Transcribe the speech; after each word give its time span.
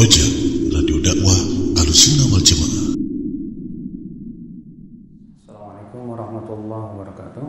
Roja, 0.00 0.24
Radio 0.72 0.96
Dakwah 1.04 1.36
Alusuna 1.76 2.24
Wal 2.32 2.40
Jamaah. 2.40 2.96
Assalamualaikum 5.44 6.00
warahmatullahi 6.08 6.84
wabarakatuh. 6.88 7.44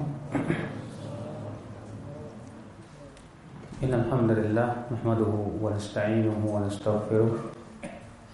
Innal 3.87 4.03
hamdalillah 4.03 4.83
nahmaduhu 4.91 5.63
wa 5.63 5.71
nasta'inuhu 5.71 6.43
wa 6.43 6.67
nastaghfiruh 6.67 7.55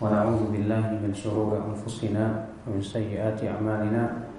wa 0.01 0.09
na'udzu 0.09 0.49
billahi 0.49 0.97
min 0.97 1.13
shururi 1.13 1.61
anfusina 1.61 2.49
wa 2.65 2.73
min 2.73 2.81
sayyiati 2.81 3.45
a'malina. 3.53 4.33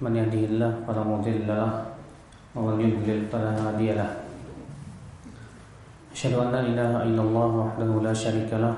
Man 0.00 0.16
yahdihillahu 0.16 0.88
fala 0.88 1.04
mudilla 1.04 1.44
lahu 1.60 1.92
wa 2.56 2.72
man 2.72 2.80
yudlil 2.80 3.28
fala 6.21 6.37
hadiya 6.37 6.37
lahu. 6.37 6.37
Asyhadu 6.37 6.37
an 6.41 6.49
la 6.49 6.61
ilaha 6.65 6.97
illallah 7.05 7.49
wahdahu 7.53 8.01
la 8.01 8.13
syarika 8.13 8.57
lah 8.57 8.75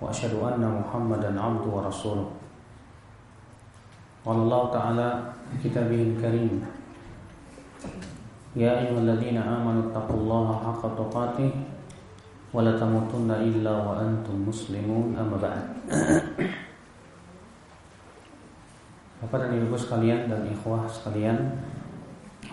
wa 0.00 0.08
asyhadu 0.08 0.40
anna 0.44 0.68
Muhammadan 0.68 1.36
'abduhu 1.36 1.76
wa 1.76 1.84
rasuluh. 1.84 2.28
قال 4.28 4.44
الله 4.44 4.62
تعالى 4.76 5.08
في 5.48 5.56
كتابه 5.72 6.00
الكريم 6.12 6.52
يا 8.60 8.76
أيها 8.76 9.00
الذين 9.00 9.40
آمنوا 9.40 9.88
اتقوا 9.88 10.18
الله 10.20 10.46
حق 10.68 10.82
تقاته 10.84 11.50
ولا 12.52 12.72
تموتن 12.76 13.30
إلا 13.30 13.72
وأنتم 13.88 14.36
مسلمون 14.44 15.16
أما 15.16 15.36
بعد 15.40 15.64
Bapak 19.18 19.50
dan 19.50 19.58
Ibu 19.64 19.74
sekalian 19.74 20.30
dan 20.30 20.44
ikhwah 20.46 20.84
sekalian 20.86 21.58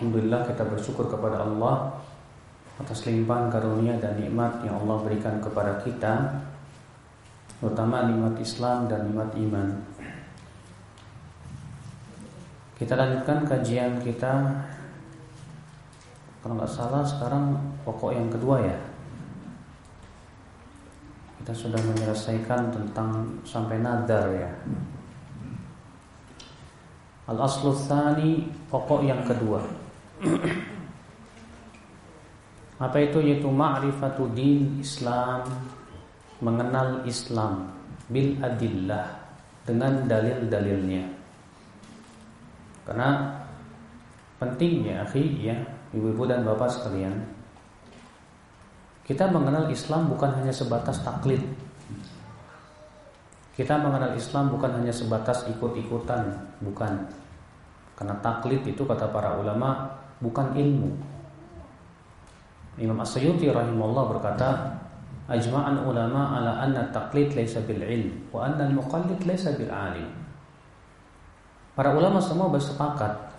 Alhamdulillah 0.00 0.48
kita 0.48 0.64
bersyukur 0.66 1.12
kepada 1.12 1.44
Allah 1.44 1.94
Atas 2.81 3.05
limpahan 3.05 3.53
karunia 3.53 4.01
dan 4.01 4.17
nikmat 4.17 4.65
yang 4.65 4.81
Allah 4.81 5.05
berikan 5.05 5.37
kepada 5.37 5.77
kita 5.85 6.41
Terutama 7.61 8.09
nikmat 8.09 8.41
Islam 8.41 8.89
dan 8.89 9.05
nikmat 9.05 9.37
iman. 9.37 9.69
Kita 12.73 12.97
lanjutkan 12.97 13.45
kajian 13.45 14.01
kita. 14.01 14.49
Kalau 16.41 16.57
nggak 16.57 16.73
salah 16.73 17.05
sekarang 17.05 17.53
pokok 17.85 18.17
yang 18.17 18.33
kedua 18.33 18.65
ya. 18.65 18.73
Kita 21.37 21.53
sudah 21.53 21.77
menyelesaikan 21.85 22.73
tentang 22.73 23.29
sampai 23.45 23.77
nadar 23.77 24.25
ya. 24.33 24.49
Al-aslu 27.29 27.77
pokok 28.73 29.05
yang 29.05 29.21
kedua 29.21 29.61
Apa 32.81 32.97
itu 32.97 33.21
yaitu 33.21 33.45
ma'rifatu 33.45 34.25
din 34.33 34.81
Islam 34.81 35.45
Mengenal 36.41 37.05
Islam 37.05 37.69
bil 38.09 38.33
adillah 38.41 39.05
dengan 39.61 40.09
dalil-dalilnya 40.09 41.21
karena 42.91 43.39
pentingnya 44.41 45.05
akhi 45.05 45.47
ya, 45.47 45.55
ibu-ibu 45.93 46.25
dan 46.25 46.41
bapak 46.41 46.67
sekalian. 46.67 47.13
Kita 49.05 49.29
mengenal 49.29 49.69
Islam 49.69 50.09
bukan 50.09 50.27
hanya 50.41 50.53
sebatas 50.53 50.99
taklid. 50.99 51.41
Kita 53.55 53.77
mengenal 53.77 54.15
Islam 54.17 54.49
bukan 54.49 54.81
hanya 54.81 54.91
sebatas 54.91 55.45
ikut-ikutan, 55.47 56.35
bukan. 56.63 57.05
Karena 57.95 58.15
taklid 58.23 58.65
itu 58.65 58.81
kata 58.81 59.07
para 59.07 59.37
ulama 59.37 59.93
bukan 60.23 60.51
ilmu. 60.57 60.91
Imam 62.79 62.95
As-Suyuti 63.03 63.51
rahimahullah 63.51 64.05
berkata, 64.15 64.79
"Ajma'an 65.27 65.83
ulama 65.83 66.39
ala 66.39 66.63
anna 66.63 66.87
taklid 66.95 67.35
laysa 67.35 67.59
bil 67.67 67.83
ilm 67.83 68.31
wa 68.31 68.47
anna 68.47 68.67
al-muqallid 68.71 69.19
laysa 69.27 69.51
bil 69.59 69.67
alim." 69.67 70.07
Para 71.75 71.91
ulama 71.91 72.23
semua 72.23 72.47
bersepakat 72.47 73.31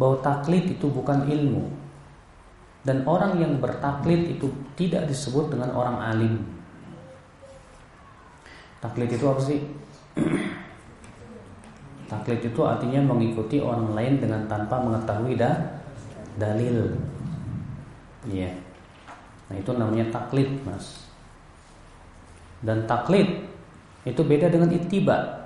bahwa 0.00 0.16
taklid 0.24 0.72
itu 0.72 0.88
bukan 0.88 1.28
ilmu 1.28 1.68
dan 2.82 3.04
orang 3.04 3.38
yang 3.38 3.60
bertaklid 3.60 4.38
itu 4.38 4.48
tidak 4.74 5.06
disebut 5.06 5.52
dengan 5.52 5.70
orang 5.76 5.96
alim. 6.00 6.34
Taklid 8.82 9.14
itu 9.14 9.24
apa 9.28 9.40
sih? 9.40 9.60
taklid 12.10 12.42
itu 12.42 12.60
artinya 12.66 13.00
mengikuti 13.14 13.62
orang 13.62 13.94
lain 13.94 14.18
dengan 14.18 14.44
tanpa 14.50 14.82
mengetahui 14.82 15.38
dah 15.38 15.54
dalil. 16.34 16.98
Iya. 18.26 18.50
Yeah. 18.50 18.54
Nah, 19.52 19.60
itu 19.60 19.68
namanya 19.76 20.08
taklid, 20.08 20.48
Mas. 20.64 21.04
Dan 22.64 22.88
taklid 22.88 23.44
itu 24.08 24.24
beda 24.24 24.48
dengan 24.48 24.72
ittiba. 24.72 25.44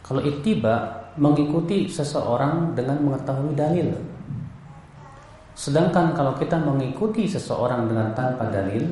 Kalau 0.00 0.24
ittiba 0.24 1.04
mengikuti 1.20 1.84
seseorang 1.84 2.72
dengan 2.72 2.96
mengetahui 3.04 3.52
dalil. 3.52 3.92
Sedangkan 5.52 6.16
kalau 6.16 6.32
kita 6.40 6.56
mengikuti 6.56 7.28
seseorang 7.28 7.92
dengan 7.92 8.16
tanpa 8.16 8.48
dalil, 8.48 8.88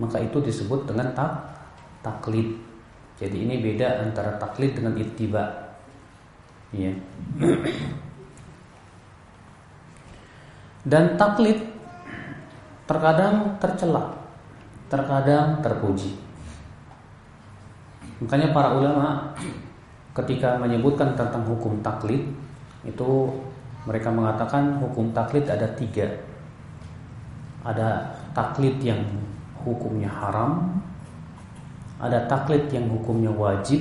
maka 0.00 0.24
itu 0.24 0.40
disebut 0.40 0.88
dengan 0.88 1.12
tak 1.12 1.52
taklid. 2.00 2.56
Jadi 3.20 3.44
ini 3.44 3.60
beda 3.60 4.08
antara 4.08 4.40
taklid 4.40 4.72
dengan 4.72 4.96
ittiba. 4.96 5.74
Ya. 6.72 6.96
Dan 10.90 11.18
taklid 11.20 11.73
terkadang 12.84 13.56
tercela, 13.58 14.14
terkadang 14.92 15.60
terpuji. 15.64 16.20
Makanya 18.22 18.54
para 18.54 18.76
ulama 18.76 19.34
ketika 20.14 20.56
menyebutkan 20.60 21.18
tentang 21.18 21.42
hukum 21.48 21.82
taklid 21.82 22.30
itu 22.86 23.10
mereka 23.84 24.08
mengatakan 24.12 24.78
hukum 24.78 25.10
taklid 25.10 25.48
ada 25.48 25.66
tiga. 25.74 26.06
Ada 27.64 28.12
taklid 28.36 28.76
yang 28.84 29.00
hukumnya 29.64 30.12
haram 30.12 30.84
ada 32.04 32.28
taklid 32.28 32.68
yang 32.68 32.84
hukumnya 32.92 33.32
wajib 33.32 33.80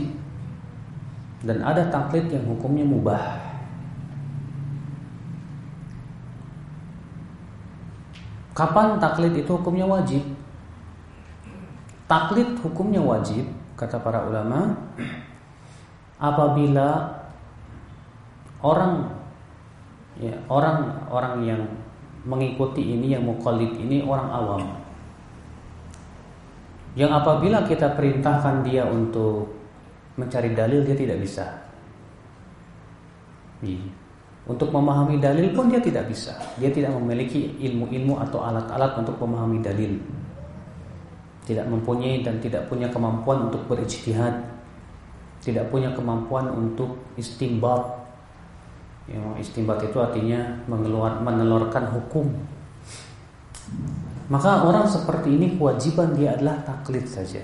dan 1.44 1.60
ada 1.60 1.92
taklid 1.92 2.32
yang 2.32 2.48
hukumnya 2.48 2.88
mubah 2.88 3.43
kapan 8.54 9.02
taklid 9.02 9.34
itu 9.34 9.52
hukumnya 9.54 9.86
wajib? 9.86 10.22
Taklid 12.06 12.62
hukumnya 12.62 13.02
wajib 13.02 13.50
kata 13.74 13.98
para 13.98 14.30
ulama 14.30 14.78
apabila 16.22 17.10
orang 18.62 19.10
ya 20.22 20.38
orang 20.48 21.10
orang 21.10 21.36
yang 21.42 21.62
mengikuti 22.24 22.96
ini 22.96 23.18
yang 23.18 23.26
mukallid 23.26 23.74
ini 23.76 24.06
orang 24.06 24.30
awam. 24.30 24.64
Yang 26.94 27.12
apabila 27.26 27.66
kita 27.66 27.98
perintahkan 27.98 28.62
dia 28.62 28.86
untuk 28.86 29.50
mencari 30.14 30.54
dalil 30.54 30.86
dia 30.86 30.94
tidak 30.94 31.18
bisa 31.26 31.64
untuk 34.44 34.70
memahami 34.76 35.24
dalil 35.24 35.56
pun 35.56 35.72
dia 35.72 35.80
tidak 35.80 36.12
bisa 36.12 36.36
dia 36.60 36.68
tidak 36.68 36.92
memiliki 36.96 37.56
ilmu-ilmu 37.64 38.20
atau 38.20 38.44
alat-alat 38.44 39.00
untuk 39.00 39.16
memahami 39.24 39.64
dalil 39.64 39.96
tidak 41.44 41.68
mempunyai 41.68 42.24
dan 42.24 42.40
tidak 42.44 42.68
punya 42.68 42.92
kemampuan 42.92 43.48
untuk 43.52 43.64
berijtihad 43.68 44.54
tidak 45.44 45.68
punya 45.68 45.92
kemampuan 45.92 46.48
untuk 46.56 46.96
istimbat. 47.20 47.84
Ya, 49.12 49.20
istimbat 49.36 49.84
itu 49.84 50.00
artinya 50.00 50.64
mengeluar, 50.72 51.20
menelurkan 51.20 51.92
hukum. 51.92 52.32
Maka 54.32 54.64
orang 54.64 54.88
seperti 54.88 55.36
ini 55.36 55.60
kewajiban 55.60 56.16
dia 56.16 56.40
adalah 56.40 56.64
taklid 56.64 57.04
saja. 57.04 57.44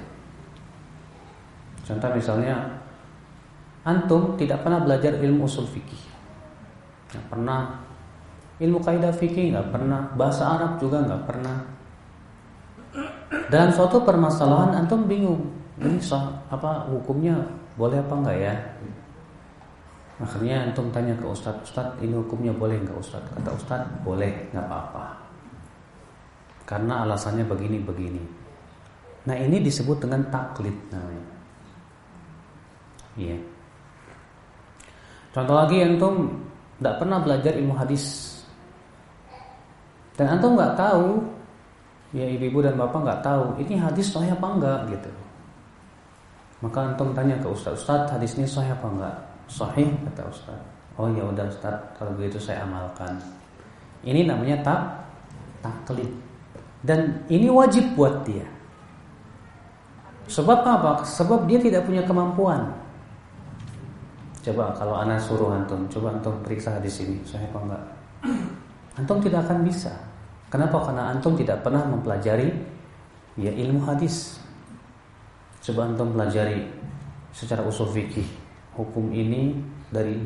Contoh 1.83 2.15
misalnya 2.15 2.79
antum 3.83 4.39
tidak 4.39 4.63
pernah 4.63 4.79
belajar 4.79 5.19
ilmu 5.19 5.43
usul 5.43 5.67
fikih. 5.67 5.99
Nggak 7.09 7.25
pernah 7.29 7.61
ilmu 8.59 8.79
kaidah 8.83 9.13
fikih 9.15 9.55
nggak 9.55 9.69
pernah, 9.71 10.11
bahasa 10.13 10.43
Arab 10.59 10.77
juga 10.77 11.01
nggak 11.01 11.23
pernah. 11.25 11.57
Dalam 13.49 13.71
suatu 13.73 14.01
permasalahan 14.05 14.83
antum 14.83 15.09
bingung, 15.09 15.49
ini 15.81 15.97
apa 16.49 16.85
hukumnya 16.91 17.39
boleh 17.79 17.97
apa 17.97 18.13
enggak 18.13 18.37
ya? 18.37 18.55
Akhirnya 20.19 20.67
antum 20.67 20.91
tanya 20.91 21.15
ke 21.15 21.23
Ustad, 21.23 21.63
Ustad 21.63 21.95
ini 22.03 22.11
hukumnya 22.13 22.51
boleh 22.51 22.75
enggak 22.75 22.99
Ustad? 22.99 23.23
Kata 23.31 23.55
Ustad, 23.55 23.81
boleh, 24.03 24.51
nggak 24.51 24.65
apa-apa. 24.67 25.15
Karena 26.67 27.07
alasannya 27.07 27.47
begini-begini. 27.47 28.23
Nah 29.25 29.35
ini 29.39 29.63
disebut 29.63 30.03
dengan 30.03 30.27
taklid 30.27 30.75
namanya. 30.91 31.25
Iya. 33.15 33.39
Contoh 35.31 35.55
lagi 35.55 35.77
antum 35.81 36.48
tidak 36.79 36.95
pernah 36.97 37.19
belajar 37.19 37.53
ilmu 37.59 37.75
hadis 37.75 38.39
dan 40.19 40.35
antum 40.35 40.59
nggak 40.59 40.75
tahu, 40.75 41.23
ya 42.11 42.27
ibu-ibu 42.27 42.59
dan 42.59 42.75
bapak 42.75 42.99
nggak 43.07 43.23
tahu 43.23 43.55
ini 43.63 43.79
hadis 43.79 44.11
sahih 44.11 44.35
apa 44.35 44.47
enggak 44.51 44.79
gitu. 44.91 45.11
Maka 46.59 46.91
antum 46.91 47.15
tanya 47.15 47.39
ke 47.39 47.47
Ustaz, 47.47 47.79
Ustaz 47.79 48.11
hadis 48.11 48.35
ini 48.35 48.43
sahih 48.43 48.75
apa 48.75 48.87
enggak? 48.91 49.15
Sahih 49.47 49.87
kata 50.11 50.27
Ustaz. 50.27 50.59
Oh 50.99 51.07
ya 51.15 51.23
udah 51.23 51.47
Ustaz, 51.47 51.79
kalau 51.95 52.11
begitu 52.19 52.35
saya 52.35 52.67
amalkan. 52.67 53.15
Ini 54.03 54.27
namanya 54.27 54.59
tak 54.59 54.81
taklid. 55.63 56.11
Dan 56.83 57.23
ini 57.31 57.47
wajib 57.47 57.95
buat 57.95 58.27
dia. 58.27 58.43
Sebab 60.27 60.67
apa? 60.67 61.07
Sebab 61.07 61.47
dia 61.47 61.63
tidak 61.63 61.87
punya 61.87 62.03
kemampuan. 62.03 62.75
Coba 64.49 64.73
kalau 64.73 64.97
anak 64.97 65.21
suruh 65.21 65.53
antum, 65.53 65.85
coba 65.93 66.17
antum 66.17 66.33
periksa 66.41 66.81
hadis 66.81 67.05
ini, 67.05 67.21
sahih 67.21 67.45
apa 67.53 67.69
enggak? 67.69 67.83
Antum 68.97 69.21
tidak 69.21 69.45
akan 69.45 69.61
bisa. 69.61 69.93
Kenapa? 70.49 70.89
Karena 70.89 71.13
antum 71.13 71.37
tidak 71.37 71.61
pernah 71.61 71.85
mempelajari 71.85 72.49
ya 73.37 73.53
ilmu 73.53 73.85
hadis. 73.85 74.41
Coba 75.61 75.85
antum 75.85 76.17
pelajari 76.17 76.65
secara 77.29 77.61
usul 77.61 77.93
fikih. 77.93 78.25
Hukum 78.73 79.13
ini 79.13 79.53
dari 79.93 80.17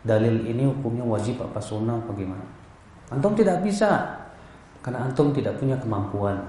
dalil 0.00 0.48
ini 0.48 0.64
hukumnya 0.64 1.04
wajib 1.04 1.36
apa 1.44 1.60
sunnah 1.60 2.00
apa 2.00 2.10
gimana? 2.16 2.48
Antum 3.12 3.36
tidak 3.36 3.60
bisa 3.60 4.16
karena 4.80 5.04
antum 5.04 5.28
tidak 5.36 5.60
punya 5.60 5.76
kemampuan. 5.76 6.40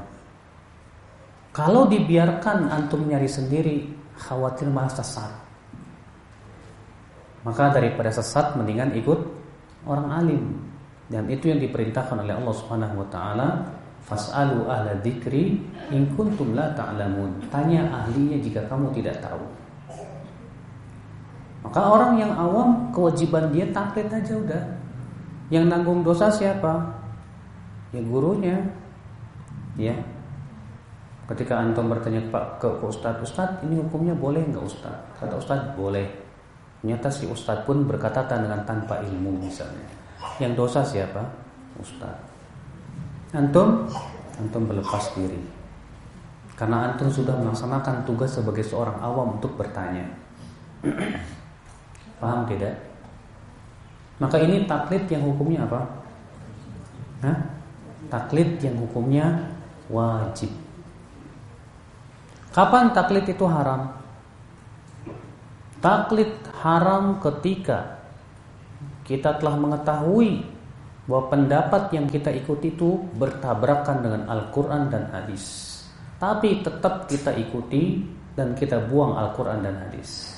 Kalau 1.52 1.84
dibiarkan 1.92 2.72
antum 2.72 3.04
nyari 3.12 3.28
sendiri, 3.28 3.92
khawatir 4.16 4.72
malah 4.72 4.96
sesat. 4.96 5.49
Maka 7.48 7.72
daripada 7.72 8.12
sesat 8.12 8.60
mendingan 8.60 8.92
ikut 9.00 9.20
orang 9.88 10.08
alim. 10.12 10.44
Dan 11.10 11.26
itu 11.32 11.50
yang 11.50 11.58
diperintahkan 11.58 12.22
oleh 12.22 12.36
Allah 12.38 12.54
Subhanahu 12.54 13.02
wa 13.02 13.08
taala, 13.10 13.48
fas'alu 14.06 14.70
ahla 14.70 15.00
dzikri 15.02 15.58
in 15.90 16.06
kuntum 16.14 16.54
la 16.54 16.70
ta'lamun. 16.78 17.50
Tanya 17.50 17.90
ahlinya 17.90 18.38
jika 18.38 18.68
kamu 18.70 18.94
tidak 18.94 19.18
tahu. 19.24 19.42
Maka 21.66 21.82
orang 21.82 22.14
yang 22.22 22.32
awam 22.38 22.94
kewajiban 22.94 23.52
dia 23.52 23.68
taklid 23.74 24.08
aja 24.08 24.34
udah. 24.38 24.64
Yang 25.50 25.66
nanggung 25.66 26.06
dosa 26.06 26.30
siapa? 26.30 26.78
Ya 27.90 28.02
gurunya. 28.06 28.58
Ya. 29.76 29.98
Ketika 31.26 31.62
antum 31.62 31.90
bertanya 31.90 32.22
Pak 32.30 32.62
ke 32.62 32.70
Ustaz, 32.86 33.18
Ustaz 33.22 33.50
ini 33.66 33.82
hukumnya 33.82 34.14
boleh 34.14 34.46
nggak 34.50 34.66
Ustaz? 34.66 34.94
Kata 35.18 35.38
Ustaz 35.38 35.62
boleh. 35.74 36.29
Nyata 36.80 37.12
si 37.12 37.28
Ustaz 37.28 37.68
pun 37.68 37.84
berkata 37.84 38.24
dengan 38.24 38.64
tanpa 38.64 39.04
ilmu 39.04 39.36
misalnya. 39.44 39.84
Yang 40.40 40.54
dosa 40.56 40.80
siapa? 40.84 41.20
Ustaz. 41.76 42.16
Antum? 43.36 43.88
Antum 44.40 44.64
berlepas 44.64 45.12
diri. 45.16 45.40
Karena 46.56 46.92
antum 46.92 47.12
sudah 47.12 47.36
melaksanakan 47.40 48.04
tugas 48.04 48.36
sebagai 48.36 48.64
seorang 48.64 49.00
awam 49.00 49.40
untuk 49.40 49.56
bertanya. 49.60 50.08
Paham 52.20 52.48
tidak? 52.48 52.76
Maka 54.20 54.36
ini 54.44 54.68
taklid 54.68 55.08
yang 55.08 55.24
hukumnya 55.24 55.64
apa? 55.64 55.82
Hah? 57.24 57.38
Taklid 58.12 58.60
yang 58.60 58.76
hukumnya 58.80 59.56
wajib. 59.88 60.52
Kapan 62.52 62.92
taklid 62.92 63.24
itu 63.24 63.46
haram? 63.48 63.96
Taklid 65.80 66.49
haram 66.60 67.24
ketika 67.24 68.00
kita 69.08 69.42
telah 69.42 69.58
mengetahui 69.58 70.46
bahwa 71.10 71.24
pendapat 71.34 71.90
yang 71.96 72.06
kita 72.06 72.30
ikuti 72.30 72.70
itu 72.70 73.02
bertabrakan 73.18 74.06
dengan 74.06 74.22
Al-Quran 74.30 74.94
dan 74.94 75.10
hadis. 75.10 75.74
Tapi 76.22 76.62
tetap 76.62 77.10
kita 77.10 77.34
ikuti 77.34 78.06
dan 78.38 78.54
kita 78.54 78.78
buang 78.86 79.18
Al-Quran 79.18 79.66
dan 79.66 79.76
hadis. 79.88 80.38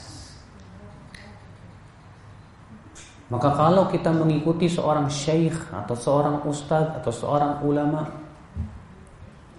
Maka 3.27 3.51
kalau 3.56 3.88
kita 3.88 4.12
mengikuti 4.12 4.67
seorang 4.67 5.07
syekh 5.07 5.56
atau 5.71 5.95
seorang 5.95 6.44
ustadz 6.44 7.00
atau 7.00 7.12
seorang 7.12 7.63
ulama, 7.63 8.07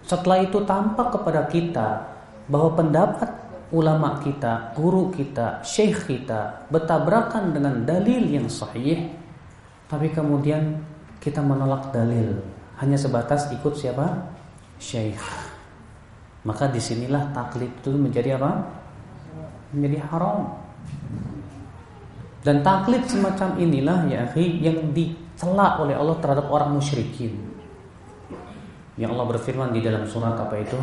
setelah 0.05 0.44
itu 0.44 0.61
tampak 0.65 1.08
kepada 1.17 1.49
kita 1.49 1.88
bahwa 2.49 2.76
pendapat 2.76 3.42
ulama 3.72 4.20
kita, 4.20 4.76
guru 4.76 5.08
kita, 5.08 5.64
syekh 5.64 6.04
kita 6.04 6.69
bertabrakan 6.69 7.56
dengan 7.56 7.82
dalil 7.88 8.28
yang 8.28 8.46
sahih, 8.46 9.08
tapi 9.88 10.12
kemudian 10.12 10.76
kita 11.19 11.40
menolak 11.40 11.88
dalil 11.90 12.36
hanya 12.84 13.00
sebatas 13.00 13.48
ikut 13.48 13.72
siapa? 13.72 14.06
Syekh. 14.76 15.22
Maka 16.42 16.69
di 16.69 16.82
sinilah 16.82 17.32
taklid 17.32 17.70
itu 17.80 17.94
menjadi 17.94 18.36
apa? 18.36 18.60
Menjadi 19.72 19.98
haram. 20.10 20.52
Dan 22.42 22.60
taklid 22.66 23.06
semacam 23.06 23.54
inilah 23.56 23.98
ya 24.10 24.26
akhi 24.26 24.58
yang 24.58 24.90
dicela 24.90 25.78
oleh 25.78 25.94
Allah 25.94 26.19
terhadap 26.19 26.50
orang 26.50 26.74
musyrikin. 26.74 27.38
Yang 28.98 29.14
Allah 29.14 29.26
berfirman 29.30 29.70
di 29.70 29.80
dalam 29.80 30.02
surat 30.04 30.34
apa 30.34 30.58
itu? 30.58 30.76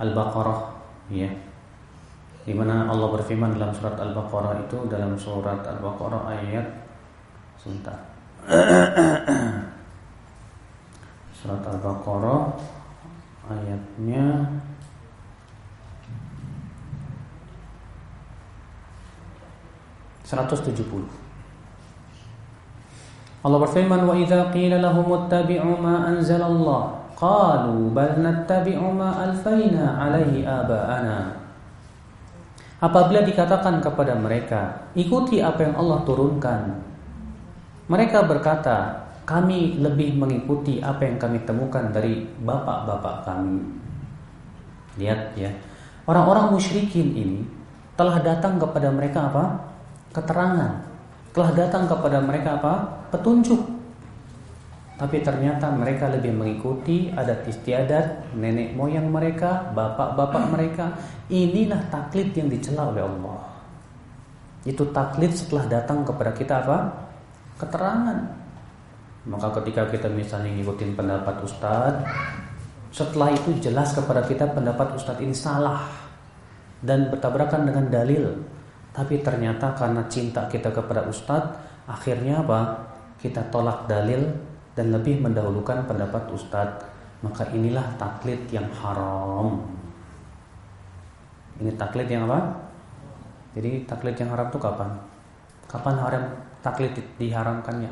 Al-Baqarah, 0.00 0.60
ya 1.12 1.28
di 2.48 2.56
mana 2.56 2.88
Allah 2.88 3.12
berfirman 3.12 3.60
dalam 3.60 3.76
surat 3.76 4.00
Al-Baqarah 4.00 4.64
itu 4.64 4.88
dalam 4.88 5.12
surat 5.20 5.60
Al-Baqarah 5.68 6.32
ayat 6.32 6.64
sebentar. 7.60 8.08
surat 11.36 11.60
Al-Baqarah 11.60 12.56
ayatnya 13.52 14.48
Seratus 20.24 20.60
tujuh 20.60 20.84
puluh. 20.88 21.08
Allah 23.44 23.58
berfirman 23.64 24.08
wa 24.08 24.12
idza 24.12 24.52
qila 24.52 24.76
lahum 24.80 25.24
ittabi'u 25.24 25.80
ma 25.80 26.04
anzalallah 26.16 27.12
qalu 27.16 27.92
bal 27.96 28.20
nattabi'u 28.20 28.92
ma 28.92 29.24
alfayna 29.24 29.96
alaihi 30.00 30.44
aba'ana 30.44 31.47
Apabila 32.78 33.26
dikatakan 33.26 33.82
kepada 33.82 34.14
mereka, 34.14 34.86
ikuti 34.94 35.42
apa 35.42 35.66
yang 35.66 35.74
Allah 35.74 36.06
turunkan. 36.06 36.78
Mereka 37.90 38.22
berkata, 38.30 39.08
kami 39.26 39.82
lebih 39.82 40.14
mengikuti 40.14 40.78
apa 40.78 41.02
yang 41.02 41.18
kami 41.18 41.42
temukan 41.42 41.90
dari 41.90 42.22
bapak-bapak 42.38 43.26
kami. 43.26 43.60
Lihat 44.94 45.34
ya, 45.34 45.50
orang-orang 46.06 46.54
musyrikin 46.54 47.12
ini 47.12 47.42
telah 47.98 48.22
datang 48.22 48.62
kepada 48.62 48.94
mereka 48.94 49.26
apa? 49.26 49.44
Keterangan. 50.14 50.72
Telah 51.34 51.50
datang 51.58 51.90
kepada 51.90 52.22
mereka 52.22 52.62
apa? 52.62 52.74
Petunjuk. 53.10 53.77
Tapi 54.98 55.22
ternyata 55.22 55.70
mereka 55.70 56.10
lebih 56.10 56.34
mengikuti 56.34 57.06
adat 57.14 57.46
istiadat 57.46 58.34
nenek 58.34 58.74
moyang 58.74 59.06
mereka, 59.06 59.70
bapak-bapak 59.70 60.44
mereka. 60.50 60.90
Inilah 61.30 61.86
taklid 61.86 62.34
yang 62.34 62.50
dicela 62.50 62.90
oleh 62.90 63.06
Allah. 63.06 63.46
Itu 64.66 64.90
taklid 64.90 65.30
setelah 65.30 65.70
datang 65.70 66.02
kepada 66.02 66.34
kita 66.34 66.66
apa? 66.66 66.78
Keterangan. 67.62 68.18
Maka 69.30 69.54
ketika 69.62 69.86
kita 69.86 70.10
misalnya 70.10 70.50
ngikutin 70.58 70.90
pendapat 70.98 71.46
ustadz, 71.46 72.02
setelah 72.90 73.30
itu 73.30 73.54
jelas 73.62 73.94
kepada 73.94 74.26
kita 74.26 74.50
pendapat 74.50 74.98
ustadz 74.98 75.22
ini 75.22 75.30
salah 75.30 75.86
dan 76.82 77.06
bertabrakan 77.06 77.70
dengan 77.70 77.86
dalil. 77.86 78.34
Tapi 78.90 79.22
ternyata 79.22 79.78
karena 79.78 80.02
cinta 80.10 80.50
kita 80.50 80.74
kepada 80.74 81.06
ustadz, 81.06 81.54
akhirnya 81.86 82.42
apa? 82.42 82.90
Kita 83.22 83.46
tolak 83.46 83.86
dalil 83.86 84.26
dan 84.78 84.94
lebih 84.94 85.18
mendahulukan 85.18 85.82
pendapat 85.90 86.30
ustadz 86.30 86.86
maka 87.18 87.50
inilah 87.50 87.82
taklid 87.98 88.38
yang 88.54 88.70
haram 88.78 89.58
ini 91.58 91.74
taklid 91.74 92.06
yang 92.06 92.30
apa? 92.30 92.54
jadi 93.58 93.82
taklid 93.90 94.14
yang 94.14 94.30
haram 94.30 94.46
itu 94.46 94.58
kapan? 94.62 94.90
kapan 95.66 95.96
haram 95.98 96.24
taklid 96.62 96.94
diharamkannya? 97.18 97.90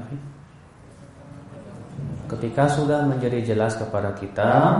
ketika 2.30 2.70
sudah 2.70 3.02
menjadi 3.02 3.42
jelas 3.42 3.74
kepada 3.74 4.14
kita 4.14 4.78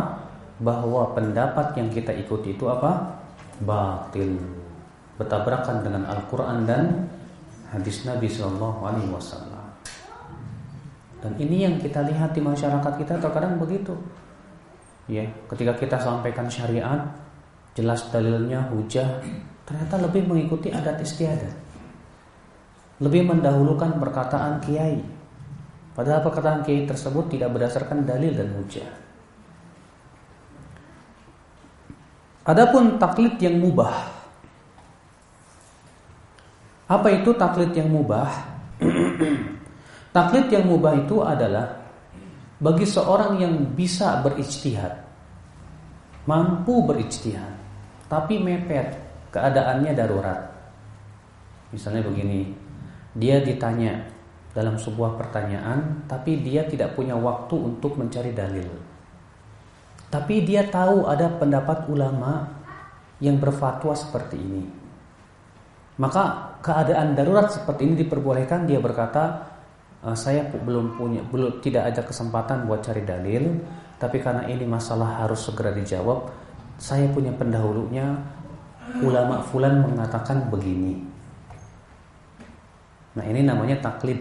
bahwa 0.62 1.10
pendapat 1.10 1.74
yang 1.74 1.90
kita 1.90 2.14
ikuti 2.14 2.54
itu 2.54 2.70
apa? 2.70 3.18
batil 3.66 4.38
bertabrakan 5.18 5.82
dengan 5.82 6.06
Al-Quran 6.06 6.68
dan 6.70 6.82
hadis 7.74 8.06
Nabi 8.06 8.30
Shallallahu 8.30 8.80
Alaihi 8.84 9.10
Wasallam 9.10 9.55
dan 11.26 11.34
ini 11.42 11.66
yang 11.66 11.74
kita 11.82 12.06
lihat 12.06 12.30
di 12.30 12.38
masyarakat 12.38 12.92
kita 13.02 13.18
terkadang 13.18 13.58
begitu. 13.58 13.98
Ya, 15.10 15.26
ketika 15.50 15.74
kita 15.74 15.98
sampaikan 15.98 16.46
syariat, 16.46 17.02
jelas 17.74 18.06
dalilnya 18.14 18.62
hujah, 18.70 19.18
ternyata 19.66 19.98
lebih 20.06 20.22
mengikuti 20.22 20.70
adat 20.70 21.02
istiadat. 21.02 21.50
Lebih 23.02 23.26
mendahulukan 23.26 23.98
perkataan 23.98 24.62
kiai. 24.62 25.02
Padahal 25.98 26.22
perkataan 26.22 26.62
kiai 26.62 26.86
tersebut 26.86 27.26
tidak 27.26 27.50
berdasarkan 27.58 28.06
dalil 28.06 28.30
dan 28.30 28.54
hujah. 28.54 28.86
Adapun 32.46 33.02
taklid 33.02 33.34
yang 33.42 33.58
mubah, 33.58 34.14
Apa 36.86 37.10
itu 37.10 37.34
taklid 37.34 37.74
yang 37.74 37.90
mubah? 37.90 38.30
taklid 40.16 40.48
yang 40.48 40.64
mubah 40.64 40.96
itu 40.96 41.20
adalah 41.20 41.76
bagi 42.56 42.88
seorang 42.88 43.36
yang 43.36 43.52
bisa 43.76 44.24
berijtihad, 44.24 44.96
mampu 46.24 46.88
berijtihad, 46.88 47.52
tapi 48.08 48.40
mepet, 48.40 48.96
keadaannya 49.28 49.92
darurat. 49.92 50.40
Misalnya 51.68 52.00
begini, 52.00 52.48
dia 53.12 53.44
ditanya 53.44 54.08
dalam 54.56 54.80
sebuah 54.80 55.20
pertanyaan, 55.20 56.08
tapi 56.08 56.40
dia 56.40 56.64
tidak 56.64 56.96
punya 56.96 57.12
waktu 57.12 57.52
untuk 57.60 58.00
mencari 58.00 58.32
dalil. 58.32 58.72
Tapi 60.08 60.40
dia 60.48 60.64
tahu 60.64 61.04
ada 61.04 61.28
pendapat 61.28 61.92
ulama 61.92 62.56
yang 63.20 63.36
berfatwa 63.36 63.92
seperti 63.92 64.40
ini. 64.40 64.64
Maka 66.00 66.56
keadaan 66.64 67.12
darurat 67.12 67.52
seperti 67.52 67.84
ini 67.84 68.00
diperbolehkan 68.00 68.64
dia 68.64 68.80
berkata, 68.80 69.55
e, 70.00 70.08
saya 70.16 70.44
belum 70.48 70.96
punya 70.98 71.22
belum 71.28 71.60
tidak 71.60 71.94
ada 71.94 72.02
kesempatan 72.04 72.66
buat 72.68 72.82
cari 72.82 73.06
dalil, 73.06 73.60
tapi 73.96 74.20
karena 74.20 74.44
ini 74.48 74.64
masalah 74.68 75.24
harus 75.24 75.44
segera 75.46 75.72
dijawab, 75.72 76.28
saya 76.76 77.08
punya 77.12 77.32
pendahulunya 77.32 78.16
ulama 79.00 79.40
fulan 79.44 79.82
mengatakan 79.82 80.48
begini. 80.52 81.02
Nah, 83.16 83.24
ini 83.24 83.40
namanya 83.40 83.80
taklid. 83.80 84.20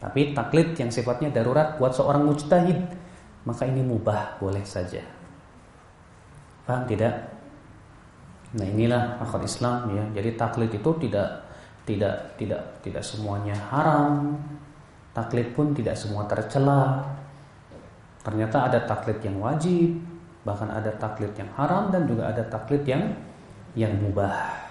Tapi 0.00 0.36
taklid 0.36 0.76
yang 0.76 0.92
sifatnya 0.92 1.32
darurat 1.32 1.76
buat 1.80 1.92
seorang 1.92 2.24
mujtahid, 2.28 2.76
maka 3.44 3.64
ini 3.68 3.80
mubah 3.84 4.40
boleh 4.40 4.64
saja. 4.64 5.00
Paham 6.64 6.84
tidak? 6.88 7.40
Nah 8.50 8.66
inilah 8.66 9.22
akal 9.22 9.44
Islam 9.44 9.94
ya. 9.94 10.04
Jadi 10.18 10.34
taklid 10.34 10.72
itu 10.74 10.90
tidak 11.06 11.49
tidak 11.84 12.36
tidak 12.36 12.62
tidak 12.84 13.04
semuanya 13.04 13.56
haram. 13.70 14.36
Taklid 15.10 15.52
pun 15.52 15.74
tidak 15.74 15.98
semua 15.98 16.24
tercela. 16.30 17.02
Ternyata 18.20 18.68
ada 18.68 18.78
taklid 18.84 19.18
yang 19.24 19.40
wajib, 19.40 19.96
bahkan 20.44 20.68
ada 20.70 20.92
taklid 21.00 21.32
yang 21.34 21.50
haram 21.56 21.88
dan 21.88 22.04
juga 22.04 22.28
ada 22.30 22.44
taklid 22.46 22.84
yang 22.84 23.10
yang 23.74 23.96
mubah. 23.96 24.70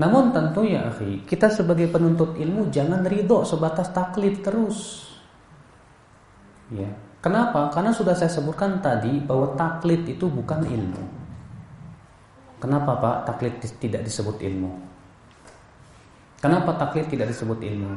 Namun 0.00 0.32
tentu 0.32 0.64
ya 0.64 0.88
akhi, 0.88 1.24
kita 1.28 1.52
sebagai 1.52 1.88
penuntut 1.88 2.34
ilmu 2.36 2.72
jangan 2.72 3.04
ridho 3.04 3.44
sebatas 3.44 3.92
taklid 3.92 4.40
terus. 4.40 5.08
Ya. 6.72 6.88
Kenapa? 7.22 7.70
Karena 7.70 7.94
sudah 7.94 8.18
saya 8.18 8.32
sebutkan 8.32 8.82
tadi 8.82 9.22
bahwa 9.22 9.54
taklid 9.54 10.02
itu 10.10 10.26
bukan 10.26 10.66
ilmu. 10.66 11.04
Kenapa 12.58 12.98
Pak 12.98 13.16
taklid 13.30 13.54
tidak 13.78 14.02
disebut 14.02 14.42
ilmu? 14.42 14.91
Kenapa 16.42 16.74
taklid 16.74 17.06
tidak 17.06 17.30
disebut 17.30 17.62
ilmu? 17.62 17.94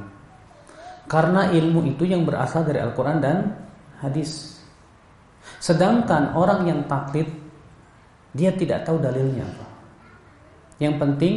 Karena 1.09 1.49
ilmu 1.49 1.81
itu 1.89 2.05
yang 2.05 2.21
berasal 2.25 2.61
dari 2.61 2.77
Al-Quran 2.77 3.17
dan 3.17 3.37
hadis. 4.05 4.61
Sedangkan 5.57 6.37
orang 6.37 6.65
yang 6.69 6.79
taklid 6.85 7.25
dia 8.37 8.53
tidak 8.53 8.85
tahu 8.85 9.01
dalilnya 9.01 9.49
apa. 9.49 9.67
Yang 10.77 10.95
penting 11.01 11.35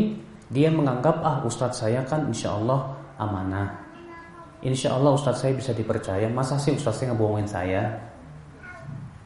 dia 0.53 0.69
menganggap 0.69 1.21
ah 1.25 1.37
ustadz 1.45 1.81
saya 1.85 2.05
kan 2.05 2.29
insya 2.29 2.57
Allah 2.57 2.93
amanah. 3.17 3.69
Insya 4.65 4.97
Allah 4.97 5.17
ustadz 5.17 5.45
saya 5.45 5.53
bisa 5.57 5.73
dipercaya. 5.73 6.29
Masa 6.29 6.61
sih 6.61 6.77
ustadz 6.77 7.01
saya 7.01 7.17
ngebohongin 7.17 7.49
saya? 7.49 7.83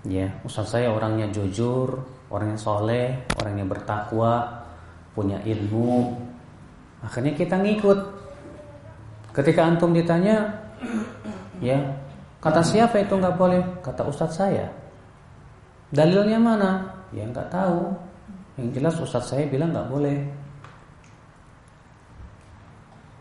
Ya, 0.03 0.35
ustadz 0.43 0.75
saya 0.75 0.91
orangnya 0.91 1.31
jujur, 1.31 2.03
orang 2.29 2.59
yang 2.59 2.61
soleh, 2.61 3.23
orang 3.39 3.55
yang 3.63 3.71
bertakwa, 3.71 4.67
punya 5.15 5.39
ilmu. 5.47 6.31
Akhirnya 7.03 7.35
kita 7.35 7.59
ngikut. 7.59 7.99
Ketika 9.33 9.65
antum 9.65 9.97
ditanya, 9.97 10.45
ya 11.59 11.81
kata 12.39 12.61
siapa 12.61 13.01
itu 13.01 13.17
nggak 13.17 13.37
boleh? 13.41 13.63
Kata 13.81 14.05
ustadz 14.05 14.39
saya. 14.39 14.69
Dalilnya 15.89 16.37
mana? 16.37 16.85
Ya 17.17 17.25
nggak 17.25 17.49
tahu. 17.49 17.93
Yang 18.61 18.69
jelas 18.77 18.95
ustadz 19.01 19.33
saya 19.33 19.45
bilang 19.49 19.73
nggak 19.73 19.89
boleh. 19.89 20.19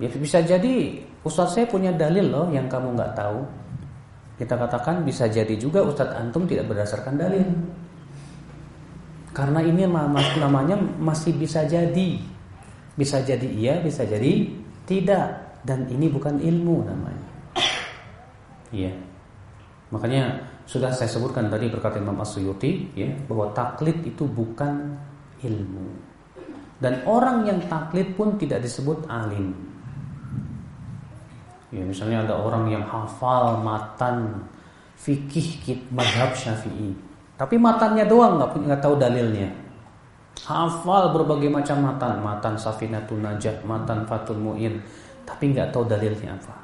Ya 0.04 0.08
bisa 0.12 0.44
jadi 0.44 1.00
ustadz 1.24 1.56
saya 1.56 1.66
punya 1.70 1.96
dalil 1.96 2.28
loh 2.28 2.48
yang 2.52 2.68
kamu 2.68 2.96
nggak 2.96 3.16
tahu. 3.16 3.40
Kita 4.36 4.58
katakan 4.58 5.08
bisa 5.08 5.32
jadi 5.32 5.56
juga 5.56 5.80
ustadz 5.86 6.18
antum 6.18 6.44
tidak 6.44 6.76
berdasarkan 6.76 7.16
dalil. 7.16 7.48
Karena 9.32 9.64
ini 9.64 9.88
namanya 10.44 10.76
masih 11.00 11.32
bisa 11.40 11.64
jadi. 11.64 12.31
Bisa 13.01 13.17
jadi 13.25 13.48
iya, 13.50 13.81
bisa 13.81 14.05
jadi 14.05 14.46
tidak. 14.86 15.58
Dan 15.65 15.89
ini 15.89 16.05
bukan 16.10 16.38
ilmu 16.38 16.86
namanya. 16.86 17.29
Iya. 18.70 18.93
Makanya 19.89 20.38
sudah 20.70 20.93
saya 20.93 21.10
sebutkan 21.10 21.50
tadi 21.50 21.70
berkata 21.70 21.98
Imam 21.98 22.22
Asyuyuti 22.22 22.93
ya, 22.93 23.10
bahwa 23.25 23.50
taklid 23.58 24.05
itu 24.05 24.29
bukan 24.29 24.96
ilmu. 25.41 25.89
Dan 26.81 27.01
orang 27.10 27.46
yang 27.50 27.60
taklid 27.65 28.13
pun 28.13 28.38
tidak 28.38 28.62
disebut 28.62 29.05
alim. 29.10 29.53
Ya, 31.74 31.81
misalnya 31.86 32.25
ada 32.29 32.36
orang 32.38 32.70
yang 32.70 32.86
hafal 32.86 33.62
matan 33.62 34.46
fikih 34.98 35.89
madhab 35.89 36.38
syafi'i 36.38 37.12
tapi 37.41 37.58
matanya 37.58 38.05
doang 38.05 38.38
nggak 38.38 38.81
tahu 38.86 39.01
dalilnya. 39.01 39.50
Hafal 40.40 41.12
berbagai 41.14 41.52
macam 41.52 41.84
matan, 41.86 42.24
matan 42.24 42.56
Safinatun 42.56 43.22
Najah, 43.22 43.62
matan 43.68 44.08
Fatul 44.08 44.40
Muin, 44.40 44.80
tapi 45.28 45.52
nggak 45.52 45.76
tahu 45.76 45.86
dalilnya 45.86 46.34
apa. 46.34 46.56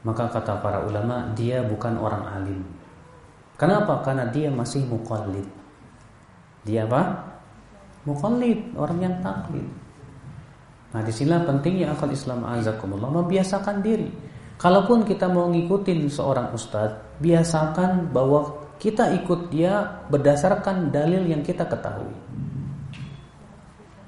Maka 0.00 0.32
kata 0.32 0.64
para 0.64 0.80
ulama, 0.88 1.28
dia 1.36 1.60
bukan 1.60 2.00
orang 2.00 2.24
alim. 2.24 2.60
Kenapa? 3.60 4.00
Karena 4.00 4.24
dia 4.32 4.48
masih 4.48 4.88
mukallid. 4.88 5.44
Dia 6.64 6.88
apa? 6.88 7.20
Mukallid, 8.08 8.72
orang 8.80 8.98
yang 9.04 9.14
taklid. 9.20 9.68
Nah, 10.90 11.04
di 11.04 11.12
sinilah 11.12 11.46
pentingnya 11.46 11.92
akal 11.94 12.10
Islam 12.10 12.42
azakumullah 12.48 13.12
membiasakan 13.12 13.84
diri. 13.84 14.08
Kalaupun 14.56 15.06
kita 15.06 15.28
mau 15.28 15.48
ngikutin 15.52 16.08
seorang 16.10 16.52
ustadz, 16.52 17.20
biasakan 17.22 18.10
bahwa 18.10 18.60
kita 18.80 19.12
ikut 19.22 19.52
dia 19.52 20.00
berdasarkan 20.08 20.88
dalil 20.88 21.28
yang 21.28 21.44
kita 21.44 21.68
ketahui. 21.68 22.29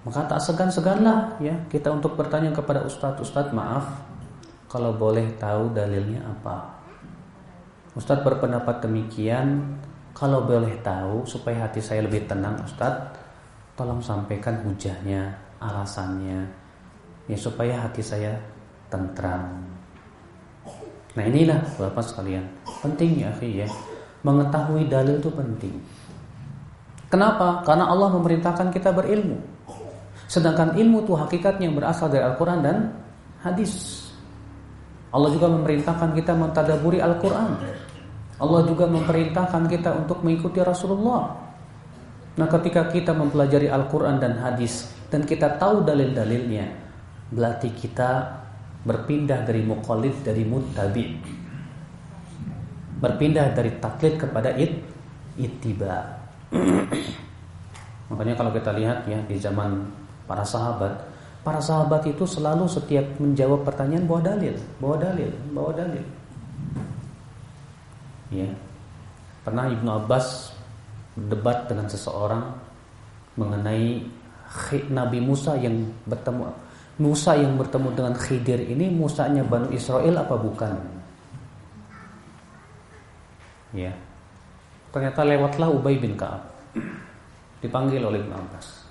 Maka 0.02 0.26
tak 0.26 0.42
segan-seganlah 0.42 1.38
ya 1.38 1.54
kita 1.71 1.94
untuk 1.94 2.18
bertanya 2.18 2.50
kepada 2.50 2.82
ustadz, 2.82 3.23
ustadz 3.23 3.54
maaf 3.54 3.87
kalau 4.73 4.97
boleh 4.97 5.37
tahu 5.37 5.68
dalilnya 5.76 6.25
apa. 6.25 6.80
Ustadz 7.92 8.25
berpendapat 8.25 8.80
demikian, 8.80 9.76
kalau 10.16 10.49
boleh 10.49 10.80
tahu 10.80 11.28
supaya 11.28 11.68
hati 11.68 11.85
saya 11.85 12.09
lebih 12.09 12.25
tenang 12.25 12.56
Ustadz, 12.64 13.21
tolong 13.76 14.00
sampaikan 14.00 14.64
hujahnya, 14.64 15.28
alasannya, 15.61 16.40
ya 17.28 17.37
supaya 17.37 17.85
hati 17.85 18.00
saya 18.00 18.32
tentram. 18.88 19.61
Nah 21.12 21.25
inilah 21.28 21.61
bapak 21.76 22.00
sekalian, 22.00 22.49
penting 22.80 23.28
ya, 23.28 23.30
ya 23.44 23.68
Mengetahui 24.25 24.88
dalil 24.88 25.21
itu 25.21 25.28
penting. 25.35 25.76
Kenapa? 27.12 27.61
Karena 27.66 27.92
Allah 27.92 28.09
memerintahkan 28.16 28.73
kita 28.73 28.88
berilmu. 28.94 29.51
Sedangkan 30.33 30.73
ilmu 30.81 31.05
itu 31.05 31.12
hakikatnya 31.12 31.69
berasal 31.77 32.09
dari 32.09 32.25
Al-Quran 32.25 32.65
dan 32.65 32.77
hadis. 33.45 34.01
Allah 35.12 35.29
juga 35.29 35.53
memerintahkan 35.53 36.17
kita 36.17 36.33
mentadaburi 36.33 37.05
Al-Quran. 37.05 37.61
Allah 38.41 38.61
juga 38.65 38.89
memerintahkan 38.89 39.69
kita 39.69 39.93
untuk 39.93 40.25
mengikuti 40.25 40.65
Rasulullah. 40.65 41.37
Nah 42.41 42.49
ketika 42.49 42.89
kita 42.89 43.12
mempelajari 43.12 43.69
Al-Quran 43.69 44.17
dan 44.17 44.41
hadis 44.41 44.89
dan 45.12 45.29
kita 45.29 45.61
tahu 45.61 45.85
dalil-dalilnya, 45.85 46.65
berarti 47.29 47.69
kita 47.77 48.41
berpindah 48.89 49.45
dari 49.45 49.61
muqallid 49.61 50.17
dari 50.25 50.49
muttabi 50.49 51.07
berpindah 53.03 53.51
dari 53.51 53.83
taklid 53.83 54.15
kepada 54.15 54.55
it 54.55 54.79
ittiba. 55.35 56.23
Makanya 58.15 58.39
kalau 58.39 58.55
kita 58.55 58.71
lihat 58.79 59.03
ya 59.11 59.19
di 59.27 59.35
zaman 59.43 60.01
para 60.26 60.45
sahabat, 60.47 60.95
para 61.43 61.59
sahabat 61.59 62.07
itu 62.07 62.25
selalu 62.25 62.71
setiap 62.71 63.05
menjawab 63.19 63.67
pertanyaan 63.67 64.07
bawa 64.07 64.21
dalil, 64.23 64.55
bawa 64.79 64.97
dalil, 64.99 65.31
bawa 65.50 65.71
dalil. 65.75 66.05
Ya. 68.33 68.49
Pernah 69.43 69.67
Ibnu 69.75 69.91
Abbas 69.91 70.55
debat 71.19 71.67
dengan 71.67 71.91
seseorang 71.91 72.47
mengenai 73.35 74.07
Nabi 74.88 75.19
Musa 75.19 75.59
yang 75.59 75.91
bertemu 76.07 76.47
Musa 77.00 77.33
yang 77.33 77.57
bertemu 77.57 77.88
dengan 77.97 78.14
Khidir 78.14 78.61
ini 78.61 78.93
Musanya 78.93 79.41
Banu 79.43 79.73
Israel 79.73 80.23
apa 80.23 80.37
bukan? 80.37 80.76
Ya. 83.73 83.97
Ternyata 84.93 85.25
lewatlah 85.25 85.73
Ubay 85.73 85.97
bin 85.97 86.21
Ka'ab. 86.21 86.45
Dipanggil 87.64 88.05
oleh 88.05 88.21
Ibn 88.21 88.37
Abbas. 88.37 88.82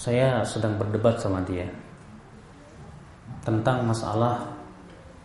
Saya 0.00 0.40
sedang 0.48 0.80
berdebat 0.80 1.20
sama 1.20 1.44
dia. 1.44 1.68
tentang 3.40 3.88
masalah 3.88 4.52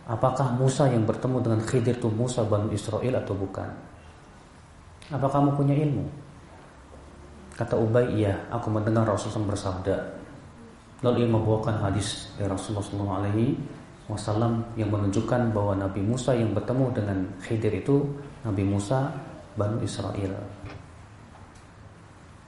apakah 0.08 0.56
Musa 0.56 0.88
yang 0.88 1.04
bertemu 1.04 1.36
dengan 1.44 1.60
Khidir 1.60 2.00
itu 2.00 2.08
Musa 2.08 2.44
Bani 2.48 2.72
Israel 2.72 3.20
atau 3.20 3.36
bukan. 3.36 3.68
Apa 5.12 5.28
kamu 5.28 5.52
punya 5.52 5.76
ilmu? 5.76 6.04
Kata 7.60 7.76
Ubay, 7.76 8.16
iya, 8.16 8.36
aku 8.48 8.72
mendengar 8.72 9.04
Rasulullah 9.04 9.52
bersabda. 9.52 9.96
Lalu 11.04 11.24
ia 11.24 11.28
membawakan 11.28 11.76
hadis 11.76 12.32
dari 12.40 12.48
Rasulullah 12.48 12.84
SAW 14.08 14.52
yang 14.80 14.88
menunjukkan 14.88 15.52
bahwa 15.52 15.76
Nabi 15.76 16.00
Musa 16.00 16.32
yang 16.32 16.56
bertemu 16.56 16.84
dengan 16.96 17.18
Khidir 17.44 17.84
itu 17.84 18.00
Nabi 18.48 18.64
Musa 18.64 19.12
Bani 19.60 19.84
Israel. 19.84 20.32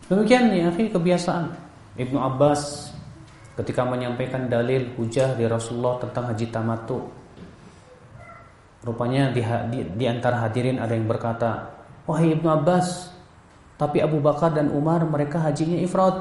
Demikian 0.09 0.49
ya, 0.49 0.73
kebiasaan 0.73 1.68
Ibnu 1.99 2.15
Abbas 2.15 2.95
ketika 3.59 3.83
menyampaikan 3.83 4.47
dalil 4.47 4.95
hujah 4.95 5.35
di 5.35 5.43
Rasulullah 5.51 5.99
tentang 5.99 6.31
haji 6.31 6.47
tamatu. 6.47 7.03
Rupanya 8.87 9.35
di, 9.35 9.43
di, 9.43 9.79
di 9.99 10.07
antara 10.07 10.47
hadirin 10.47 10.79
ada 10.79 10.95
yang 10.95 11.11
berkata, 11.11 11.75
Wahai 12.07 12.39
Ibnu 12.39 12.47
Abbas, 12.47 13.11
tapi 13.75 13.99
Abu 13.99 14.23
Bakar 14.23 14.55
dan 14.55 14.71
Umar 14.71 15.03
mereka 15.03 15.43
hajinya 15.43 15.75
ifrat. 15.83 16.15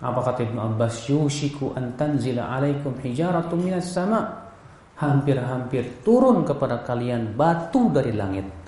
Apa 0.00 0.20
kata 0.24 0.48
Ibnu 0.48 0.56
Abbas? 0.56 1.04
Yushiku 1.12 1.76
an 1.76 1.92
tanzila 2.00 2.56
alaikum 2.56 2.96
hijaratun 2.96 3.60
minas 3.60 3.92
sama. 3.92 4.48
Hampir-hampir 4.96 6.00
turun 6.00 6.44
kepada 6.48 6.80
kalian 6.80 7.36
batu 7.36 7.92
dari 7.92 8.12
langit. 8.16 8.59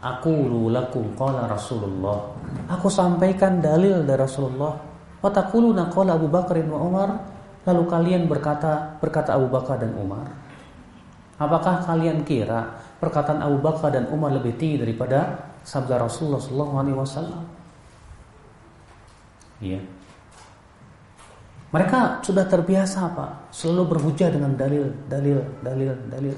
Aku 0.00 0.48
lakum 0.72 1.12
qala 1.12 1.44
Rasulullah. 1.44 2.32
Aku 2.72 2.88
sampaikan 2.88 3.60
dalil 3.60 4.00
dari 4.08 4.16
Rasulullah. 4.16 4.80
Wa 5.20 5.28
taquluna 5.28 5.92
qala 5.92 6.16
Abu 6.16 6.32
Bakar 6.32 6.56
dan 6.56 6.72
Umar. 6.72 7.20
Lalu 7.68 7.84
kalian 7.84 8.24
berkata 8.24 8.96
berkata 8.96 9.36
Abu 9.36 9.52
Bakar 9.52 9.76
dan 9.76 9.92
Umar. 10.00 10.24
Apakah 11.36 11.84
kalian 11.84 12.24
kira 12.24 12.80
perkataan 13.00 13.44
Abu 13.44 13.60
Bakar 13.60 13.92
dan 13.92 14.08
Umar 14.08 14.32
lebih 14.32 14.56
tinggi 14.56 14.80
daripada 14.80 15.52
sabda 15.64 16.00
Rasulullah 16.00 16.40
Sallallahu 16.40 16.74
Alaihi 16.80 16.96
Wasallam? 16.96 17.44
Iya. 19.60 19.80
Mereka 21.70 22.24
sudah 22.24 22.44
terbiasa 22.48 22.98
apa? 23.12 23.46
Selalu 23.52 23.94
berhujah 23.96 24.32
dengan 24.32 24.56
dalil, 24.56 24.90
dalil, 25.06 25.38
dalil, 25.60 25.92
dalil. 26.08 26.36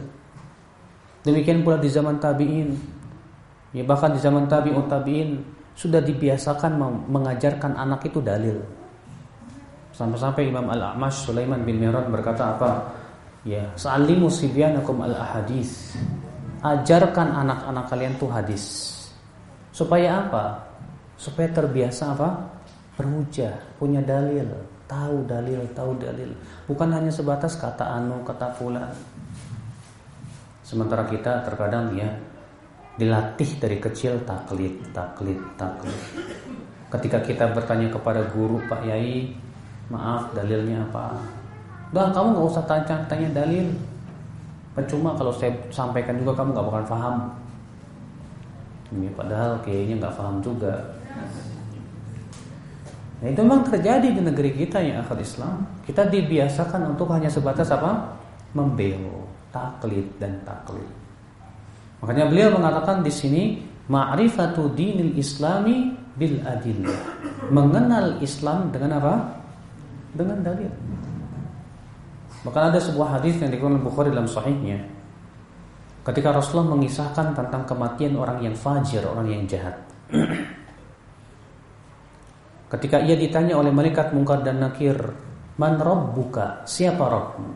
Demikian 1.22 1.62
pula 1.62 1.78
di 1.78 1.88
zaman 1.88 2.18
tabiin. 2.18 3.00
Ya, 3.72 3.82
bahkan 3.88 4.12
di 4.12 4.20
zaman 4.20 4.44
tabi'ut 4.48 4.86
tabiin 4.88 5.40
sudah 5.72 6.04
dibiasakan 6.04 6.76
mengajarkan 7.08 7.72
anak 7.72 8.04
itu 8.04 8.20
dalil. 8.20 8.60
Sampai-sampai 9.96 10.48
Imam 10.48 10.68
Al-A'mash 10.68 11.28
Sulaiman 11.28 11.64
bin 11.64 11.80
Miran 11.80 12.08
berkata 12.12 12.56
apa? 12.56 12.92
Ya, 13.48 13.64
sa'alimu 13.76 14.28
sibyanakum 14.28 15.00
al-ahadis. 15.02 15.96
Ajarkan 16.62 17.32
anak-anak 17.42 17.84
kalian 17.90 18.14
tuh 18.20 18.30
hadis. 18.30 18.64
Supaya 19.72 20.22
apa? 20.28 20.62
Supaya 21.16 21.48
terbiasa 21.50 22.12
apa? 22.12 22.28
Berhujah, 22.94 23.56
punya 23.80 24.04
dalil, 24.04 24.46
tahu 24.84 25.24
dalil, 25.24 25.64
tahu 25.72 25.96
dalil. 25.96 26.30
Bukan 26.68 26.92
hanya 26.92 27.10
sebatas 27.10 27.56
kata 27.56 27.82
anu, 27.98 28.20
kata 28.22 28.52
fulan. 28.54 28.92
Sementara 30.62 31.08
kita 31.08 31.42
terkadang 31.42 31.92
ya 31.96 32.08
dilatih 33.00 33.50
dari 33.56 33.80
kecil 33.80 34.20
taklid, 34.28 34.76
taklid, 34.92 35.40
taklid. 35.56 36.00
Ketika 36.92 37.24
kita 37.24 37.48
bertanya 37.56 37.88
kepada 37.88 38.20
guru, 38.36 38.60
Pak 38.68 38.84
Yai, 38.84 39.32
maaf 39.88 40.28
dalilnya 40.36 40.84
apa? 40.92 41.16
Udah 41.92 42.12
kamu 42.12 42.36
nggak 42.36 42.48
usah 42.52 42.64
tanya, 42.68 42.96
tanya 43.08 43.28
dalil. 43.32 43.68
Percuma 44.72 45.16
kalau 45.16 45.32
saya 45.32 45.52
sampaikan 45.72 46.20
juga 46.20 46.36
kamu 46.36 46.52
nggak 46.52 46.66
bakal 46.68 46.84
paham. 46.88 47.16
Ini 48.92 49.08
padahal 49.16 49.60
kayaknya 49.64 50.04
nggak 50.04 50.16
paham 50.16 50.36
juga. 50.44 50.72
Nah, 53.22 53.28
itu 53.30 53.40
memang 53.40 53.62
terjadi 53.64 54.08
di 54.08 54.20
negeri 54.20 54.50
kita 54.52 54.82
ya 54.82 55.00
akal 55.00 55.16
Islam. 55.16 55.64
Kita 55.86 56.10
dibiasakan 56.10 56.92
untuk 56.92 57.08
hanya 57.14 57.32
sebatas 57.32 57.72
apa? 57.72 58.18
Membelo, 58.52 59.28
taklid 59.48 60.12
dan 60.20 60.36
taklid. 60.44 61.01
Makanya 62.02 62.26
beliau 62.26 62.58
mengatakan 62.58 63.06
di 63.06 63.12
sini 63.14 63.62
ma'rifatu 63.86 64.74
dinil 64.74 65.14
islami 65.14 65.94
bil 66.18 66.42
adillah. 66.42 66.98
Mengenal 67.48 68.18
Islam 68.18 68.74
dengan 68.74 68.98
apa? 68.98 69.14
Dengan 70.12 70.42
dalil. 70.42 70.70
Bahkan 72.42 72.74
ada 72.74 72.80
sebuah 72.82 73.18
hadis 73.18 73.38
yang 73.38 73.54
dikeluarkan 73.54 73.86
Bukhari 73.86 74.10
dalam 74.10 74.26
sahihnya. 74.26 74.82
Ketika 76.02 76.34
Rasulullah 76.34 76.74
mengisahkan 76.74 77.38
tentang 77.38 77.62
kematian 77.62 78.18
orang 78.18 78.42
yang 78.42 78.58
fajir, 78.58 79.06
orang 79.06 79.30
yang 79.30 79.46
jahat. 79.46 79.78
Ketika 82.66 82.98
ia 82.98 83.14
ditanya 83.14 83.54
oleh 83.54 83.70
malaikat 83.70 84.10
mungkar 84.10 84.42
dan 84.42 84.58
nakir, 84.58 84.98
"Man 85.54 85.78
rabbuka?" 85.78 86.66
Siapa 86.66 87.04
Rabbmu? 87.06 87.50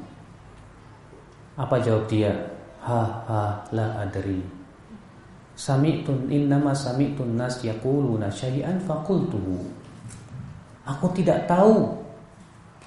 Apa 1.59 1.83
jawab 1.83 2.07
dia? 2.07 2.56
Ha 2.87 3.03
ha 3.27 3.42
la 3.75 4.07
adri. 4.07 4.38
Sami'tun 5.59 6.31
innama 6.31 6.70
sami'tun 6.70 7.35
nas 7.35 7.59
yaquluna 7.66 8.31
syai'an 8.31 8.79
faqultuhu. 8.79 9.59
Aku 10.87 11.11
tidak 11.11 11.51
tahu 11.51 12.07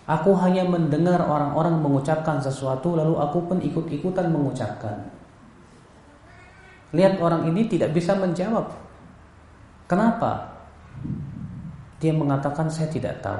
Aku 0.10 0.34
hanya 0.42 0.66
mendengar 0.66 1.22
orang-orang 1.22 1.86
mengucapkan 1.86 2.42
sesuatu 2.42 2.98
lalu 2.98 3.14
aku 3.22 3.46
pun 3.46 3.62
ikut-ikutan 3.62 4.34
mengucapkan. 4.34 5.06
Lihat 6.98 7.22
orang 7.22 7.46
ini 7.46 7.70
tidak 7.70 7.94
bisa 7.94 8.18
menjawab. 8.18 8.74
Kenapa? 9.86 10.58
Dia 12.02 12.10
mengatakan 12.18 12.74
saya 12.74 12.90
tidak 12.90 13.22
tahu. 13.22 13.38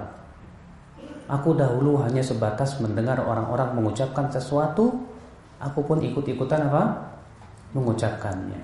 Aku 1.26 1.58
dahulu 1.58 2.06
hanya 2.06 2.22
sebatas 2.22 2.78
mendengar 2.78 3.18
orang-orang 3.18 3.74
mengucapkan 3.74 4.30
sesuatu, 4.30 5.09
aku 5.60 5.80
pun 5.84 6.00
ikut-ikutan 6.00 6.72
apa? 6.72 6.84
Mengucapkannya. 7.76 8.60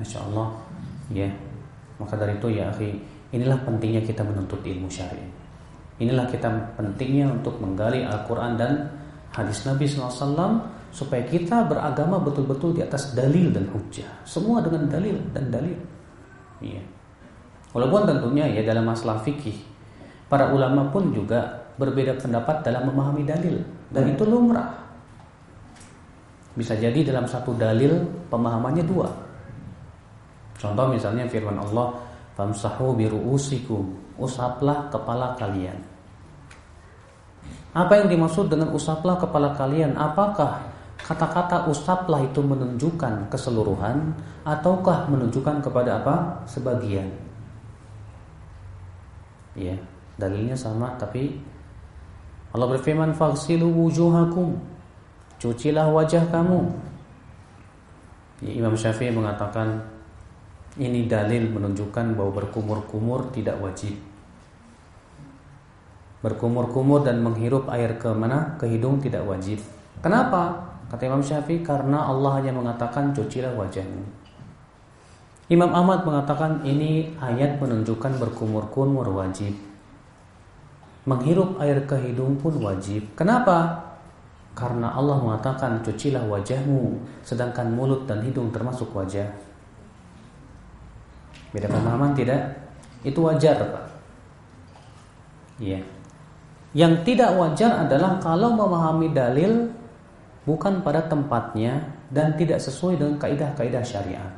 Masya 0.00 0.18
Allah, 0.32 0.48
ya. 1.12 1.28
Maka 2.00 2.18
dari 2.18 2.34
itu 2.40 2.48
ya, 2.50 2.72
akhi, 2.72 2.90
inilah 3.30 3.60
pentingnya 3.62 4.02
kita 4.02 4.24
menuntut 4.24 4.58
ilmu 4.64 4.88
syariah. 4.88 5.30
Inilah 6.02 6.26
kita 6.26 6.48
pentingnya 6.74 7.30
untuk 7.30 7.60
menggali 7.62 8.02
Al-Quran 8.02 8.58
dan 8.58 8.90
hadis 9.30 9.62
Nabi 9.68 9.86
SAW 9.86 10.66
supaya 10.92 11.24
kita 11.24 11.64
beragama 11.68 12.20
betul-betul 12.20 12.76
di 12.76 12.82
atas 12.84 13.16
dalil 13.16 13.48
dan 13.54 13.68
hujah. 13.70 14.08
Semua 14.26 14.60
dengan 14.60 14.90
dalil 14.90 15.16
dan 15.32 15.48
dalil. 15.48 15.78
Iya. 16.60 16.82
Walaupun 17.72 18.04
tentunya 18.04 18.44
ya 18.52 18.60
dalam 18.66 18.84
masalah 18.84 19.24
fikih, 19.24 19.56
para 20.28 20.52
ulama 20.52 20.92
pun 20.92 21.08
juga 21.12 21.64
berbeda 21.80 22.20
pendapat 22.20 22.60
dalam 22.60 22.92
memahami 22.92 23.24
dalil 23.24 23.64
dan 23.88 24.12
itu 24.12 24.22
lumrah. 24.28 24.68
Bisa 26.52 26.76
jadi 26.76 27.00
dalam 27.00 27.24
satu 27.24 27.56
dalil 27.56 28.04
pemahamannya 28.28 28.84
dua. 28.84 29.08
Contoh 30.60 30.86
misalnya 30.92 31.24
firman 31.26 31.56
Allah, 31.58 31.96
"Famsahu 32.36 32.94
biru'usikum." 32.94 34.02
usaplah 34.20 34.86
kepala 34.92 35.34
kalian. 35.34 35.78
Apa 37.72 38.04
yang 38.04 38.08
dimaksud 38.12 38.52
dengan 38.52 38.68
usaplah 38.76 39.16
kepala 39.16 39.56
kalian? 39.56 39.96
Apakah 39.96 40.60
kata-kata 41.00 41.66
usaplah 41.72 42.20
itu 42.20 42.44
menunjukkan 42.44 43.32
keseluruhan 43.32 44.12
ataukah 44.44 45.08
menunjukkan 45.08 45.64
kepada 45.64 46.04
apa? 46.04 46.44
Sebagian. 46.44 47.08
Ya, 49.56 49.76
dalilnya 50.20 50.56
sama 50.56 50.96
tapi 51.00 51.40
Allah 52.52 52.68
berfirman 52.76 53.16
faghsilu 53.16 53.72
wujuhakum. 53.72 54.60
Cucilah 55.42 55.90
wajah 55.90 56.22
kamu. 56.30 56.70
Ya, 58.46 58.62
Imam 58.62 58.78
Syafi'i 58.78 59.10
mengatakan 59.10 59.82
ini 60.78 61.10
dalil 61.10 61.50
menunjukkan 61.50 62.14
bahwa 62.14 62.30
berkumur-kumur 62.30 63.34
tidak 63.34 63.58
wajib 63.58 63.98
berkumur-kumur 66.22 67.02
dan 67.02 67.20
menghirup 67.20 67.66
air 67.68 67.98
ke 67.98 68.08
mana? 68.14 68.54
Ke 68.56 68.70
hidung 68.70 69.02
tidak 69.02 69.26
wajib. 69.26 69.58
Kenapa? 70.00 70.70
Kata 70.88 71.02
Imam 71.04 71.20
Syafi'i 71.20 71.60
karena 71.66 72.06
Allah 72.06 72.38
hanya 72.38 72.54
mengatakan 72.54 73.10
cucilah 73.10 73.52
wajahmu. 73.58 74.22
Imam 75.50 75.68
Ahmad 75.74 76.06
mengatakan 76.06 76.62
ini 76.64 77.12
ayat 77.18 77.58
menunjukkan 77.58 78.16
berkumur-kumur 78.22 79.04
wajib. 79.12 79.52
Menghirup 81.04 81.58
air 81.58 81.82
ke 81.84 81.98
hidung 81.98 82.38
pun 82.38 82.54
wajib. 82.62 83.02
Kenapa? 83.18 83.90
Karena 84.52 84.92
Allah 84.92 85.16
mengatakan 85.16 85.80
cucilah 85.80 86.28
wajahmu, 86.28 87.00
sedangkan 87.24 87.72
mulut 87.72 88.04
dan 88.04 88.20
hidung 88.20 88.52
termasuk 88.52 88.92
wajah. 88.92 89.28
Beda 91.52 91.68
pemahaman 91.68 92.12
tidak? 92.12 92.52
Itu 93.04 93.24
wajar, 93.24 93.56
Pak. 93.60 93.84
Iya. 95.60 95.80
Yang 96.72 97.04
tidak 97.04 97.36
wajar 97.36 97.84
adalah 97.84 98.16
kalau 98.20 98.56
memahami 98.56 99.12
dalil 99.12 99.68
bukan 100.48 100.80
pada 100.80 101.04
tempatnya 101.04 101.92
dan 102.08 102.34
tidak 102.36 102.58
sesuai 102.60 102.96
dengan 102.96 103.16
kaidah-kaidah 103.20 103.84
syariat. 103.84 104.32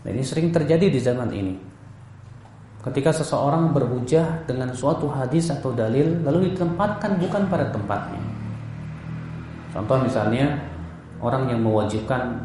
Nah, 0.00 0.10
ini 0.12 0.24
sering 0.24 0.48
terjadi 0.48 0.88
di 0.88 1.00
zaman 1.00 1.28
ini. 1.32 1.54
Ketika 2.80 3.12
seseorang 3.12 3.76
berhujah 3.76 4.48
dengan 4.48 4.72
suatu 4.72 5.04
hadis 5.12 5.52
atau 5.52 5.76
dalil 5.76 6.24
lalu 6.24 6.52
ditempatkan 6.52 7.20
bukan 7.20 7.44
pada 7.52 7.68
tempatnya. 7.68 8.29
Contoh 9.70 10.02
misalnya 10.02 10.58
orang 11.22 11.46
yang 11.46 11.62
mewajibkan 11.62 12.42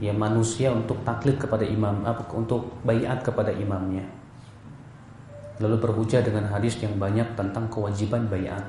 ya 0.00 0.16
manusia 0.16 0.72
untuk 0.72 0.96
taklid 1.04 1.36
kepada 1.36 1.60
imam 1.60 2.00
apa 2.08 2.24
untuk 2.32 2.80
bayat 2.88 3.20
kepada 3.20 3.52
imamnya. 3.52 4.08
Lalu 5.60 5.76
berhujah 5.76 6.24
dengan 6.24 6.48
hadis 6.48 6.80
yang 6.80 6.96
banyak 6.96 7.36
tentang 7.36 7.68
kewajiban 7.68 8.24
bayat. 8.32 8.64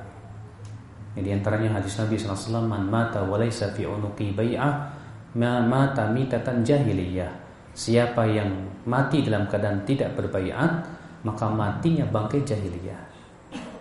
Di 1.16 1.32
antaranya 1.32 1.80
hadis 1.80 1.96
Nabi 1.96 2.20
SAW 2.20 2.68
man 2.68 2.88
mata 2.88 3.24
walaysa 3.24 3.72
fi 3.72 3.88
unuqi 3.88 4.36
bay'ah 4.36 4.92
ma 5.40 5.64
mata 5.64 6.12
mitatan 6.12 6.68
jahiliyah. 6.68 7.32
Siapa 7.72 8.28
yang 8.28 8.52
mati 8.84 9.24
dalam 9.24 9.48
keadaan 9.48 9.88
tidak 9.88 10.20
berbayat 10.20 10.84
maka 11.24 11.48
matinya 11.48 12.04
bangkai 12.12 12.44
jahiliyah. 12.44 13.00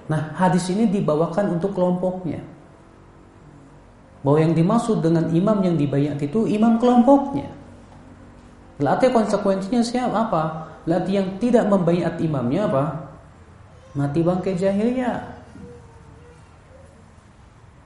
Nah 0.06 0.38
hadis 0.38 0.70
ini 0.70 0.86
dibawakan 0.86 1.58
untuk 1.58 1.74
kelompoknya 1.74 2.59
bahwa 4.20 4.38
yang 4.40 4.52
dimaksud 4.52 5.00
dengan 5.00 5.28
imam 5.32 5.64
yang 5.64 5.76
dibayat 5.80 6.16
itu 6.20 6.44
imam 6.44 6.76
kelompoknya. 6.76 7.48
Berarti 8.80 9.12
konsekuensinya 9.12 9.80
siapa 9.84 10.16
apa? 10.28 10.42
Berarti 10.84 11.10
yang 11.12 11.36
tidak 11.36 11.68
membayat 11.68 12.16
imamnya 12.20 12.68
apa? 12.68 12.84
Mati 13.96 14.20
bangkai 14.24 14.56
jahiliyah. 14.56 15.20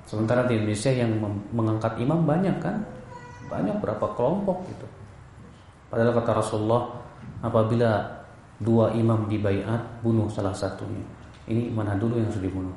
Sementara 0.07 0.47
di 0.47 0.55
Indonesia 0.55 0.93
yang 0.95 1.19
mengangkat 1.51 1.99
imam 1.99 2.23
banyak 2.23 2.55
kan? 2.63 2.87
Banyak 3.51 3.83
berapa 3.83 4.07
kelompok 4.15 4.63
gitu. 4.71 4.87
Padahal 5.91 6.15
kata 6.15 6.31
Rasulullah, 6.39 7.03
apabila 7.43 8.23
dua 8.63 8.95
imam 8.95 9.27
dibayat, 9.27 9.83
bunuh 10.03 10.31
salah 10.31 10.55
satunya. 10.55 11.03
Ini 11.51 11.75
mana 11.75 11.99
dulu 11.99 12.19
yang 12.19 12.31
sudah 12.31 12.47
dibunuh? 12.47 12.77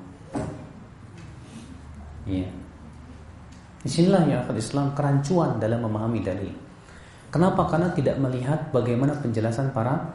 Iya. 2.26 2.50
Yeah. 2.50 2.67
Di 3.88 4.04
sinilah 4.04 4.28
ya 4.28 4.44
akal 4.44 4.60
Islam 4.60 4.92
kerancuan 4.92 5.64
dalam 5.64 5.80
memahami 5.80 6.20
dalil. 6.20 6.52
Kenapa? 7.32 7.72
Karena 7.72 7.88
tidak 7.96 8.20
melihat 8.20 8.68
bagaimana 8.76 9.16
penjelasan 9.16 9.72
para 9.72 10.12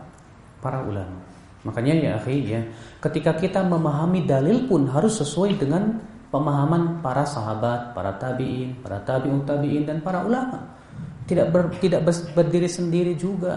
para 0.61 0.85
ulama. 0.85 1.25
Makanya 1.65 1.95
ya 1.97 2.11
akhi 2.21 2.53
ya, 2.53 2.61
ketika 3.01 3.33
kita 3.33 3.65
memahami 3.65 4.29
dalil 4.29 4.69
pun 4.69 4.93
harus 4.93 5.25
sesuai 5.25 5.57
dengan 5.57 5.89
pemahaman 6.29 7.01
para 7.01 7.25
sahabat, 7.25 7.97
para 7.97 8.13
tabi'in, 8.21 8.77
para 8.85 9.01
tabi'un 9.01 9.41
tabi'in 9.49 9.89
dan 9.89 10.05
para 10.05 10.21
ulama. 10.21 10.77
Tidak 11.25 11.49
ber, 11.49 11.73
tidak 11.81 12.05
berdiri 12.37 12.69
sendiri 12.69 13.17
juga. 13.17 13.57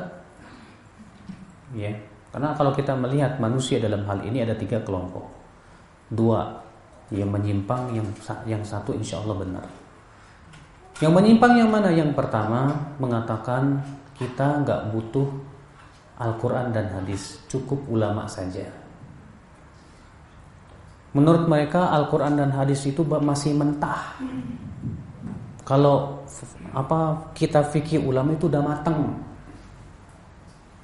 Ya. 1.76 1.92
Karena 2.32 2.56
kalau 2.56 2.72
kita 2.72 2.96
melihat 2.96 3.36
manusia 3.44 3.84
dalam 3.84 4.08
hal 4.08 4.24
ini 4.24 4.48
ada 4.48 4.56
tiga 4.56 4.80
kelompok. 4.80 5.28
Dua 6.08 6.56
yang 7.12 7.36
menyimpang, 7.36 7.92
yang 8.00 8.08
yang 8.48 8.64
satu 8.64 8.96
insya 8.96 9.20
Allah 9.20 9.44
benar. 9.44 9.85
Yang 11.04 11.12
menyimpang 11.12 11.54
yang 11.60 11.68
mana? 11.68 11.92
Yang 11.92 12.16
pertama 12.16 12.72
mengatakan 13.04 13.84
kita 14.16 14.64
nggak 14.64 14.96
butuh 14.96 15.28
Al-Quran 16.16 16.72
dan 16.72 16.88
hadis, 16.96 17.44
cukup 17.52 17.84
ulama 17.92 18.24
saja. 18.32 18.64
Menurut 21.12 21.52
mereka 21.52 21.92
Al-Quran 21.92 22.40
dan 22.40 22.52
hadis 22.56 22.88
itu 22.88 23.04
masih 23.04 23.56
mentah. 23.60 24.16
Kalau 25.68 26.24
apa 26.72 27.32
kita 27.36 27.68
fikih 27.68 28.00
ulama 28.00 28.32
itu 28.32 28.48
udah 28.48 28.64
matang. 28.64 29.20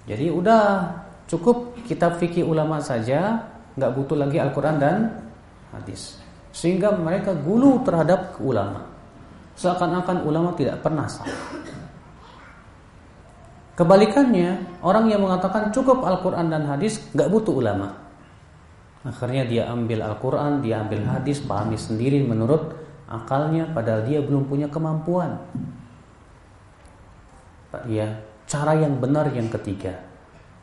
Jadi 0.07 0.27
udah 0.27 0.91
cukup 1.31 1.79
kita 1.87 2.19
fikih 2.19 2.43
ulama 2.43 2.83
saja, 2.83 3.47
nggak 3.79 3.91
butuh 3.95 4.19
lagi 4.19 4.43
Al-Quran 4.43 4.75
dan 4.75 4.97
hadis. 5.71 6.19
Sehingga 6.51 6.91
mereka 6.99 7.31
gulu 7.31 7.79
terhadap 7.87 8.35
ulama. 8.43 8.90
Seakan-akan 9.55 10.23
ulama 10.23 10.55
tidak 10.55 10.79
pernah 10.79 11.05
salah. 11.05 11.37
Kebalikannya, 13.71 14.79
orang 14.85 15.09
yang 15.09 15.25
mengatakan 15.25 15.73
cukup 15.73 16.05
Al-Quran 16.05 16.53
dan 16.53 16.69
hadis, 16.69 17.01
nggak 17.17 17.29
butuh 17.33 17.55
ulama. 17.55 17.89
Akhirnya 19.01 19.47
dia 19.49 19.63
ambil 19.73 20.05
Al-Quran, 20.05 20.61
dia 20.61 20.85
ambil 20.85 21.01
hadis, 21.09 21.41
pahami 21.41 21.79
sendiri 21.79 22.21
menurut 22.21 22.77
akalnya, 23.09 23.65
padahal 23.73 24.05
dia 24.05 24.21
belum 24.21 24.45
punya 24.45 24.69
kemampuan. 24.69 25.33
Ya, 27.89 28.21
cara 28.45 28.77
yang 28.77 29.01
benar 29.01 29.33
yang 29.33 29.49
ketiga, 29.49 29.97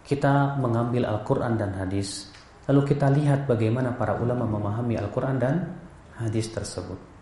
kita 0.06 0.54
mengambil 0.60 1.08
Al-Quran 1.08 1.58
dan 1.58 1.74
hadis, 1.74 2.30
lalu 2.70 2.94
kita 2.94 3.10
lihat 3.10 3.50
bagaimana 3.50 3.98
para 3.98 4.14
ulama 4.20 4.46
memahami 4.46 4.94
Al-Quran 4.94 5.36
dan 5.42 5.74
hadis 6.22 6.52
tersebut. 6.54 7.17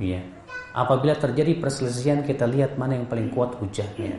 Ya, 0.00 0.24
Apabila 0.70 1.18
terjadi 1.18 1.58
perselisihan 1.58 2.22
kita 2.22 2.46
lihat 2.46 2.78
mana 2.78 2.94
yang 2.94 3.10
paling 3.10 3.34
kuat 3.34 3.58
hujahnya, 3.58 4.14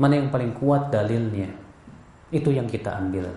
mana 0.00 0.16
yang 0.16 0.32
paling 0.32 0.56
kuat 0.56 0.88
dalilnya. 0.88 1.52
Itu 2.32 2.48
yang 2.48 2.64
kita 2.64 2.96
ambil. 2.96 3.28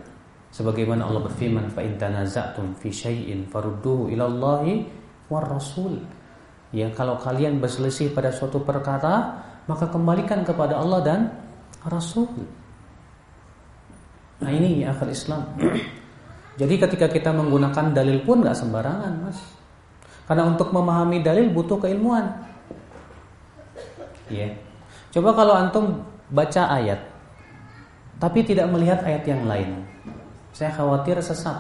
Sebagaimana 0.54 1.04
Allah 1.04 1.28
berfirman, 1.28 1.68
"Fa 1.74 1.84
in 1.84 2.00
tanaza'tum 2.00 2.78
fi 2.80 2.88
syai'in 2.88 3.50
farudduhu 3.52 4.08
ila 4.16 4.32
Allahi 4.32 4.86
war 5.28 5.44
Rasul." 5.44 6.00
Ya, 6.72 6.88
kalau 6.96 7.20
kalian 7.20 7.60
berselisih 7.60 8.16
pada 8.16 8.32
suatu 8.32 8.64
perkara, 8.64 9.44
maka 9.68 9.92
kembalikan 9.92 10.48
kepada 10.48 10.80
Allah 10.80 11.02
dan 11.04 11.20
Rasul. 11.84 12.32
Nah 14.40 14.52
ini 14.52 14.88
akal 14.88 15.12
Islam. 15.12 15.52
Jadi 16.62 16.76
ketika 16.80 17.12
kita 17.12 17.36
menggunakan 17.36 17.92
dalil 17.92 18.24
pun 18.24 18.40
nggak 18.40 18.56
sembarangan, 18.56 19.14
mas. 19.20 19.63
Karena 20.24 20.48
untuk 20.48 20.72
memahami 20.72 21.20
dalil 21.20 21.52
butuh 21.52 21.84
keilmuan. 21.84 22.48
Ya. 24.32 24.56
Coba 25.12 25.36
kalau 25.36 25.54
antum 25.54 26.08
baca 26.32 26.74
ayat 26.74 27.14
tapi 28.24 28.40
tidak 28.48 28.72
melihat 28.72 29.04
ayat 29.04 29.28
yang 29.28 29.44
lain. 29.44 29.84
Saya 30.56 30.72
khawatir 30.72 31.20
sesat. 31.20 31.60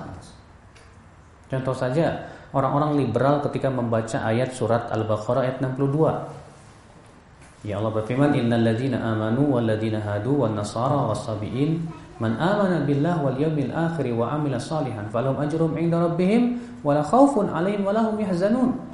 Contoh 1.52 1.76
saja 1.76 2.32
orang-orang 2.56 3.04
liberal 3.04 3.43
ketika 3.43 3.67
membaca 3.67 4.23
ayat 4.23 4.56
surat 4.56 4.88
Al-Baqarah 4.88 5.43
ayat 5.43 5.60
62. 5.60 7.67
Ya 7.67 7.84
Allah 7.84 7.91
berfirman 7.91 8.32
innal 8.39 8.63
ladzina 8.63 9.04
amanu 9.04 9.60
wal 9.60 9.67
ladzina 9.67 9.99
hadu 9.99 10.47
wan 10.47 10.56
nasara 10.56 11.12
was-sabiin 11.12 11.84
man 12.23 12.39
amana 12.39 12.88
billah 12.88 13.19
wal 13.19 13.36
yawmil 13.36 13.75
akhir 13.75 14.07
wa 14.15 14.31
amila 14.31 14.55
salihan 14.55 15.03
falahum 15.12 15.43
ajrum 15.43 15.75
'inda 15.75 15.99
rabbihim 15.99 16.55
wala 16.79 17.03
khaufun 17.03 17.51
'alaihim 17.51 17.83
wala 17.83 18.07
yahzanun. 18.15 18.93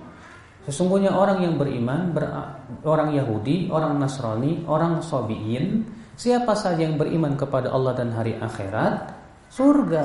Sesungguhnya 0.70 1.10
orang 1.10 1.42
yang 1.42 1.56
beriman, 1.58 2.13
ber, 2.13 2.30
orang 2.86 3.15
Yahudi, 3.18 3.74
orang 3.74 3.98
Nasrani, 3.98 4.70
orang 4.70 5.02
Sobiin, 5.02 5.82
siapa 6.13 6.54
saja 6.54 6.86
yang 6.86 6.94
beriman 6.94 7.34
kepada 7.34 7.74
Allah 7.74 7.98
dan 7.98 8.13
hari 8.13 8.38
akhirat, 8.38 9.10
surga. 9.50 10.04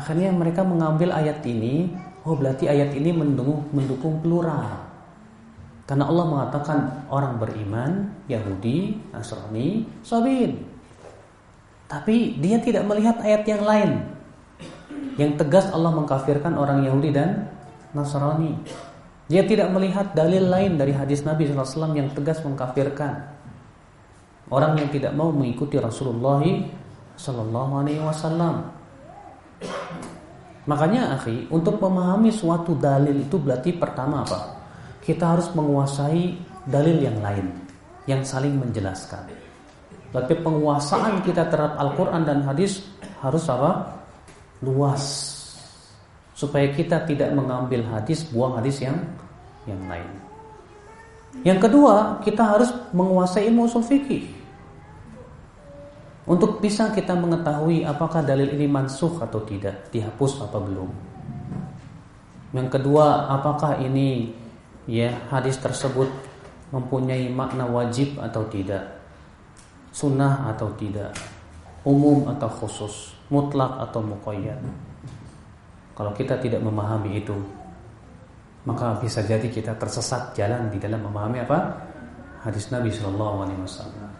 Akhirnya 0.00 0.32
mereka 0.32 0.64
mengambil 0.64 1.12
ayat 1.12 1.44
ini, 1.44 1.92
oh 2.24 2.40
berarti 2.40 2.72
ayat 2.72 2.96
ini 2.96 3.12
mendukung, 3.12 3.68
mendukung 3.76 4.16
plural. 4.24 4.86
Karena 5.84 6.08
Allah 6.08 6.26
mengatakan 6.32 6.78
orang 7.12 7.36
beriman, 7.36 8.16
Yahudi, 8.32 8.96
Nasrani, 9.12 9.84
Sobiin. 10.00 10.75
Tapi 11.86 12.38
dia 12.42 12.58
tidak 12.58 12.82
melihat 12.86 13.22
ayat 13.22 13.46
yang 13.46 13.62
lain. 13.62 13.90
Yang 15.16 15.32
tegas 15.40 15.66
Allah 15.70 15.94
mengkafirkan 15.94 16.58
orang 16.58 16.82
Yahudi 16.82 17.14
dan 17.14 17.48
Nasrani. 17.94 18.58
Dia 19.26 19.42
tidak 19.42 19.70
melihat 19.74 20.14
dalil 20.14 20.46
lain 20.46 20.78
dari 20.78 20.94
hadis 20.94 21.26
Nabi 21.26 21.50
SAW 21.50 21.94
yang 21.98 22.10
tegas 22.14 22.42
mengkafirkan 22.46 23.36
orang 24.50 24.78
yang 24.78 24.90
tidak 24.94 25.12
mau 25.14 25.34
mengikuti 25.34 25.78
Rasulullah 25.82 26.42
Sallallahu 27.18 27.72
Alaihi 27.82 28.02
Wasallam. 28.02 28.70
Makanya, 30.66 31.14
akhi, 31.18 31.46
untuk 31.50 31.78
memahami 31.78 32.30
suatu 32.34 32.74
dalil 32.74 33.22
itu 33.22 33.38
berarti 33.38 33.70
pertama 33.74 34.26
apa? 34.26 34.58
Kita 35.02 35.38
harus 35.38 35.50
menguasai 35.54 36.34
dalil 36.66 36.98
yang 36.98 37.18
lain 37.22 37.46
yang 38.10 38.22
saling 38.26 38.58
menjelaskan. 38.58 39.45
Berarti 40.14 40.34
penguasaan 40.38 41.20
kita 41.26 41.48
terhadap 41.50 41.76
Al-Quran 41.76 42.22
dan 42.22 42.38
hadis 42.46 42.86
harus 43.20 43.44
apa? 43.50 43.98
Luas 44.64 45.04
supaya 46.36 46.68
kita 46.68 47.04
tidak 47.08 47.32
mengambil 47.32 47.80
hadis 47.88 48.28
buang 48.28 48.60
hadis 48.60 48.84
yang 48.84 48.96
yang 49.64 49.80
lain. 49.88 50.08
Yang 51.44 51.68
kedua, 51.68 52.20
kita 52.24 52.44
harus 52.44 52.70
menguasai 52.92 53.48
ilmu 53.48 53.68
usul 53.68 53.84
fikih. 53.84 54.24
untuk 56.26 56.58
bisa 56.58 56.90
kita 56.90 57.14
mengetahui 57.14 57.86
apakah 57.86 58.18
dalil 58.18 58.50
ini 58.50 58.66
mansuh 58.66 59.14
atau 59.22 59.46
tidak, 59.46 59.86
dihapus 59.94 60.42
apa 60.42 60.58
belum. 60.58 60.90
Yang 62.50 62.68
kedua, 62.74 63.30
apakah 63.30 63.78
ini 63.78 64.34
ya 64.90 65.14
hadis 65.30 65.54
tersebut 65.62 66.10
mempunyai 66.74 67.30
makna 67.30 67.70
wajib 67.70 68.18
atau 68.18 68.42
tidak, 68.50 68.95
sunnah 69.96 70.52
atau 70.52 70.68
tidak, 70.76 71.16
umum 71.88 72.28
atau 72.28 72.52
khusus, 72.52 73.16
mutlak 73.32 73.80
atau 73.80 74.04
muqayyad. 74.04 74.60
Kalau 75.96 76.12
kita 76.12 76.36
tidak 76.36 76.60
memahami 76.60 77.24
itu, 77.24 77.32
maka 78.68 79.00
bisa 79.00 79.24
jadi 79.24 79.48
kita 79.48 79.72
tersesat 79.80 80.36
jalan 80.36 80.68
di 80.68 80.76
dalam 80.76 81.00
memahami 81.00 81.40
apa 81.40 81.58
hadis 82.44 82.68
Nabi 82.68 82.92
Shallallahu 82.92 83.48
Alaihi 83.48 83.60
Wasallam. 83.64 84.10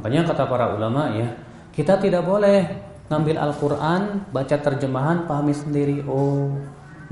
Makanya 0.00 0.32
kata 0.32 0.48
para 0.48 0.72
ulama 0.72 1.12
ya, 1.12 1.28
kita 1.76 2.00
tidak 2.00 2.24
boleh 2.24 2.64
ngambil 3.12 3.36
Al-Quran, 3.36 4.32
baca 4.32 4.56
terjemahan, 4.56 5.28
pahami 5.28 5.52
sendiri. 5.52 6.00
Oh, 6.08 6.48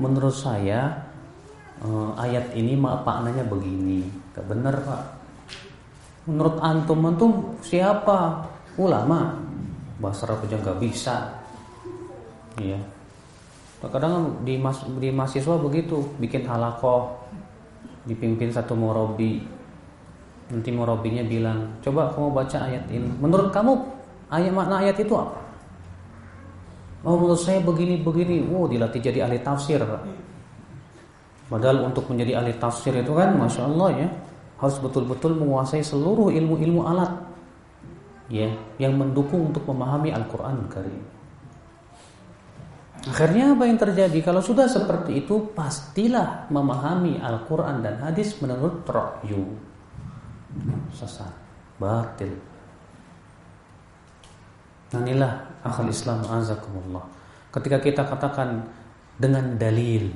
menurut 0.01 0.33
saya 0.33 1.05
eh, 1.85 2.09
ayat 2.17 2.57
ini 2.57 2.73
maknanya 2.73 3.45
begini. 3.45 4.09
Benar 4.33 4.81
pak. 4.81 5.03
Menurut 6.25 6.57
antum 6.61 6.99
antum 7.05 7.31
siapa? 7.61 8.45
Ulama. 8.75 9.37
Bahasa 10.01 10.27
Arab 10.27 10.43
aja 10.45 10.57
nggak 10.59 10.79
bisa. 10.81 11.15
Iya. 12.59 12.79
Kadang 13.85 14.41
di, 14.41 14.57
mas, 14.57 14.81
di 14.97 15.13
mahasiswa 15.13 15.61
begitu, 15.61 16.01
bikin 16.17 16.41
halakoh, 16.49 17.13
dipimpin 18.09 18.49
satu 18.49 18.73
murabi, 18.73 19.45
Nanti 20.45 20.69
murabinya 20.69 21.25
bilang, 21.25 21.81
coba 21.81 22.13
kamu 22.13 22.29
baca 22.29 22.57
ayat 22.69 22.85
ini. 22.93 23.09
Menurut 23.17 23.49
kamu 23.49 23.81
ayat 24.29 24.53
makna 24.53 24.85
ayat 24.85 25.01
itu 25.01 25.17
apa? 25.17 25.41
Oh 27.01 27.17
menurut 27.17 27.41
saya 27.41 27.57
begini 27.65 27.97
begini. 28.01 28.45
Oh 28.53 28.69
dilatih 28.69 29.01
jadi 29.01 29.25
ahli 29.25 29.41
tafsir. 29.41 29.81
Padahal 31.49 31.89
untuk 31.89 32.05
menjadi 32.13 32.41
ahli 32.41 32.53
tafsir 32.61 32.93
itu 32.93 33.13
kan, 33.13 33.33
masya 33.37 33.65
Allah 33.65 34.05
ya, 34.05 34.07
harus 34.55 34.77
betul-betul 34.79 35.35
menguasai 35.35 35.83
seluruh 35.83 36.31
ilmu-ilmu 36.31 36.81
alat, 36.87 37.11
ya, 38.31 38.49
yang 38.79 38.95
mendukung 38.95 39.51
untuk 39.51 39.67
memahami 39.67 40.15
Al-Quran 40.15 40.65
Karim. 40.71 41.03
Akhirnya 43.05 43.53
apa 43.53 43.69
yang 43.69 43.77
terjadi? 43.77 44.17
Kalau 44.25 44.41
sudah 44.41 44.65
seperti 44.65 45.21
itu, 45.21 45.53
pastilah 45.53 46.49
memahami 46.49 47.21
Al-Quran 47.21 47.85
dan 47.85 48.01
hadis 48.01 48.33
menurut 48.41 48.81
ra'yu 48.89 49.45
sesat, 50.89 51.29
batil. 51.77 52.33
Nah 54.95 54.99
inilah 55.05 55.31
akal 55.61 55.85
Islam 55.91 56.23
azakumullah. 56.25 57.05
Ketika 57.51 57.77
kita 57.83 58.07
katakan 58.07 58.63
dengan 59.19 59.53
dalil, 59.59 60.09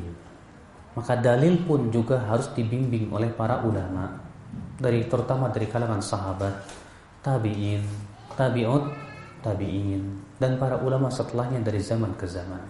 maka 0.95 1.19
dalil 1.19 1.61
pun 1.67 1.91
juga 1.93 2.25
harus 2.25 2.49
dibimbing 2.57 3.11
oleh 3.13 3.29
para 3.29 3.61
ulama 3.61 4.28
dari 4.79 5.05
terutama 5.05 5.51
dari 5.51 5.67
kalangan 5.67 5.99
sahabat, 5.99 6.55
tabi'in, 7.19 7.83
tabi'ut, 8.39 8.87
tabi'in 9.43 10.03
dan 10.39 10.55
para 10.55 10.79
ulama 10.79 11.11
setelahnya 11.11 11.59
dari 11.59 11.83
zaman 11.83 12.15
ke 12.15 12.23
zaman. 12.25 12.63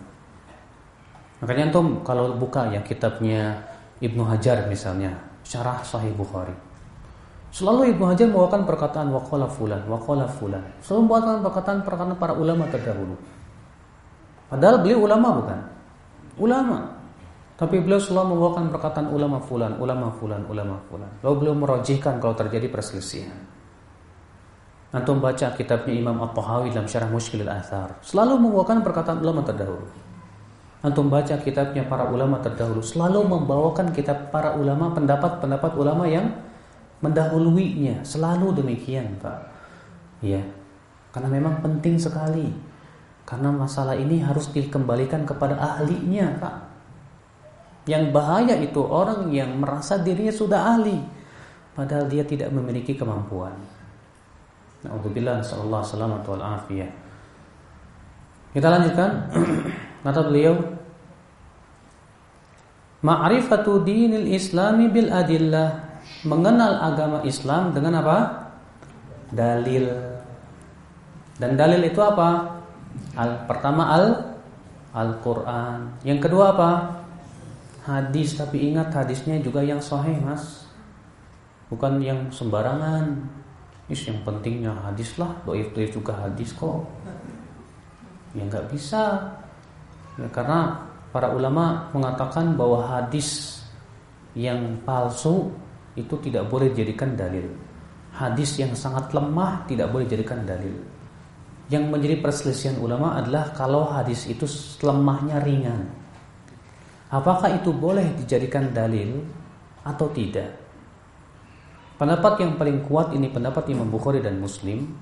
Makanya 1.40 1.72
antum 1.72 2.04
kalau 2.04 2.36
buka 2.36 2.68
yang 2.74 2.84
kitabnya 2.84 3.64
Ibnu 4.04 4.28
Hajar 4.28 4.68
misalnya, 4.68 5.16
Syarah 5.46 5.80
Sahih 5.86 6.12
Bukhari. 6.12 6.52
Selalu 7.50 7.96
Ibnu 7.96 8.06
Hajar 8.06 8.30
membawakan 8.30 8.68
perkataan 8.68 9.08
waqala 9.10 9.48
fulan, 9.48 9.82
waqala 9.88 10.28
fulan. 10.28 10.62
Selalu 10.84 11.00
membawakan 11.08 11.42
perkataan-perkataan 11.46 12.18
para 12.20 12.34
ulama 12.36 12.68
terdahulu. 12.70 13.16
Padahal 14.50 14.82
beliau 14.82 15.06
ulama 15.06 15.28
bukan? 15.42 15.60
Ulama. 16.38 16.99
Tapi 17.60 17.76
beliau 17.84 18.00
selalu 18.00 18.40
membawakan 18.40 18.72
perkataan 18.72 19.12
ulama 19.12 19.44
fulan, 19.44 19.76
ulama 19.76 20.08
fulan, 20.16 20.48
ulama 20.48 20.80
fulan. 20.88 21.12
Lalu 21.20 21.36
beliau 21.44 21.56
merojihkan 21.60 22.24
kalau 22.24 22.32
terjadi 22.32 22.72
perselisihan. 22.72 23.36
Antum 24.96 25.20
baca 25.20 25.54
kitabnya 25.54 25.92
Imam 25.92 26.24
At-Tahawi 26.24 26.72
dalam 26.72 26.88
Syarah 26.88 27.12
Mushkil 27.12 27.44
Al-Athar. 27.44 28.00
Selalu 28.00 28.40
membawakan 28.48 28.80
perkataan 28.80 29.20
ulama 29.20 29.44
terdahulu. 29.44 29.86
Antum 30.80 31.12
baca 31.12 31.36
kitabnya 31.36 31.84
para 31.84 32.08
ulama 32.08 32.40
terdahulu. 32.40 32.80
Selalu 32.80 33.28
membawakan 33.28 33.92
kitab 33.92 34.32
para 34.32 34.56
ulama, 34.56 34.96
pendapat-pendapat 34.96 35.76
ulama 35.76 36.08
yang 36.08 36.32
mendahuluinya 37.00 38.04
selalu 38.04 38.60
demikian 38.60 39.16
Pak 39.24 39.40
ya 40.20 40.44
karena 41.16 41.32
memang 41.32 41.64
penting 41.64 41.96
sekali 41.96 42.52
karena 43.24 43.56
masalah 43.56 43.96
ini 43.96 44.20
harus 44.20 44.52
dikembalikan 44.52 45.24
kepada 45.24 45.56
ahlinya 45.56 46.36
Pak 46.38 46.56
yang 47.90 48.14
bahaya 48.14 48.54
itu 48.62 48.78
orang 48.86 49.34
yang 49.34 49.58
merasa 49.58 49.98
dirinya 49.98 50.30
sudah 50.30 50.78
ahli 50.78 51.02
padahal 51.74 52.06
dia 52.06 52.22
tidak 52.22 52.54
memiliki 52.54 52.94
kemampuan 52.94 53.58
Alhamdulillah 54.86 55.42
sallallahu 55.42 55.90
selamat 55.90 56.22
wal 56.30 56.44
afiyah 56.46 56.92
kita 58.54 58.68
lanjutkan 58.70 59.10
kata 60.06 60.22
beliau 60.30 60.54
Ma'rifatu 63.00 63.80
dinil 63.88 64.28
islami 64.28 64.92
bil 64.92 65.08
adillah 65.08 65.88
mengenal 66.28 66.84
agama 66.84 67.24
Islam 67.24 67.72
dengan 67.72 68.04
apa? 68.04 68.18
Dalil. 69.32 69.88
Dan 71.40 71.56
dalil 71.56 71.80
itu 71.88 72.04
apa? 72.04 72.60
Al 73.16 73.48
pertama 73.48 73.88
al 73.96 74.06
Al-Qur'an. 74.92 76.02
Yang 76.04 76.28
kedua 76.28 76.52
apa? 76.58 76.99
Hadis, 77.90 78.38
tapi 78.38 78.70
ingat 78.70 78.94
hadisnya 78.94 79.42
juga 79.42 79.66
yang 79.66 79.82
sahih, 79.82 80.22
Mas. 80.22 80.70
Bukan 81.74 81.98
yang 81.98 82.30
sembarangan. 82.30 83.18
Is 83.90 84.06
yang 84.06 84.22
pentingnya 84.22 84.70
hadis 84.86 85.18
lah, 85.18 85.34
doif 85.50 85.74
doif 85.74 85.90
juga 85.90 86.14
hadis 86.14 86.54
kok. 86.54 86.86
Ya 88.38 88.46
nggak 88.46 88.70
bisa. 88.70 89.34
Ya, 90.22 90.30
karena 90.30 90.86
para 91.10 91.34
ulama 91.34 91.90
mengatakan 91.90 92.54
bahwa 92.54 92.86
hadis 92.86 93.58
yang 94.38 94.78
palsu 94.86 95.50
itu 95.98 96.14
tidak 96.22 96.46
boleh 96.46 96.70
dijadikan 96.70 97.18
dalil. 97.18 97.50
Hadis 98.14 98.62
yang 98.62 98.78
sangat 98.78 99.10
lemah 99.10 99.66
tidak 99.66 99.90
boleh 99.90 100.06
dijadikan 100.06 100.46
dalil. 100.46 100.78
Yang 101.74 101.84
menjadi 101.90 102.16
perselisihan 102.22 102.78
ulama 102.78 103.18
adalah 103.18 103.50
kalau 103.58 103.90
hadis 103.90 104.30
itu 104.30 104.46
lemahnya 104.86 105.42
ringan. 105.42 105.99
Apakah 107.10 107.58
itu 107.58 107.74
boleh 107.74 108.14
dijadikan 108.22 108.70
dalil 108.70 109.26
atau 109.82 110.14
tidak? 110.14 110.54
Pendapat 111.98 112.46
yang 112.46 112.54
paling 112.56 112.86
kuat 112.86 113.12
ini 113.18 113.34
pendapat 113.34 113.66
Imam 113.74 113.90
Bukhari 113.90 114.22
dan 114.22 114.38
Muslim 114.38 114.94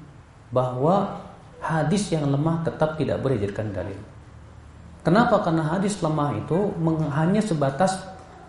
bahwa 0.49 1.19
hadis 1.59 2.07
yang 2.15 2.31
lemah 2.31 2.63
tetap 2.63 2.95
tidak 2.95 3.19
boleh 3.19 3.35
dijadikan 3.35 3.75
dalil. 3.75 3.99
Kenapa? 5.03 5.43
Karena 5.43 5.67
hadis 5.77 5.99
lemah 5.99 6.35
itu 6.39 6.73
hanya 7.11 7.43
sebatas 7.43 7.99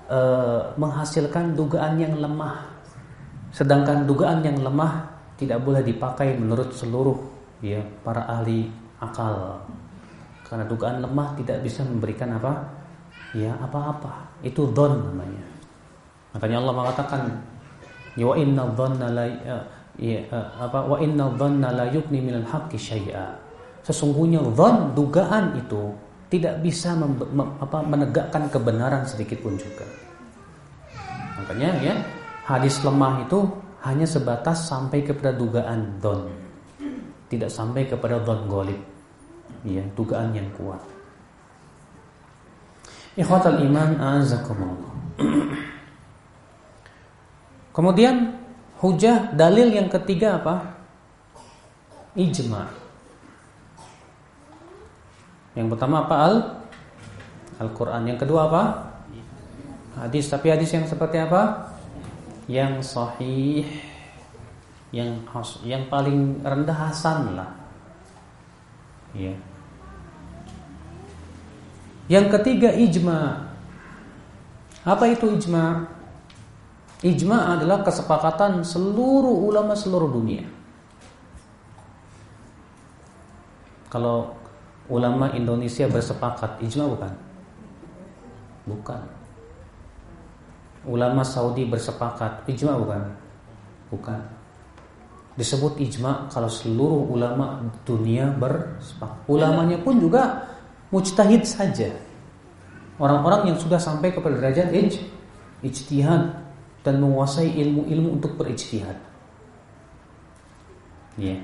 e, 0.07 0.19
menghasilkan 0.79 1.59
dugaan 1.59 1.99
yang 1.99 2.15
lemah. 2.15 2.79
Sedangkan 3.51 4.07
dugaan 4.07 4.43
yang 4.47 4.63
lemah 4.63 5.19
tidak 5.35 5.63
boleh 5.63 5.83
dipakai 5.83 6.39
menurut 6.39 6.71
seluruh 6.71 7.19
ya 7.59 7.83
para 8.07 8.23
ahli 8.27 8.71
akal. 9.03 9.67
Karena 10.47 10.65
dugaan 10.65 11.03
lemah 11.03 11.35
tidak 11.37 11.63
bisa 11.63 11.83
memberikan 11.83 12.39
apa? 12.39 12.78
Ya, 13.37 13.53
apa-apa. 13.61 14.29
Itu 14.41 14.71
don 14.73 15.05
namanya. 15.13 15.45
Makanya 16.33 16.57
Allah 16.65 16.75
mengatakan 16.77 17.21
wa 18.19 18.35
inna 18.35 18.65
dhanna 18.75 19.07
la 19.15 19.25
ya, 19.27 19.59
ya, 20.01 20.21
apa 20.59 20.85
wa 20.85 20.97
inna 20.99 21.31
dhanna 21.37 21.69
la 21.73 21.85
yukni 21.93 22.21
minal 22.25 22.45
haqqi 22.45 22.77
syai'a. 22.77 23.49
Sesungguhnya 23.89 24.45
dhon 24.53 24.93
dugaan 24.93 25.57
itu 25.57 25.89
tidak 26.29 26.61
bisa 26.61 26.93
mem, 26.93 27.17
mem, 27.33 27.49
apa, 27.57 27.81
menegakkan 27.81 28.45
kebenaran 28.53 29.09
sedikit 29.09 29.41
pun 29.41 29.57
juga. 29.57 29.89
Makanya 31.41 31.71
ya 31.81 31.95
hadis 32.45 32.85
lemah 32.85 33.25
itu 33.25 33.49
hanya 33.81 34.05
sebatas 34.05 34.69
sampai 34.69 35.01
kepada 35.07 35.33
dugaan 35.33 35.97
don, 36.05 36.29
tidak 37.33 37.49
sampai 37.49 37.89
kepada 37.89 38.21
don 38.21 38.45
golib, 38.45 38.81
ya 39.65 39.81
dugaan 39.97 40.37
yang 40.37 40.49
kuat. 40.61 40.98
Ikhwatal 43.19 43.59
iman 43.67 43.99
azakumullah. 43.99 44.95
Kemudian 47.77 48.39
hujah 48.79 49.35
dalil 49.35 49.75
yang 49.75 49.91
ketiga 49.91 50.39
apa? 50.39 50.79
Ijma. 52.15 52.71
Yang 55.59 55.67
pertama 55.75 56.07
apa? 56.07 56.15
Al 56.15 56.37
Al-Quran 57.59 58.07
Yang 58.07 58.23
kedua 58.23 58.47
apa? 58.47 58.63
Hadis 59.99 60.31
Tapi 60.31 60.55
hadis 60.55 60.71
yang 60.71 60.87
seperti 60.87 61.19
apa? 61.19 61.75
Yang 62.47 62.87
sahih 62.87 63.67
yang 64.89 65.21
yang 65.69 65.85
paling 65.93 66.41
rendah 66.41 66.89
hasan 66.89 67.37
lah. 67.37 67.51
Ya. 69.13 69.37
Yang 72.09 72.27
ketiga 72.41 72.73
ijma. 72.73 73.53
Apa 74.89 75.05
itu 75.13 75.29
ijma? 75.29 75.85
Ijma 77.05 77.55
adalah 77.55 77.85
kesepakatan 77.85 78.65
seluruh 78.65 79.45
ulama 79.45 79.77
seluruh 79.77 80.09
dunia. 80.09 80.43
Kalau 83.93 84.33
ulama 84.89 85.37
Indonesia 85.37 85.85
bersepakat, 85.85 86.65
ijma 86.65 86.89
bukan? 86.89 87.13
Bukan. 88.65 89.03
Ulama 90.89 91.21
Saudi 91.29 91.69
bersepakat, 91.69 92.49
ijma 92.49 92.73
bukan? 92.81 93.03
Bukan. 93.93 94.21
Disebut 95.37 95.77
ijma 95.77 96.33
kalau 96.33 96.49
seluruh 96.49 97.05
ulama 97.05 97.69
dunia 97.85 98.33
bersepakat. 98.33 99.29
Ulamanya 99.29 99.77
pun 99.85 100.01
juga 100.01 100.48
mujtahid 100.93 101.45
saja. 101.45 101.93
Orang-orang 102.99 103.55
yang 103.55 103.59
sudah 103.61 103.79
sampai 103.79 104.11
kepada 104.11 104.35
derajat 104.43 104.75
ij, 104.75 104.99
ijtihad 105.63 106.35
dan 106.83 106.95
menguasai 106.99 107.55
ilmu-ilmu 107.55 108.19
untuk 108.19 108.35
berijtihad. 108.35 108.99
Ya. 111.19 111.39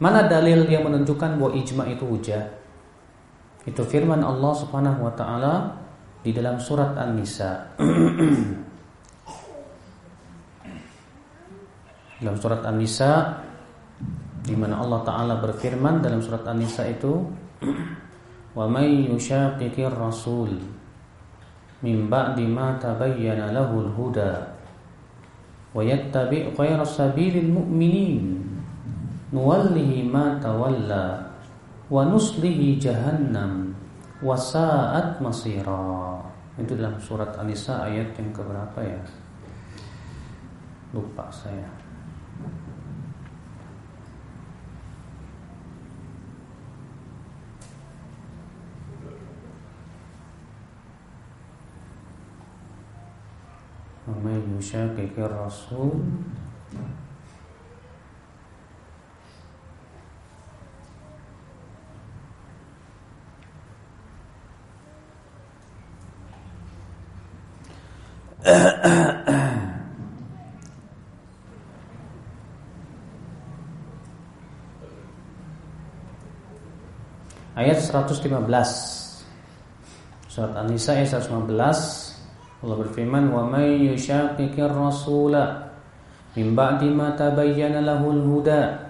Mana 0.00 0.26
dalil 0.28 0.66
yang 0.68 0.84
menunjukkan 0.84 1.40
bahwa 1.40 1.56
ijma 1.56 1.88
itu 1.88 2.04
hujah? 2.04 2.44
Itu 3.64 3.80
firman 3.88 4.20
Allah 4.20 4.52
Subhanahu 4.52 5.08
wa 5.08 5.12
taala 5.16 5.80
di 6.20 6.32
dalam 6.36 6.60
surat 6.60 6.92
An-Nisa. 6.98 7.72
dalam 12.24 12.40
surat 12.40 12.64
An-Nisa 12.64 13.40
di 14.44 14.56
mana 14.56 14.80
Allah 14.80 15.00
taala 15.04 15.34
berfirman 15.40 16.00
dalam 16.00 16.24
surat 16.24 16.44
An-Nisa 16.48 16.88
itu 16.88 17.24
min 21.84 22.08
ba'di 22.08 22.48
ma 22.48 22.80
tabayyana 22.80 23.52
lahul 23.52 23.90
huda 23.92 24.56
wa 25.74 25.82
yattabi' 25.82 26.54
ghayra 26.54 26.86
sabilil 26.86 27.50
mu'minin 27.50 28.40
nuwallihi 29.34 30.06
ma 30.06 30.38
tawalla 30.40 31.34
wa 31.90 32.06
nuslihi 32.08 32.80
jahannam 32.80 33.76
wa 34.22 34.32
sa'at 34.32 35.20
masira. 35.20 36.22
Itu 36.54 36.78
dalam 36.78 36.96
surat 37.02 37.34
An-Nisa 37.34 37.84
ayat 37.90 38.14
yang 38.16 38.30
keberapa 38.30 38.78
ya? 38.80 39.02
Lupa 40.94 41.26
saya 41.28 41.83
ومن 54.07 54.57
يشاقق 54.59 55.13
الرسول 55.17 55.91
Ayat 77.59 77.83
115 77.83 79.19
Surat 80.31 80.55
An-Nisa 80.55 80.95
ayat 80.95 81.11
115 81.11 82.12
Allah 82.64 82.80
berfirman, 82.80 83.28
"Wa 83.28 83.44
may 83.44 83.92
yushaqiqir 83.92 84.72
rasula 84.72 85.68
min 86.32 86.56
ba'di 86.56 86.88
ma 86.88 87.12
tabayyana 87.12 87.84
lahul 87.84 88.24
huda 88.24 88.88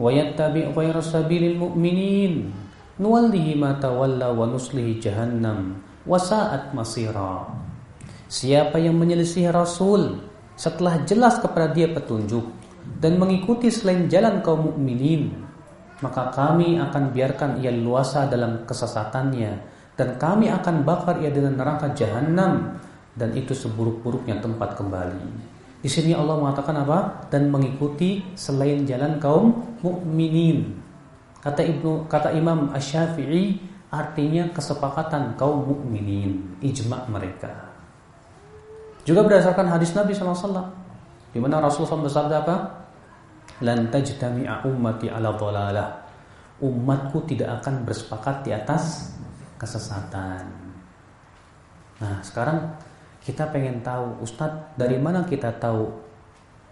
wa 0.00 0.08
yattabi' 0.08 0.72
ghayra 0.72 1.04
sabilil 1.04 1.60
mu'minin 1.60 2.48
nuwallihi 2.96 3.60
ma 3.60 3.76
tawalla 3.76 4.32
wa 4.32 4.48
nuslihi 4.48 4.96
jahannam 4.96 5.76
wa 6.08 6.16
sa'at 6.16 6.72
masira." 6.72 7.52
Siapa 8.32 8.80
yang 8.80 8.96
menyelisih 8.96 9.52
Rasul 9.52 10.16
setelah 10.56 11.04
jelas 11.04 11.36
kepada 11.36 11.68
dia 11.68 11.92
petunjuk 11.92 12.48
dan 12.96 13.20
mengikuti 13.20 13.68
selain 13.68 14.08
jalan 14.08 14.40
kaum 14.40 14.72
mukminin, 14.72 15.36
maka 16.00 16.32
kami 16.32 16.80
akan 16.80 17.12
biarkan 17.12 17.60
ia 17.60 17.68
luasa 17.68 18.24
dalam 18.24 18.64
kesesatannya 18.64 19.52
dan 20.00 20.16
kami 20.16 20.48
akan 20.48 20.80
bakar 20.80 21.20
ia 21.20 21.28
dengan 21.28 21.60
neraka 21.60 21.92
jahanam 21.92 22.80
dan 23.16 23.36
itu 23.36 23.52
seburuk-buruknya 23.52 24.40
tempat 24.40 24.76
kembali. 24.76 25.52
Di 25.82 25.90
sini 25.90 26.14
Allah 26.14 26.38
mengatakan 26.38 26.78
apa? 26.86 27.26
Dan 27.28 27.50
mengikuti 27.50 28.22
selain 28.38 28.86
jalan 28.86 29.18
kaum 29.18 29.76
mukminin. 29.82 30.78
Kata 31.42 31.58
Ibnu 31.66 32.06
kata 32.06 32.30
Imam 32.38 32.70
Asy-Syafi'i 32.70 33.58
artinya 33.90 34.46
kesepakatan 34.54 35.34
kaum 35.34 35.66
mukminin, 35.66 36.56
ijma 36.62 37.04
mereka. 37.10 37.50
Juga 39.02 39.26
berdasarkan 39.26 39.66
hadis 39.66 39.90
Nabi 39.98 40.14
SAW 40.14 40.70
di 41.34 41.42
mana 41.42 41.58
Rasulullah 41.58 41.98
SAW 41.98 42.06
bersabda 42.06 42.36
apa? 42.46 42.56
Lan 43.66 43.90
tajtami'a 43.90 44.62
ummati 44.68 45.10
ala 45.10 45.34
dhalalah. 45.34 45.88
Umatku 46.62 47.26
tidak 47.26 47.58
akan 47.58 47.82
bersepakat 47.82 48.46
di 48.46 48.54
atas 48.54 49.10
kesesatan. 49.58 50.46
Nah, 51.98 52.22
sekarang 52.22 52.70
kita 53.22 53.46
pengen 53.54 53.86
tahu, 53.86 54.18
Ustadz, 54.22 54.74
dari 54.74 54.98
mana 54.98 55.22
kita 55.22 55.54
tahu 55.54 55.94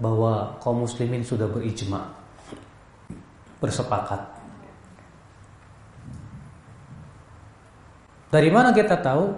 bahwa 0.02 0.58
kaum 0.58 0.82
muslimin 0.82 1.22
sudah 1.22 1.46
berijma, 1.46 2.10
bersepakat? 3.62 4.18
Dari 8.30 8.50
mana 8.50 8.74
kita 8.74 8.98
tahu? 8.98 9.34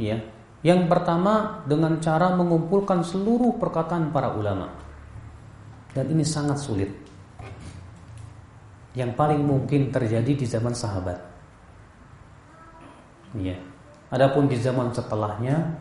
Ya, 0.00 0.20
yang 0.60 0.92
pertama 0.92 1.64
dengan 1.64 2.00
cara 2.04 2.36
mengumpulkan 2.36 3.00
seluruh 3.00 3.56
perkataan 3.56 4.12
para 4.12 4.36
ulama. 4.36 4.68
Dan 5.96 6.12
ini 6.12 6.24
sangat 6.24 6.60
sulit. 6.60 6.92
Yang 8.92 9.16
paling 9.16 9.40
mungkin 9.40 9.88
terjadi 9.88 10.32
di 10.36 10.44
zaman 10.44 10.76
sahabat. 10.76 11.16
Ya. 13.40 13.56
Adapun 14.10 14.50
di 14.50 14.58
zaman 14.58 14.90
setelahnya 14.90 15.78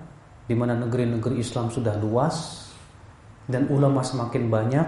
di 0.50 0.58
mana 0.58 0.74
negeri-negeri 0.74 1.38
Islam 1.38 1.70
sudah 1.70 1.94
luas 2.02 2.66
dan 3.46 3.70
ulama 3.70 4.02
semakin 4.02 4.50
banyak, 4.50 4.88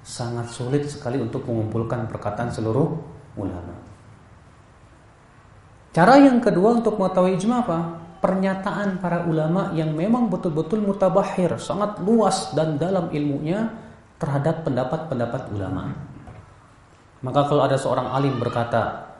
sangat 0.00 0.48
sulit 0.48 0.88
sekali 0.88 1.20
untuk 1.20 1.44
mengumpulkan 1.44 2.08
perkataan 2.08 2.48
seluruh 2.48 2.96
ulama. 3.36 3.76
Cara 5.92 6.16
yang 6.16 6.40
kedua 6.40 6.80
untuk 6.80 6.96
mengetahui 6.96 7.36
ijma 7.36 7.60
apa? 7.60 7.78
Pernyataan 8.24 8.96
para 9.04 9.28
ulama 9.28 9.76
yang 9.76 9.92
memang 9.92 10.32
betul-betul 10.32 10.80
mutabahir, 10.80 11.60
sangat 11.60 12.00
luas 12.00 12.56
dan 12.56 12.80
dalam 12.80 13.12
ilmunya 13.12 13.68
terhadap 14.16 14.64
pendapat-pendapat 14.64 15.52
ulama. 15.52 15.92
Maka 17.20 17.40
kalau 17.44 17.68
ada 17.68 17.76
seorang 17.76 18.08
alim 18.16 18.40
berkata 18.40 19.12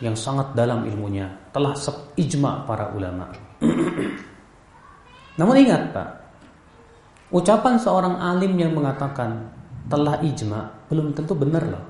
yang 0.00 0.16
sangat 0.16 0.56
dalam 0.56 0.88
ilmunya, 0.88 1.28
telah 1.52 1.76
ijma 2.16 2.64
para 2.64 2.88
ulama. 2.96 3.28
Namun 5.34 5.54
ingat 5.58 5.90
Pak, 5.90 6.08
ucapan 7.34 7.74
seorang 7.78 8.22
alim 8.22 8.54
yang 8.54 8.70
mengatakan 8.70 9.50
telah 9.90 10.22
ijma 10.22 10.86
belum 10.86 11.12
tentu 11.12 11.34
benar 11.34 11.64
loh. 11.66 11.84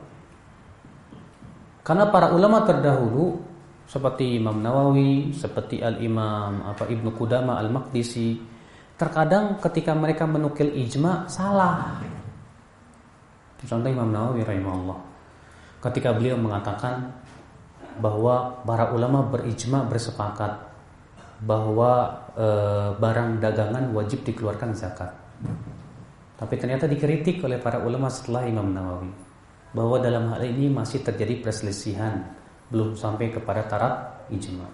Karena 1.85 2.09
para 2.09 2.33
ulama 2.33 2.65
terdahulu 2.65 3.37
seperti 3.85 4.41
Imam 4.41 4.65
Nawawi, 4.65 5.37
seperti 5.37 5.85
Al-Imam 5.85 6.65
apa 6.65 6.89
Ibnu 6.89 7.13
Qudama 7.13 7.61
Al-Maqdisi, 7.61 8.41
terkadang 8.97 9.61
ketika 9.61 9.93
mereka 9.93 10.25
menukil 10.25 10.73
ijma 10.73 11.29
salah. 11.29 12.01
Contoh 13.65 13.89
Imam 13.93 14.09
Nawawi 14.09 14.45
rahimahullah. 14.45 14.99
Ketika 15.85 16.17
beliau 16.17 16.41
mengatakan 16.41 17.13
bahwa 18.01 18.65
para 18.65 18.93
ulama 18.97 19.29
berijma 19.29 19.85
bersepakat 19.85 20.74
bahwa 21.45 22.25
e, 22.33 22.47
barang 22.97 23.39
dagangan 23.39 23.93
wajib 23.93 24.25
dikeluarkan 24.25 24.73
zakat. 24.73 25.13
Tapi 26.35 26.55
ternyata 26.57 26.89
dikritik 26.89 27.45
oleh 27.45 27.61
para 27.61 27.85
ulama 27.85 28.09
setelah 28.09 28.49
Imam 28.49 28.73
Nawawi 28.73 29.13
bahwa 29.77 30.01
dalam 30.01 30.33
hal 30.33 30.43
ini 30.49 30.73
masih 30.73 31.05
terjadi 31.05 31.45
perselisihan 31.45 32.33
belum 32.73 32.97
sampai 32.97 33.29
kepada 33.29 33.69
taraf 33.69 33.95
ijma. 34.33 34.67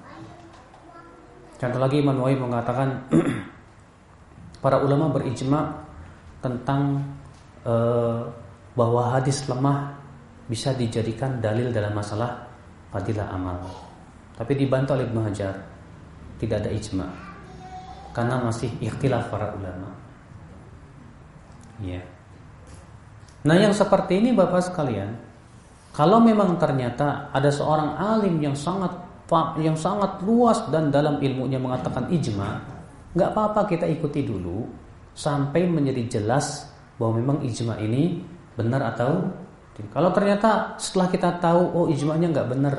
Contoh 1.58 1.80
lagi 1.82 2.00
Imam 2.00 2.16
Nawawi 2.16 2.38
mengatakan 2.38 2.88
para 4.64 4.80
ulama 4.80 5.10
berijma 5.10 5.84
tentang 6.38 7.02
e, 7.66 7.74
bahwa 8.78 9.18
hadis 9.18 9.44
lemah 9.50 9.98
bisa 10.46 10.72
dijadikan 10.74 11.42
dalil 11.42 11.74
dalam 11.74 11.92
masalah 11.92 12.46
fadilah 12.94 13.26
amal. 13.34 13.58
Tapi 14.38 14.56
dibantah 14.56 14.96
oleh 14.96 15.06
Ibnu 15.06 15.20
Hajar 15.26 15.69
tidak 16.40 16.64
ada 16.66 16.70
ijma 16.72 17.06
karena 18.10 18.42
masih 18.42 18.72
ikhtilaf 18.82 19.30
para 19.30 19.54
ulama. 19.54 19.94
Ya. 21.80 22.02
Nah, 23.46 23.56
yang 23.56 23.72
seperti 23.72 24.20
ini 24.20 24.36
Bapak 24.36 24.68
sekalian, 24.68 25.16
kalau 25.94 26.20
memang 26.20 26.58
ternyata 26.60 27.32
ada 27.32 27.48
seorang 27.48 27.96
alim 27.96 28.36
yang 28.42 28.56
sangat 28.58 28.92
yang 29.62 29.78
sangat 29.78 30.18
luas 30.26 30.58
dan 30.74 30.90
dalam 30.90 31.22
ilmunya 31.22 31.56
mengatakan 31.62 32.10
ijma, 32.10 32.58
nggak 33.14 33.30
apa-apa 33.30 33.70
kita 33.70 33.86
ikuti 33.86 34.26
dulu 34.26 34.66
sampai 35.14 35.70
menjadi 35.70 36.18
jelas 36.18 36.66
bahwa 36.98 37.22
memang 37.22 37.38
ijma 37.46 37.78
ini 37.78 38.26
benar 38.58 38.90
atau 38.90 39.30
kalau 39.94 40.12
ternyata 40.12 40.76
setelah 40.76 41.08
kita 41.08 41.30
tahu 41.40 41.62
oh 41.72 41.86
ijma'nya 41.88 42.28
nggak 42.34 42.48
benar, 42.52 42.74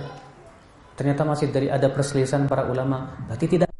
ternyata 1.02 1.26
masih 1.26 1.50
dari 1.50 1.66
ada 1.66 1.90
perselisihan 1.90 2.46
para 2.46 2.70
ulama, 2.70 3.18
berarti 3.26 3.58
tidak 3.58 3.71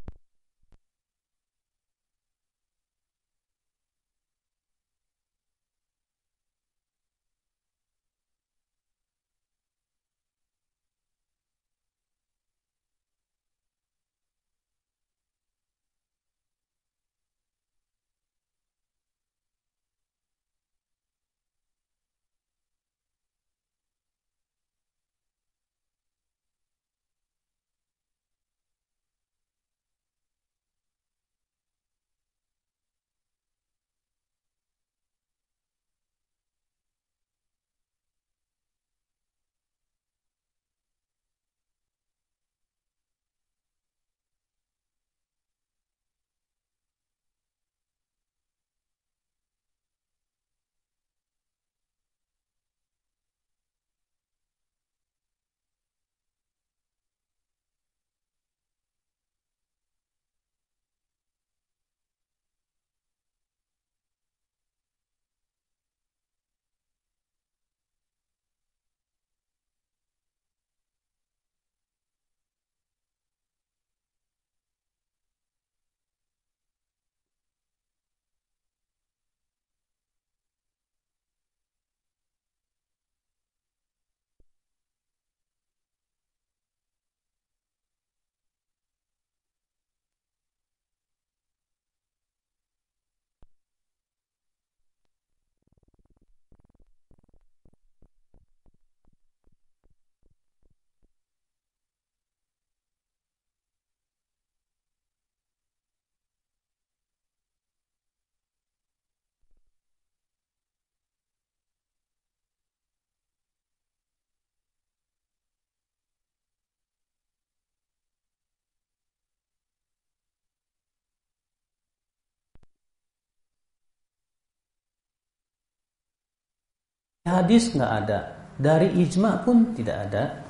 hadis 127.22 127.70
nggak 127.78 127.94
ada, 128.02 128.20
dari 128.58 128.98
ijma 128.98 129.46
pun 129.46 129.78
tidak 129.78 130.10
ada, 130.10 130.42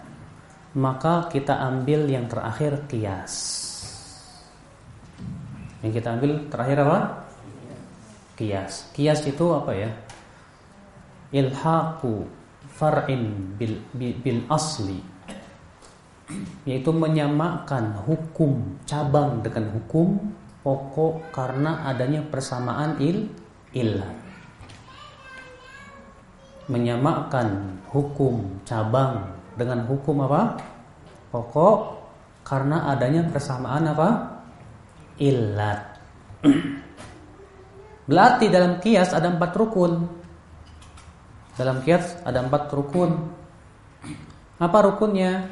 maka 0.79 1.27
kita 1.27 1.51
ambil 1.51 2.07
yang 2.07 2.31
terakhir 2.31 2.87
kias. 2.87 3.33
Yang 5.83 5.99
kita 5.99 6.07
ambil 6.15 6.31
terakhir 6.47 6.77
apa? 6.87 6.99
Kias. 8.39 8.87
Kias 8.95 9.19
itu 9.27 9.51
apa 9.51 9.71
ya? 9.75 9.91
Ilhaqu 11.35 12.23
far'in 12.71 13.55
bil, 13.59 13.83
bil, 13.91 14.15
bil 14.19 14.39
asli 14.51 14.99
yaitu 16.63 16.95
menyamakan 16.95 17.91
hukum 18.07 18.79
cabang 18.87 19.43
dengan 19.43 19.67
hukum 19.75 20.15
pokok 20.63 21.35
karena 21.35 21.83
adanya 21.91 22.23
persamaan 22.23 22.95
il 23.03 23.27
ilah 23.75 24.20
menyamakan 26.71 27.77
hukum 27.91 28.63
cabang 28.63 29.27
dengan 29.59 29.83
hukum 29.83 30.23
apa? 30.23 30.55
Pokok 31.27 31.79
karena 32.47 32.87
adanya 32.87 33.27
persamaan 33.27 33.91
apa? 33.91 34.09
Ilat. 35.19 35.81
Berarti 38.09 38.47
dalam 38.47 38.79
kias 38.79 39.11
ada 39.11 39.27
empat 39.27 39.51
rukun. 39.53 40.07
Dalam 41.59 41.83
kias 41.83 42.23
ada 42.23 42.39
empat 42.39 42.71
rukun. 42.71 43.11
Apa 44.57 44.77
rukunnya? 44.87 45.51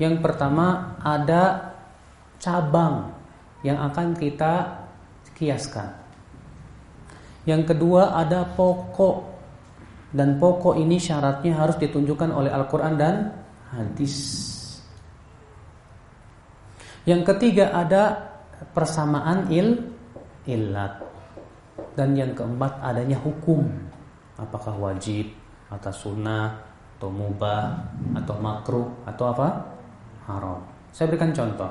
Yang 0.00 0.24
pertama 0.24 0.96
ada 1.04 1.74
cabang 2.40 3.12
yang 3.60 3.76
akan 3.76 4.16
kita 4.16 4.80
kiaskan. 5.36 5.92
Yang 7.44 7.72
kedua 7.76 8.16
ada 8.16 8.48
pokok 8.48 9.29
dan 10.10 10.42
pokok 10.42 10.74
ini 10.74 10.98
syaratnya 10.98 11.54
harus 11.54 11.78
ditunjukkan 11.78 12.34
oleh 12.34 12.50
Al-Quran 12.50 12.94
dan 12.98 13.30
hadis. 13.70 14.14
Yang 17.06 17.22
ketiga 17.34 17.70
ada 17.70 18.18
persamaan 18.74 19.46
il 19.54 19.78
ilat. 20.50 20.98
Dan 21.94 22.18
yang 22.18 22.34
keempat 22.34 22.82
adanya 22.82 23.18
hukum. 23.22 23.62
Apakah 24.34 24.74
wajib 24.78 25.30
atau 25.70 25.94
sunnah 25.94 26.58
atau 26.98 27.08
mubah 27.08 27.64
atau 28.18 28.34
makruh 28.42 28.88
atau 29.06 29.24
apa? 29.30 29.48
Haram. 30.26 30.60
Saya 30.90 31.06
berikan 31.06 31.30
contoh. 31.30 31.70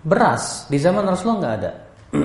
Beras 0.00 0.70
di 0.70 0.78
zaman 0.78 1.04
Rasulullah 1.04 1.38
nggak 1.42 1.56
ada. 1.58 1.72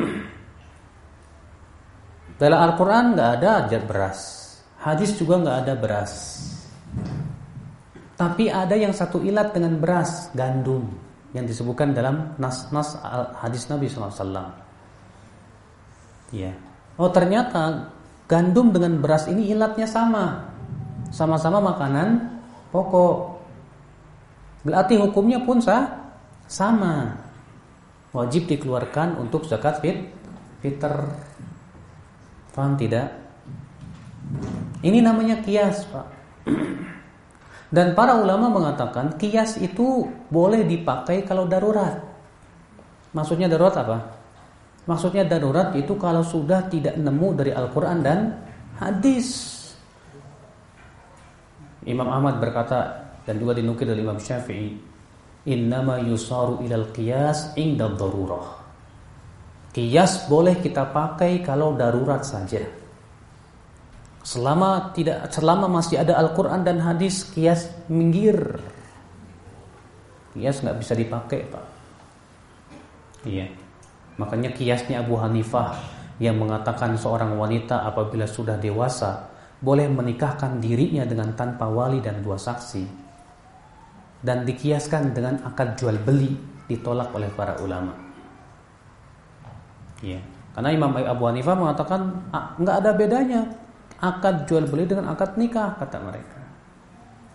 Dalam 2.41 2.59
Al-Quran 2.61 3.05
nggak 3.15 3.31
ada 3.41 3.49
ajar 3.65 3.81
beras 3.83 4.44
Hadis 4.85 5.17
juga 5.17 5.41
nggak 5.41 5.57
ada 5.65 5.73
beras. 5.73 6.13
Tapi 8.13 8.53
ada 8.53 8.77
yang 8.77 8.93
satu 8.93 9.17
ilat 9.25 9.49
dengan 9.49 9.81
beras, 9.81 10.29
gandum 10.37 10.85
yang 11.33 11.43
disebutkan 11.49 11.91
dalam 11.91 12.37
nas-nas 12.37 12.95
hadis 13.41 13.65
Nabi 13.67 13.89
SAW. 13.89 14.53
Ya. 16.29 16.53
Oh 17.01 17.09
ternyata 17.09 17.91
gandum 18.29 18.69
dengan 18.71 19.01
beras 19.01 19.25
ini 19.25 19.49
ilatnya 19.51 19.89
sama, 19.89 20.53
sama-sama 21.09 21.59
makanan 21.59 22.39
pokok. 22.69 23.41
Berarti 24.63 25.01
hukumnya 25.01 25.41
pun 25.43 25.59
sah, 25.59 25.91
sama. 26.45 27.25
Wajib 28.15 28.47
dikeluarkan 28.47 29.19
untuk 29.19 29.43
zakat 29.49 29.83
fit, 29.83 30.07
fitr. 30.63 30.93
Paham 32.55 32.79
tidak? 32.79 33.11
Ini 34.85 35.01
namanya 35.01 35.41
kias, 35.41 35.89
Pak. 35.89 36.07
Dan 37.73 37.97
para 37.97 38.21
ulama 38.21 38.53
mengatakan 38.53 39.17
kias 39.17 39.57
itu 39.57 40.05
boleh 40.29 40.61
dipakai 40.61 41.25
kalau 41.25 41.49
darurat. 41.49 41.97
Maksudnya 43.09 43.49
darurat 43.49 43.73
apa? 43.81 43.97
Maksudnya 44.85 45.25
darurat 45.25 45.73
itu 45.73 45.97
kalau 45.97 46.21
sudah 46.21 46.69
tidak 46.69 46.93
nemu 47.01 47.29
dari 47.33 47.49
Al-Quran 47.49 48.05
dan 48.05 48.37
hadis. 48.77 49.57
Imam 51.89 52.05
Ahmad 52.05 52.37
berkata 52.37 53.09
dan 53.25 53.41
juga 53.41 53.57
dinukil 53.57 53.89
dari 53.89 54.05
Imam 54.05 54.21
Syafi'i, 54.21 54.77
"Innama 55.49 55.97
yusaru 55.97 56.61
ilal 56.61 56.93
qiyas 56.93 57.57
inda 57.57 57.89
darurah." 57.89 58.61
Kias 59.73 60.29
boleh 60.29 60.61
kita 60.61 60.93
pakai 60.93 61.41
kalau 61.41 61.73
darurat 61.73 62.21
saja. 62.21 62.84
Selama 64.25 64.89
tidak 64.97 65.29
selama 65.29 65.69
masih 65.69 66.01
ada 66.01 66.17
Al-Qur'an 66.17 66.65
dan 66.65 66.81
hadis, 66.81 67.29
kias 67.29 67.69
minggir. 67.85 68.57
Kias 70.33 70.65
nggak 70.65 70.81
bisa 70.81 70.97
dipakai, 70.97 71.45
Pak. 71.45 71.65
Iya. 73.29 73.53
Makanya 74.17 74.49
kiasnya 74.49 75.05
Abu 75.05 75.21
Hanifah 75.21 75.77
yang 76.17 76.41
mengatakan 76.41 76.97
seorang 76.97 77.37
wanita 77.37 77.85
apabila 77.85 78.25
sudah 78.25 78.57
dewasa 78.57 79.29
boleh 79.61 79.85
menikahkan 79.93 80.57
dirinya 80.57 81.05
dengan 81.05 81.37
tanpa 81.37 81.69
wali 81.69 82.01
dan 82.01 82.25
dua 82.25 82.39
saksi 82.39 82.83
dan 84.25 84.41
dikiaskan 84.41 85.13
dengan 85.13 85.37
akad 85.45 85.77
jual 85.77 86.01
beli 86.01 86.33
ditolak 86.65 87.13
oleh 87.13 87.29
para 87.29 87.61
ulama. 87.61 87.93
Ya. 90.01 90.17
Karena 90.57 90.73
Imam 90.73 90.97
Abu 90.97 91.29
Hanifah 91.29 91.53
mengatakan 91.53 92.01
ah, 92.33 92.57
nggak 92.57 92.75
ada 92.81 92.91
bedanya 92.95 93.41
akad 94.01 94.47
jual 94.49 94.67
beli 94.67 94.89
dengan 94.89 95.11
akad 95.13 95.39
nikah 95.39 95.77
kata 95.79 95.97
mereka. 96.03 96.39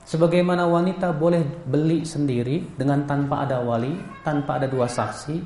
Sebagaimana 0.05 0.67
wanita 0.67 1.15
boleh 1.15 1.45
beli 1.71 2.03
sendiri 2.03 2.75
dengan 2.75 3.07
tanpa 3.07 3.47
ada 3.47 3.63
wali, 3.63 3.95
tanpa 4.27 4.59
ada 4.59 4.67
dua 4.67 4.91
saksi, 4.91 5.39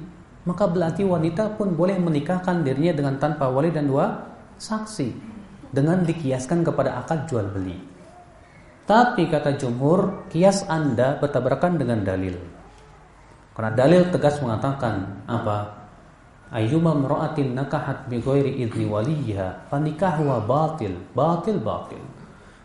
maka 0.49 0.65
berarti 0.65 1.05
wanita 1.05 1.53
pun 1.59 1.77
boleh 1.77 2.01
menikahkan 2.01 2.65
dirinya 2.65 2.97
dengan 2.97 3.15
tanpa 3.21 3.53
wali 3.53 3.69
dan 3.69 3.85
dua 3.85 4.25
saksi 4.57 5.13
dengan 5.69 6.07
dikiaskan 6.07 6.65
kepada 6.65 7.03
akad 7.03 7.29
jual 7.29 7.45
beli. 7.51 7.77
Tapi 8.85 9.29
kata 9.29 9.57
jumhur, 9.57 10.29
kias 10.29 10.65
Anda 10.69 11.17
bertabrakan 11.17 11.81
dengan 11.81 12.05
dalil. 12.05 12.37
Karena 13.57 13.73
dalil 13.73 14.09
tegas 14.13 14.41
mengatakan 14.41 15.25
apa? 15.29 15.84
Ayyuma 16.53 16.93
mra'atin 16.93 17.57
nakahat 17.57 18.07
bi 18.11 18.21
ghairi 18.21 18.63
idzni 18.63 18.85
waliha 18.85 19.71
fanikahuha 19.73 20.45
batil 20.45 20.95
batil 21.17 21.59
batil. 21.63 22.03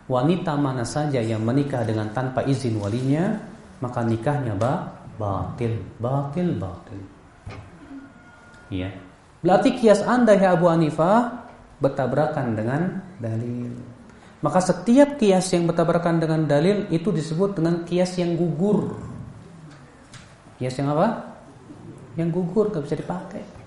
Wanita 0.09 0.57
mana 0.57 0.81
saja 0.81 1.21
yang 1.21 1.45
menikah 1.45 1.85
dengan 1.85 2.09
tanpa 2.13 2.41
izin 2.41 2.81
walinya 2.81 3.37
maka 3.79 4.01
nikahnya 4.01 4.57
ba 4.57 4.89
batil 5.15 5.77
batil 6.01 6.49
batil. 6.57 7.01
Ya 8.73 8.89
berarti 9.39 9.79
kias 9.79 10.03
anda 10.03 10.35
ya 10.35 10.57
Abu 10.57 10.67
Hanifah 10.67 11.47
bertabrakan 11.79 12.57
dengan 12.57 12.81
dalil. 13.21 13.71
Maka 14.39 14.63
setiap 14.63 15.19
kias 15.19 15.51
yang 15.51 15.67
bertabrakan 15.67 16.19
dengan 16.23 16.47
dalil 16.47 16.87
itu 16.91 17.11
disebut 17.11 17.59
dengan 17.59 17.83
kias 17.83 18.15
yang 18.15 18.39
gugur. 18.39 18.95
Kias 20.55 20.79
yang 20.79 20.95
apa? 20.95 21.35
Yang 22.15 22.29
gugur 22.39 22.71
gak 22.71 22.87
bisa 22.87 22.95
dipakai 22.99 23.58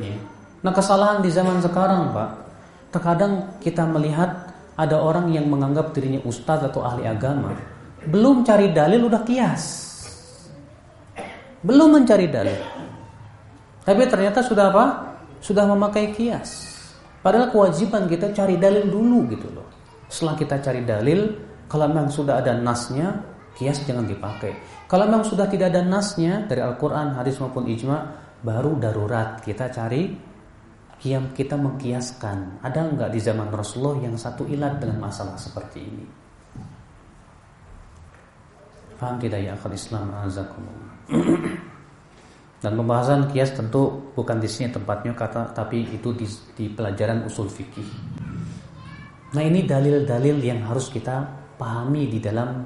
Ya. 0.00 0.16
Nah 0.60 0.72
kesalahan 0.76 1.24
di 1.24 1.32
zaman 1.32 1.60
sekarang 1.64 2.12
Pak 2.12 2.30
Terkadang 2.92 3.60
kita 3.62 3.86
melihat 3.88 4.52
Ada 4.76 4.96
orang 4.96 5.32
yang 5.32 5.48
menganggap 5.48 5.92
dirinya 5.96 6.20
ustadz 6.24 6.68
atau 6.68 6.84
ahli 6.84 7.08
agama 7.08 7.56
Belum 8.00 8.40
cari 8.40 8.72
dalil 8.72 9.04
udah 9.04 9.20
kias. 9.28 9.64
Belum 11.60 11.92
mencari 11.92 12.32
dalil. 12.32 12.56
Tapi 13.84 14.08
ternyata 14.08 14.40
sudah 14.40 14.72
apa? 14.72 14.84
Sudah 15.44 15.68
memakai 15.68 16.16
kias. 16.16 16.72
Padahal 17.20 17.52
kewajiban 17.52 18.08
kita 18.08 18.32
cari 18.32 18.56
dalil 18.56 18.88
dulu 18.88 19.28
gitu 19.28 19.52
loh. 19.52 19.68
Setelah 20.08 20.34
kita 20.40 20.56
cari 20.58 20.82
dalil 20.82 21.20
Kalau 21.70 21.86
memang 21.86 22.10
sudah 22.10 22.42
ada 22.42 22.58
nasnya 22.58 23.14
Kias 23.54 23.86
jangan 23.86 24.08
dipakai. 24.08 24.56
Kalau 24.90 25.06
memang 25.06 25.22
sudah 25.22 25.46
tidak 25.46 25.70
ada 25.70 25.86
nasnya 25.86 26.48
Dari 26.50 26.58
Al-Quran, 26.64 27.14
hadis 27.14 27.38
maupun 27.38 27.68
ijma' 27.68 28.29
baru 28.40 28.76
darurat 28.80 29.40
kita 29.44 29.68
cari 29.68 30.10
yang 31.04 31.32
kita 31.32 31.56
mengkiaskan. 31.56 32.60
Ada 32.60 32.80
nggak 32.92 33.10
di 33.12 33.20
zaman 33.20 33.48
Rasulullah 33.48 34.04
yang 34.04 34.16
satu 34.20 34.44
ilat 34.44 34.80
dengan 34.80 35.08
masalah 35.08 35.36
seperti 35.40 35.80
ini? 35.80 36.04
Paham 39.00 39.16
tidak 39.16 39.40
ya 39.40 39.56
akal 39.56 39.72
Islam? 39.72 40.12
Dan 42.60 42.76
pembahasan 42.76 43.32
kias 43.32 43.56
tentu 43.56 44.12
bukan 44.12 44.36
di 44.36 44.44
sini 44.44 44.68
tempatnya 44.68 45.16
kata 45.16 45.56
tapi 45.56 45.88
itu 45.88 46.12
di, 46.12 46.28
di 46.52 46.68
pelajaran 46.68 47.24
usul 47.24 47.48
fikih. 47.48 47.88
Nah 49.32 49.40
ini 49.40 49.64
dalil-dalil 49.64 50.36
yang 50.44 50.68
harus 50.68 50.92
kita 50.92 51.24
pahami 51.56 52.12
di 52.12 52.20
dalam 52.20 52.60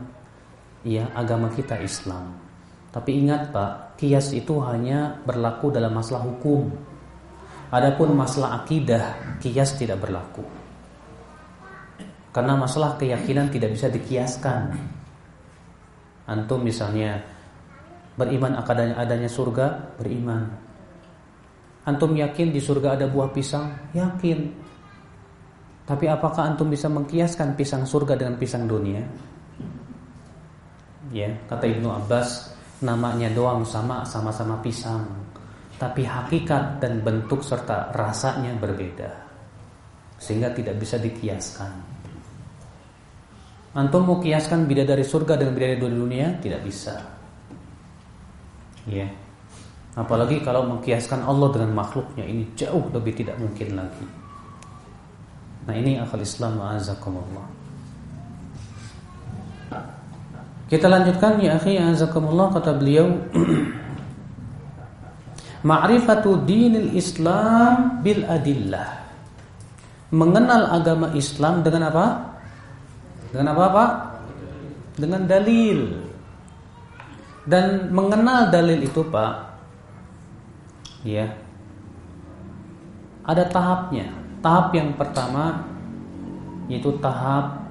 ya 0.83 1.07
agama 1.15 1.47
kita 1.55 1.79
Islam. 1.79 2.35
Tapi 2.91 3.11
ingat 3.23 3.55
Pak, 3.55 3.73
kias 3.95 4.35
itu 4.35 4.59
hanya 4.63 5.19
berlaku 5.23 5.71
dalam 5.71 5.95
masalah 5.95 6.27
hukum. 6.27 6.71
Adapun 7.75 8.15
masalah 8.15 8.63
akidah, 8.63 9.39
kias 9.43 9.75
tidak 9.75 10.03
berlaku. 10.03 10.47
Karena 12.35 12.59
masalah 12.59 12.99
keyakinan 12.99 13.51
tidak 13.51 13.75
bisa 13.75 13.87
dikiaskan. 13.91 14.75
Antum 16.27 16.63
misalnya 16.67 17.23
beriman 18.15 18.59
adanya 18.59 18.95
adanya 18.99 19.31
surga, 19.31 19.99
beriman. 19.99 20.43
Antum 21.85 22.17
yakin 22.17 22.49
di 22.49 22.59
surga 22.63 22.97
ada 22.97 23.07
buah 23.11 23.29
pisang? 23.29 23.93
Yakin. 23.93 24.39
Tapi 25.85 26.09
apakah 26.09 26.49
antum 26.49 26.73
bisa 26.73 26.89
mengkiaskan 26.89 27.53
pisang 27.61 27.85
surga 27.85 28.17
dengan 28.17 28.41
pisang 28.41 28.65
dunia? 28.65 29.05
Ya, 31.13 31.29
kata 31.45 31.69
Ibnu 31.69 31.93
Abbas, 31.93 32.54
namanya 32.83 33.31
doang 33.31 33.63
sama 33.63 34.03
sama-sama 34.03 34.59
pisang. 34.59 35.07
Tapi 35.79 36.07
hakikat 36.07 36.81
dan 36.81 37.03
bentuk 37.03 37.43
serta 37.45 37.93
rasanya 37.95 38.55
berbeda. 38.59 39.11
Sehingga 40.19 40.55
tidak 40.55 40.81
bisa 40.81 40.97
dikiaskan. 40.99 41.71
Antum 43.75 44.07
mau 44.07 44.19
kiaskan 44.23 44.71
bidadari 44.71 45.03
surga 45.03 45.35
dengan 45.35 45.55
bidadari 45.59 45.83
dari 45.83 45.95
dunia? 45.99 46.29
Tidak 46.39 46.61
bisa. 46.63 46.95
Ya. 48.87 49.11
Apalagi 49.95 50.43
kalau 50.43 50.67
mengkiaskan 50.67 51.27
Allah 51.27 51.51
dengan 51.55 51.75
makhluknya 51.75 52.27
ini 52.27 52.51
jauh 52.55 52.91
lebih 52.91 53.15
tidak 53.15 53.39
mungkin 53.39 53.79
lagi. 53.79 54.07
Nah 55.67 55.75
ini 55.75 55.99
akal 55.99 56.23
Islam 56.23 56.59
azakumullah 56.59 57.54
Kita 60.75 60.91
lanjutkan 60.91 61.39
ya 61.39 61.55
akhi 61.55 61.79
azakumullah 61.79 62.51
kata 62.51 62.75
beliau 62.75 63.07
Ma'rifatu 65.71 66.43
dinil 66.43 66.99
Islam 66.99 68.03
bil 68.03 68.27
adillah. 68.27 69.07
Mengenal 70.11 70.75
agama 70.75 71.15
Islam 71.15 71.63
dengan 71.63 71.95
apa? 71.95 72.07
Dengan 73.31 73.55
apa, 73.55 73.65
Pak? 73.71 73.91
Dengan 74.99 75.23
dalil. 75.31 75.95
Dan 77.47 77.95
mengenal 77.95 78.51
dalil 78.51 78.83
itu, 78.83 79.01
Pak, 79.09 79.35
ya. 81.07 81.33
Ada 83.25 83.47
tahapnya. 83.49 84.11
Tahap 84.43 84.75
yang 84.77 84.93
pertama 84.99 85.65
yaitu 86.69 86.93
tahap 87.01 87.63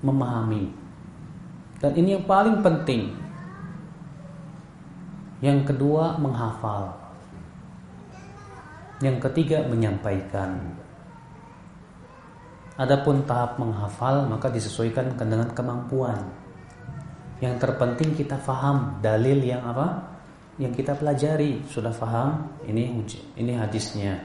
memahami 0.00 0.83
dan 1.84 1.92
ini 2.00 2.16
yang 2.16 2.24
paling 2.24 2.64
penting. 2.64 3.12
Yang 5.44 5.68
kedua 5.68 6.16
menghafal. 6.16 6.96
Yang 9.04 9.28
ketiga 9.28 9.68
menyampaikan. 9.68 10.80
Adapun 12.80 13.28
tahap 13.28 13.60
menghafal 13.60 14.24
maka 14.24 14.48
disesuaikan 14.48 15.12
dengan 15.12 15.52
kemampuan. 15.52 16.24
Yang 17.44 17.60
terpenting 17.60 18.16
kita 18.16 18.40
faham 18.40 19.04
dalil 19.04 19.44
yang 19.44 19.60
apa? 19.68 20.16
Yang 20.56 20.80
kita 20.80 20.96
pelajari 20.96 21.68
sudah 21.68 21.92
faham 21.92 22.48
ini 22.64 22.96
ini 23.36 23.52
hadisnya. 23.52 24.24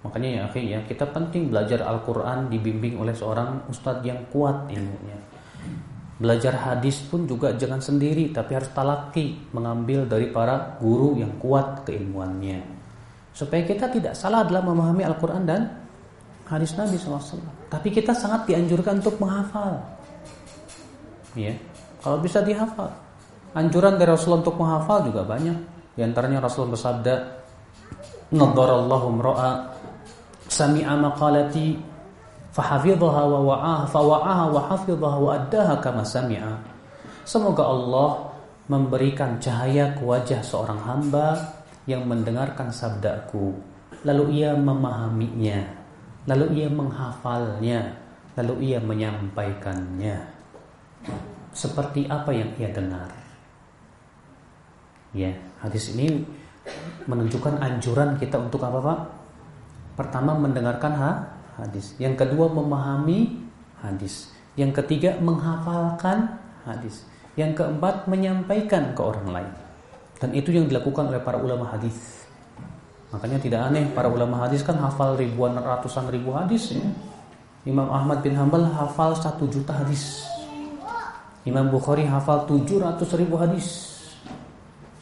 Makanya 0.00 0.28
ya 0.32 0.40
akhirnya 0.48 0.78
kita 0.88 1.04
penting 1.12 1.52
belajar 1.52 1.84
Al-Qur'an 1.84 2.48
dibimbing 2.48 2.96
oleh 2.96 3.12
seorang 3.12 3.68
ustadz 3.68 4.08
yang 4.08 4.24
kuat 4.32 4.72
ilmunya. 4.72 5.33
Belajar 6.14 6.54
hadis 6.54 7.02
pun 7.02 7.26
juga 7.26 7.50
jangan 7.58 7.82
sendiri 7.82 8.30
tapi 8.30 8.54
harus 8.54 8.70
talaki 8.70 9.50
mengambil 9.50 10.06
dari 10.06 10.30
para 10.30 10.78
guru 10.78 11.18
yang 11.18 11.34
kuat 11.42 11.82
keilmuannya. 11.82 12.62
Supaya 13.34 13.66
kita 13.66 13.90
tidak 13.90 14.14
salah 14.14 14.46
dalam 14.46 14.70
memahami 14.70 15.02
Al-Qur'an 15.02 15.42
dan 15.42 15.74
hadis 16.46 16.78
Nabi 16.78 16.94
SAW. 16.94 17.42
Tapi 17.66 17.90
kita 17.90 18.14
sangat 18.14 18.46
dianjurkan 18.46 19.02
untuk 19.02 19.18
menghafal. 19.18 19.82
Ya. 21.34 21.58
Kalau 21.98 22.22
bisa 22.22 22.46
dihafal. 22.46 22.94
Anjuran 23.58 23.98
dari 23.98 24.14
Rasulullah 24.14 24.46
untuk 24.46 24.58
menghafal 24.58 25.10
juga 25.10 25.26
banyak. 25.26 25.58
Di 25.98 26.02
antaranya 26.06 26.46
Rasulullah 26.46 26.78
bersabda, 26.78 27.14
"Nadharallahu 28.38 29.06
ra'a 29.18 29.50
sami'a 30.46 30.94
maqalati 30.94 31.93
fahafidhaha 32.54 33.22
wa 33.26 33.40
wa'aha 33.50 33.84
fawa'aha 33.90 34.44
wa 34.54 34.60
hafidhaha. 34.70 36.54
Semoga 37.26 37.62
Allah 37.66 38.10
memberikan 38.70 39.36
cahaya 39.42 39.92
ke 39.98 40.02
wajah 40.06 40.40
seorang 40.40 40.78
hamba 40.86 41.36
yang 41.84 42.06
mendengarkan 42.06 42.70
sabdaku, 42.70 43.52
lalu 44.06 44.40
ia 44.40 44.56
memahaminya, 44.56 45.60
lalu 46.30 46.64
ia 46.64 46.68
menghafalnya, 46.70 47.92
lalu 48.38 48.72
ia 48.72 48.78
menyampaikannya 48.80 50.16
seperti 51.54 52.08
apa 52.10 52.30
yang 52.34 52.50
ia 52.56 52.68
dengar. 52.72 53.10
Ya, 55.14 55.30
hadis 55.62 55.94
ini 55.94 56.26
menunjukkan 57.06 57.62
anjuran 57.62 58.18
kita 58.18 58.40
untuk 58.40 58.64
apa, 58.66 58.78
Pak? 58.82 58.98
Pertama 59.94 60.34
mendengarkan 60.34 60.92
ha? 60.98 61.12
Hadis, 61.60 61.94
yang 62.02 62.18
kedua 62.18 62.50
memahami 62.50 63.44
hadis, 63.82 64.30
yang 64.54 64.70
ketiga 64.70 65.18
menghafalkan 65.18 66.38
hadis. 66.64 67.04
Yang 67.34 67.58
keempat 67.58 68.06
menyampaikan 68.06 68.94
ke 68.94 69.02
orang 69.02 69.26
lain. 69.26 69.52
Dan 70.22 70.30
itu 70.38 70.54
yang 70.54 70.70
dilakukan 70.70 71.10
oleh 71.10 71.18
para 71.18 71.34
ulama 71.34 71.66
hadis. 71.66 72.22
Makanya 73.10 73.42
tidak 73.42 73.60
aneh 73.70 73.90
para 73.90 74.06
ulama 74.06 74.46
hadis 74.46 74.62
kan 74.62 74.78
hafal 74.78 75.18
ribuan 75.18 75.58
ratusan 75.58 76.06
ribu 76.14 76.30
hadis 76.30 76.78
ya. 76.78 76.86
Imam 77.66 77.90
Ahmad 77.90 78.22
bin 78.22 78.38
Hambal 78.38 78.70
hafal 78.70 79.18
satu 79.18 79.50
juta 79.50 79.74
hadis. 79.74 80.22
Imam 81.44 81.68
Bukhari 81.68 82.06
hafal 82.08 82.48
700 82.48 83.20
ribu 83.20 83.36
hadis. 83.36 83.92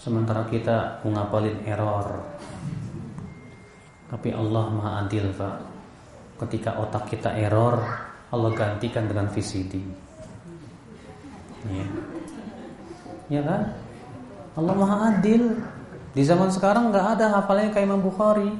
Sementara 0.01 0.43
kita 0.51 0.99
mengapalin 1.07 1.55
error. 1.63 2.19
Tapi 4.11 4.35
Allah 4.35 4.65
Maha 4.75 4.91
Adil, 5.07 5.31
Pak. 5.31 5.72
Ketika 6.41 6.79
otak 6.81 7.11
kita 7.11 7.35
error, 7.35 7.83
Allah 8.33 8.51
gantikan 8.57 9.09
dengan 9.11 9.29
VCD. 9.29 9.83
Ya 11.69 11.87
ya 13.33 13.41
kan? 13.41 13.63
Allah 14.53 14.75
Maha 14.77 14.97
Adil. 15.17 15.57
Di 16.13 16.21
zaman 16.21 16.53
sekarang 16.53 16.93
nggak 16.93 17.17
ada 17.17 17.41
hafalnya 17.41 17.73
kayak 17.73 17.89
Imam 17.89 18.05
Bukhari. 18.05 18.53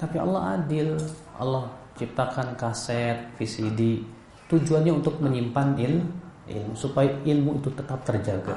Tapi 0.00 0.16
Allah 0.16 0.56
adil. 0.56 0.96
Allah 1.36 1.68
ciptakan 2.00 2.56
kaset, 2.56 3.28
VCD. 3.36 4.00
Tujuannya 4.48 4.92
untuk 4.96 5.20
menyimpan 5.20 5.76
il, 5.76 6.00
ilmu 6.48 6.72
supaya 6.72 7.12
ilmu 7.28 7.60
itu 7.60 7.68
tetap 7.76 8.00
terjaga. 8.08 8.56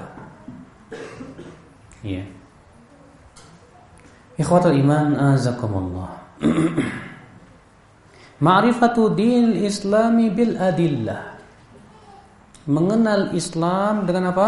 Iya. 1.99 2.23
Ikhwatul 4.39 4.79
iman 4.79 5.35
azakumullah. 5.35 6.11
Ma'rifatu 8.39 9.11
din 9.11 9.51
islami 9.67 10.31
bil 10.31 10.55
adillah. 10.55 11.35
Mengenal 12.69 13.35
Islam 13.35 14.07
dengan 14.07 14.31
apa? 14.31 14.47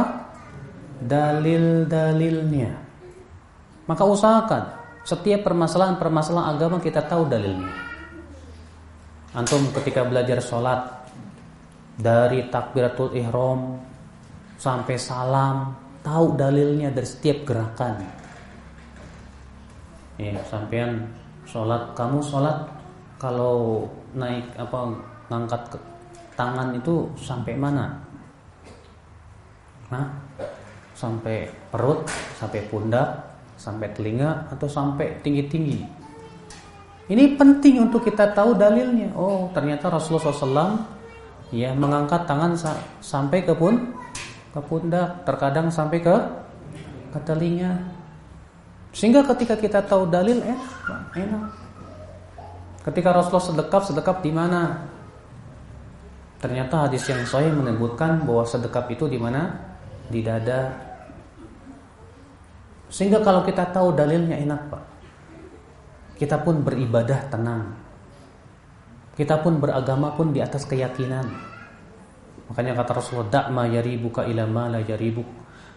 dalil-dalilnya. 1.01 2.77
Maka 3.89 4.03
usahakan 4.05 4.63
setiap 5.01 5.49
permasalahan-permasalahan 5.49 6.53
agama 6.53 6.77
kita 6.77 7.01
tahu 7.01 7.25
dalilnya. 7.25 7.73
Antum 9.33 9.65
ketika 9.73 10.05
belajar 10.05 10.37
sholat 10.45 11.09
dari 11.97 12.45
takbiratul 12.53 13.17
ihram 13.17 13.81
sampai 14.61 14.95
salam 15.01 15.73
tahu 16.05 16.37
dalilnya 16.37 16.93
dari 16.93 17.07
setiap 17.09 17.49
gerakan. 17.49 18.05
Ya, 20.21 20.37
sampean 20.45 21.09
sholat 21.49 21.97
kamu 21.97 22.21
sholat 22.21 22.69
kalau 23.21 23.85
naik 24.17 24.49
apa 24.57 24.97
ngangkat 25.29 25.61
ke 25.69 25.77
tangan 26.33 26.73
itu 26.73 27.05
sampai 27.13 27.53
mana? 27.53 28.01
Nah, 29.93 30.09
sampai 30.97 31.45
perut, 31.69 32.09
sampai 32.41 32.65
pundak, 32.65 33.21
sampai 33.61 33.93
telinga 33.93 34.49
atau 34.49 34.65
sampai 34.65 35.21
tinggi-tinggi. 35.21 35.85
Ini 37.13 37.37
penting 37.37 37.85
untuk 37.85 38.09
kita 38.09 38.33
tahu 38.33 38.57
dalilnya. 38.57 39.13
Oh, 39.13 39.53
ternyata 39.53 39.93
Rasulullah 39.93 40.33
SAW 40.33 40.81
ya 41.53 41.77
mengangkat 41.77 42.25
tangan 42.25 42.57
sa 42.57 42.73
sampai 43.03 43.45
ke 43.45 43.53
pun 43.53 43.93
ke 44.49 44.59
pundak, 44.65 45.21
terkadang 45.29 45.69
sampai 45.69 46.01
ke 46.01 46.15
ke 47.13 47.19
telinga. 47.21 47.85
Sehingga 48.97 49.21
ketika 49.29 49.53
kita 49.53 49.79
tahu 49.85 50.09
dalil 50.09 50.41
enak, 50.41 51.05
enak. 51.13 51.60
Ketika 52.81 53.13
Rasulullah 53.13 53.45
sedekap, 53.45 53.81
sedekap 53.85 54.17
di 54.25 54.31
mana? 54.33 54.89
Ternyata 56.41 56.89
hadis 56.89 57.05
yang 57.05 57.21
sahih 57.29 57.53
menyebutkan 57.53 58.25
bahwa 58.25 58.41
sedekap 58.47 58.89
itu 58.89 59.05
di 59.05 59.21
mana? 59.21 59.53
Di 60.09 60.25
dada 60.25 60.91
sehingga 62.91 63.23
kalau 63.23 63.47
kita 63.47 63.71
tahu 63.71 63.95
dalilnya 63.95 64.35
enak 64.35 64.61
Pak. 64.67 64.83
Kita 66.19 66.43
pun 66.43 66.59
beribadah 66.59 67.31
tenang. 67.31 67.71
Kita 69.15 69.39
pun 69.39 69.63
beragama 69.63 70.11
pun 70.11 70.35
di 70.35 70.43
atas 70.43 70.67
keyakinan. 70.67 71.23
Makanya 72.51 72.75
kata 72.83 72.99
Rasulullah, 72.99 73.31
"Da'ma 73.31 73.63
yaribuka 73.71 74.27
ila 74.27 74.43
ma 74.43 74.67
la 74.67 74.83
yaribuk." 74.83 75.25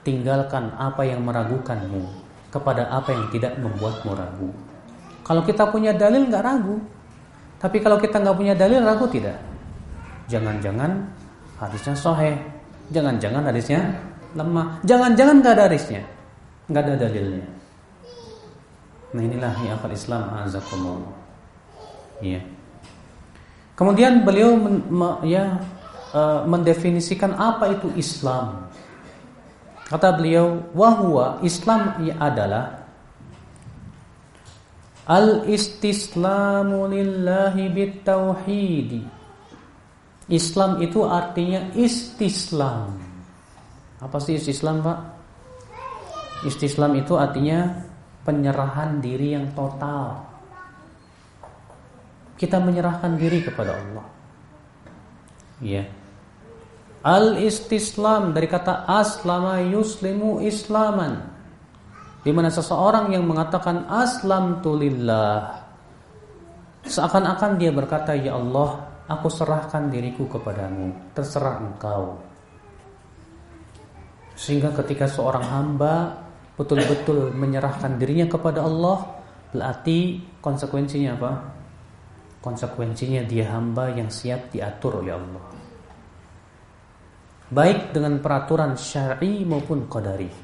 Tinggalkan 0.03 0.75
apa 0.75 1.07
yang 1.07 1.23
meragukanmu 1.23 2.03
kepada 2.51 2.91
apa 2.91 3.15
yang 3.15 3.31
tidak 3.31 3.57
membuatmu 3.63 4.11
ragu. 4.13 4.51
Kalau 5.25 5.43
kita 5.43 5.73
punya 5.73 5.97
dalil 5.97 6.29
nggak 6.29 6.45
ragu. 6.45 6.77
Tapi 7.59 7.81
kalau 7.81 7.97
kita 7.97 8.21
nggak 8.21 8.37
punya 8.37 8.55
dalil 8.55 8.85
ragu 8.85 9.09
tidak. 9.09 9.41
Jangan-jangan 10.29 11.09
hadisnya 11.59 11.97
sahih. 11.97 12.37
Jangan-jangan 12.93 13.43
hadisnya 13.49 13.81
lemah. 14.37 14.79
Jangan-jangan 14.85 15.41
nggak 15.41 15.55
ada 15.57 15.65
hadisnya 15.73 16.05
nggak 16.69 16.83
ada 16.85 16.95
dalilnya. 16.97 17.47
Nah 19.15 19.23
inilah 19.23 19.55
yang 19.63 19.77
akal 19.79 19.93
Islam 19.93 20.23
azakumullah. 20.43 21.15
Ya. 22.25 22.41
Kemudian 23.75 24.23
beliau 24.23 24.57
men, 24.57 24.77
me, 24.89 25.09
ya 25.29 25.61
uh, 26.15 26.47
mendefinisikan 26.49 27.37
apa 27.37 27.75
itu 27.75 27.91
Islam. 27.99 28.71
Kata 29.85 30.17
beliau, 30.17 30.65
wahwa 30.73 31.45
Islam 31.45 32.01
adalah 32.17 32.84
al-istislamu 35.05 36.89
lillahi 36.89 37.69
bitauhidi. 37.69 39.03
Islam 40.33 40.81
itu 40.81 41.05
artinya 41.05 41.69
istislam. 41.77 42.97
Apa 44.01 44.17
sih 44.21 44.41
istislam, 44.41 44.81
Pak? 44.81 44.99
Istislam 46.49 46.97
itu 46.97 47.17
artinya 47.17 47.85
penyerahan 48.25 49.05
diri 49.05 49.37
yang 49.37 49.53
total. 49.53 50.25
Kita 52.41 52.57
menyerahkan 52.61 53.21
diri 53.21 53.45
kepada 53.45 53.77
Allah. 53.77 54.07
Ya. 55.61 55.85
Al-istislam 57.05 58.33
dari 58.33 58.49
kata 58.49 58.89
aslama 58.89 59.61
yuslimu 59.61 60.41
islaman. 60.41 61.34
Di 62.25 62.33
mana 62.33 62.49
seseorang 62.49 63.13
yang 63.13 63.29
mengatakan 63.29 63.85
aslam 63.93 64.65
tulillah 64.65 65.65
seakan-akan 66.85 67.57
dia 67.57 67.73
berkata 67.73 68.13
ya 68.13 68.37
Allah, 68.37 68.85
aku 69.09 69.29
serahkan 69.33 69.89
diriku 69.89 70.29
kepadamu, 70.29 70.93
terserah 71.17 71.61
engkau. 71.61 72.21
Sehingga 74.37 74.75
ketika 74.83 75.09
seorang 75.09 75.45
hamba 75.45 76.25
betul-betul 76.55 77.33
menyerahkan 77.33 77.97
dirinya 77.97 78.29
kepada 78.29 78.67
Allah, 78.67 79.05
berarti 79.55 80.21
konsekuensinya 80.43 81.11
apa? 81.17 81.33
Konsekuensinya 82.45 83.25
dia 83.25 83.49
hamba 83.57 83.89
yang 83.89 84.13
siap 84.13 84.53
diatur 84.53 85.01
oleh 85.01 85.17
Allah. 85.17 85.45
Baik 87.49 87.95
dengan 87.95 88.21
peraturan 88.21 88.77
syar'i 88.77 89.47
maupun 89.47 89.89
qadari. 89.89 90.44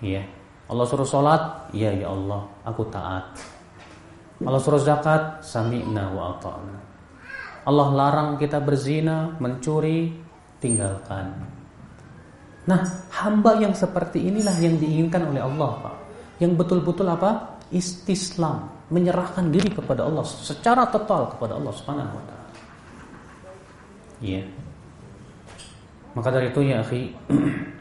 Ya. 0.00 0.24
Allah 0.70 0.86
suruh 0.86 1.04
salat, 1.04 1.72
ya 1.74 1.90
ya 1.92 2.08
Allah, 2.08 2.46
aku 2.62 2.86
taat. 2.88 3.36
Allah 4.40 4.60
suruh 4.62 4.80
zakat, 4.80 5.44
sami'na 5.44 6.14
wa 6.14 6.38
ata'na. 6.38 6.76
Allah 7.68 7.88
larang 7.92 8.30
kita 8.40 8.62
berzina, 8.62 9.36
mencuri, 9.36 10.14
tinggalkan. 10.62 11.36
Nah, 12.64 12.80
hamba 13.12 13.58
yang 13.60 13.74
seperti 13.76 14.30
inilah 14.30 14.56
yang 14.62 14.78
diinginkan 14.80 15.28
oleh 15.28 15.42
Allah, 15.42 15.70
Pak. 15.84 15.96
Yang 16.40 16.52
betul-betul 16.56 17.08
apa? 17.10 17.60
Istislam, 17.74 18.70
menyerahkan 18.88 19.50
diri 19.52 19.68
kepada 19.74 20.06
Allah 20.06 20.24
secara 20.24 20.86
total 20.88 21.34
kepada 21.36 21.58
Allah 21.58 21.72
Subhanahu 21.74 22.14
wa 22.14 22.24
taala. 22.24 22.48
Iya. 24.20 24.42
Maka 26.14 26.28
dari 26.34 26.50
itu 26.50 26.60
ya, 26.64 26.82
akhi, 26.82 27.14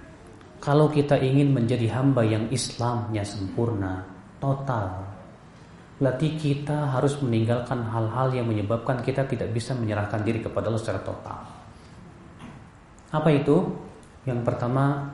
kalau 0.70 0.86
kita 0.86 1.18
ingin 1.18 1.50
menjadi 1.50 1.90
hamba 1.98 2.22
yang 2.22 2.46
Islamnya 2.54 3.26
sempurna, 3.26 4.06
total, 4.38 5.02
berarti 5.98 6.38
kita 6.38 6.94
harus 6.94 7.18
meninggalkan 7.26 7.90
hal-hal 7.90 8.30
yang 8.38 8.46
menyebabkan 8.46 9.02
kita 9.02 9.26
tidak 9.26 9.50
bisa 9.50 9.74
menyerahkan 9.74 10.22
diri 10.22 10.46
kepada 10.46 10.70
Allah 10.70 10.78
secara 10.78 11.02
total. 11.02 11.42
Apa 13.10 13.34
itu? 13.34 13.66
Yang 14.30 14.46
pertama, 14.46 15.10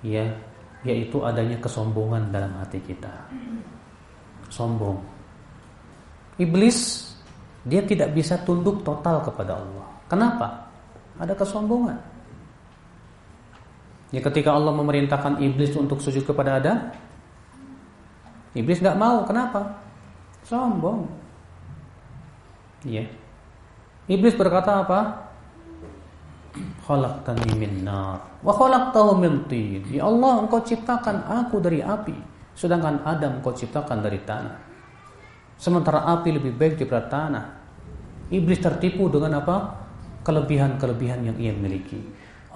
ya, 0.00 0.24
yaitu 0.80 1.20
adanya 1.20 1.60
kesombongan 1.60 2.32
dalam 2.32 2.56
hati 2.56 2.80
kita. 2.80 3.12
Sombong. 4.48 5.04
Iblis 6.40 7.12
dia 7.68 7.84
tidak 7.84 8.16
bisa 8.16 8.40
tunduk 8.40 8.80
total 8.88 9.20
kepada 9.20 9.60
Allah. 9.60 9.84
Kenapa? 10.08 10.48
Ada 11.20 11.36
kesombongan. 11.36 12.07
Ya 14.08 14.24
ketika 14.24 14.56
Allah 14.56 14.72
memerintahkan 14.72 15.44
iblis 15.44 15.76
untuk 15.76 16.00
sujud 16.00 16.24
kepada 16.24 16.56
Adam, 16.56 16.88
iblis 18.56 18.80
nggak 18.80 18.96
mau. 18.96 19.24
Kenapa? 19.28 19.84
Sombong. 20.48 21.04
Ya. 22.88 23.04
Iblis 24.08 24.32
berkata 24.32 24.80
apa? 24.80 25.28
Khalaqtani 26.88 27.52
min 27.60 27.84
nar 27.84 28.40
wa 28.40 28.52
khalaqtahu 28.56 29.20
min 29.20 29.44
tin. 29.44 29.84
Ya 29.92 30.08
Allah, 30.08 30.48
Engkau 30.48 30.64
ciptakan 30.64 31.28
aku 31.28 31.60
dari 31.60 31.84
api, 31.84 32.16
sedangkan 32.56 33.04
Adam 33.04 33.44
Engkau 33.44 33.52
ciptakan 33.52 34.00
dari 34.00 34.24
tanah. 34.24 34.56
Sementara 35.60 36.08
api 36.08 36.32
lebih 36.32 36.56
baik 36.56 36.80
daripada 36.80 37.04
tanah. 37.10 37.44
Iblis 38.32 38.62
tertipu 38.62 39.12
dengan 39.12 39.44
apa? 39.44 39.84
Kelebihan-kelebihan 40.24 41.28
yang 41.28 41.36
ia 41.36 41.52
miliki. 41.52 41.98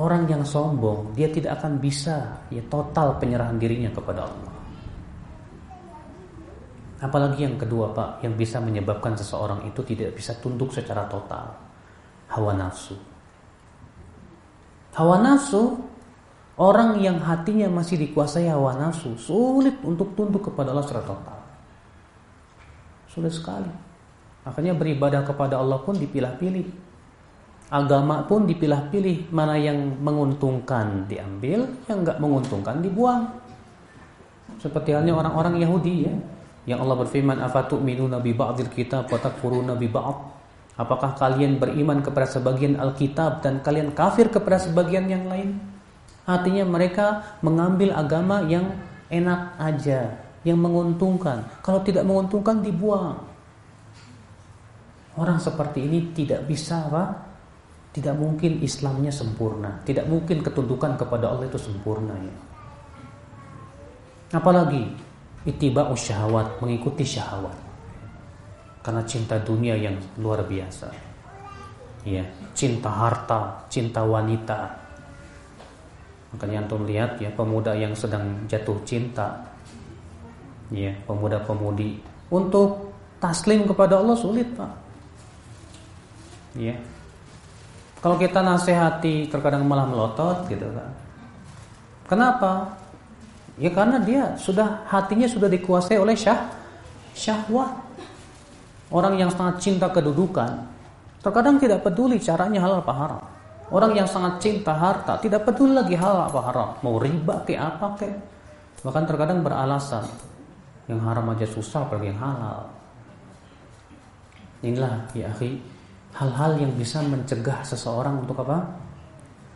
Orang 0.03 0.27
yang 0.27 0.43
sombong, 0.43 1.15
dia 1.15 1.31
tidak 1.31 1.63
akan 1.63 1.79
bisa 1.79 2.43
ya 2.51 2.59
total 2.67 3.23
penyerahan 3.23 3.55
dirinya 3.55 3.87
kepada 3.95 4.27
Allah. 4.27 4.53
Apalagi 6.99 7.47
yang 7.47 7.55
kedua 7.55 7.95
Pak, 7.95 8.27
yang 8.27 8.35
bisa 8.35 8.59
menyebabkan 8.59 9.15
seseorang 9.15 9.63
itu 9.63 9.79
tidak 9.87 10.19
bisa 10.19 10.35
tunduk 10.43 10.75
secara 10.75 11.07
total. 11.07 11.55
Hawa 12.35 12.51
nafsu. 12.51 12.99
Hawa 14.99 15.23
nafsu, 15.23 15.79
orang 16.59 16.99
yang 16.99 17.23
hatinya 17.23 17.71
masih 17.71 17.95
dikuasai 18.03 18.51
hawa 18.51 18.75
nafsu, 18.75 19.15
sulit 19.15 19.79
untuk 19.87 20.19
tunduk 20.19 20.51
kepada 20.51 20.75
Allah 20.75 20.83
secara 20.83 21.07
total. 21.07 21.39
Sulit 23.07 23.31
sekali. 23.31 23.71
Makanya 24.43 24.75
beribadah 24.75 25.23
kepada 25.23 25.63
Allah 25.63 25.79
pun 25.79 25.95
dipilah-pilih 25.95 26.92
agama 27.73 28.21
pun 28.29 28.45
dipilah-pilih 28.45 29.33
mana 29.33 29.57
yang 29.57 29.97
menguntungkan 30.05 31.09
diambil, 31.09 31.65
yang 31.89 32.05
nggak 32.05 32.21
menguntungkan 32.21 32.85
dibuang. 32.85 33.33
Seperti 34.61 34.93
halnya 34.93 35.17
orang-orang 35.17 35.57
Yahudi 35.57 36.05
ya, 36.05 36.15
yang 36.69 36.85
Allah 36.85 37.01
berfirman 37.01 37.41
afatu'minuna 37.41 38.21
bi 38.21 38.37
ba'dil 38.37 38.69
kitab 38.69 39.09
wa 39.09 39.17
takfuruna 39.17 39.73
bi 39.73 39.89
ba'd. 39.89 40.45
Apakah 40.77 41.17
kalian 41.17 41.57
beriman 41.57 42.05
kepada 42.05 42.29
sebagian 42.29 42.77
Alkitab 42.77 43.41
dan 43.41 43.65
kalian 43.65 43.97
kafir 43.97 44.29
kepada 44.29 44.61
sebagian 44.61 45.09
yang 45.09 45.29
lain? 45.29 45.57
Artinya 46.29 46.69
mereka 46.69 47.37
mengambil 47.41 47.97
agama 47.97 48.45
yang 48.47 48.69
enak 49.09 49.57
aja, 49.61 50.17
yang 50.45 50.61
menguntungkan. 50.61 51.45
Kalau 51.65 51.81
tidak 51.85 52.05
menguntungkan 52.05 52.61
dibuang. 52.61 53.21
Orang 55.13 55.37
seperti 55.37 55.85
ini 55.85 56.09
tidak 56.17 56.49
bisa 56.49 56.89
apa? 56.89 57.32
Tidak 57.93 58.17
mungkin 58.17 58.65
Islamnya 58.65 59.13
sempurna, 59.13 59.85
tidak 59.85 60.09
mungkin 60.09 60.41
ketundukan 60.41 60.97
kepada 60.97 61.29
Allah 61.29 61.45
itu 61.45 61.61
sempurna 61.61 62.17
ya. 62.17 62.37
Apalagi 64.33 64.81
itiba'us 65.45 66.09
syahwat, 66.09 66.57
mengikuti 66.65 67.05
syahwat. 67.05 67.53
Karena 68.81 69.05
cinta 69.05 69.37
dunia 69.37 69.77
yang 69.77 69.95
luar 70.17 70.41
biasa. 70.49 70.89
Ya, 72.03 72.25
cinta 72.57 72.91
harta, 72.91 73.63
cinta 73.69 74.03
wanita. 74.03 74.73
Makanya 76.33 76.65
antum 76.65 76.89
lihat 76.89 77.21
ya 77.21 77.29
pemuda 77.37 77.77
yang 77.77 77.93
sedang 77.93 78.49
jatuh 78.49 78.81
cinta. 78.89 79.37
Ya, 80.73 80.97
pemuda-pemudi 81.05 82.01
untuk 82.33 82.97
taslim 83.21 83.69
kepada 83.69 84.01
Allah 84.01 84.17
sulit, 84.17 84.49
Pak. 84.57 84.73
Ya, 86.57 86.73
kalau 88.03 88.19
kita 88.19 88.43
nasihati 88.43 89.31
terkadang 89.31 89.63
malah 89.63 89.87
melotot 89.87 90.51
gitu 90.51 90.67
kan. 90.75 90.91
Kenapa? 92.11 92.75
Ya 93.63 93.71
karena 93.71 94.03
dia 94.03 94.35
sudah 94.35 94.83
hatinya 94.91 95.31
sudah 95.31 95.47
dikuasai 95.47 96.03
oleh 96.03 96.19
syah 96.19 96.51
syahwat. 97.15 97.79
Orang 98.91 99.17
yang 99.17 99.31
sangat 99.31 99.63
cinta 99.63 99.87
kedudukan 99.89 100.67
terkadang 101.23 101.63
tidak 101.63 101.87
peduli 101.87 102.19
caranya 102.19 102.67
halal 102.67 102.83
apa 102.83 102.93
haram. 102.93 103.25
Orang 103.73 103.95
yang 103.95 104.11
sangat 104.11 104.43
cinta 104.43 104.75
harta 104.75 105.17
tidak 105.23 105.47
peduli 105.47 105.73
lagi 105.73 105.95
halal 105.95 106.27
apa 106.27 106.41
haram, 106.43 106.69
mau 106.83 106.99
riba 106.99 107.47
ke 107.47 107.55
apa 107.55 107.87
ke. 107.97 108.11
Bahkan 108.83 109.05
terkadang 109.07 109.47
beralasan 109.47 110.05
yang 110.91 110.99
haram 111.07 111.31
aja 111.31 111.47
susah 111.47 111.87
apalagi 111.87 112.11
yang 112.11 112.19
halal. 112.19 112.67
Inilah 114.67 115.07
ya 115.15 115.31
akhi 115.31 115.72
hal-hal 116.17 116.61
yang 116.61 116.73
bisa 116.77 117.01
mencegah 117.05 117.65
seseorang 117.65 118.25
untuk 118.25 118.41
apa? 118.45 118.65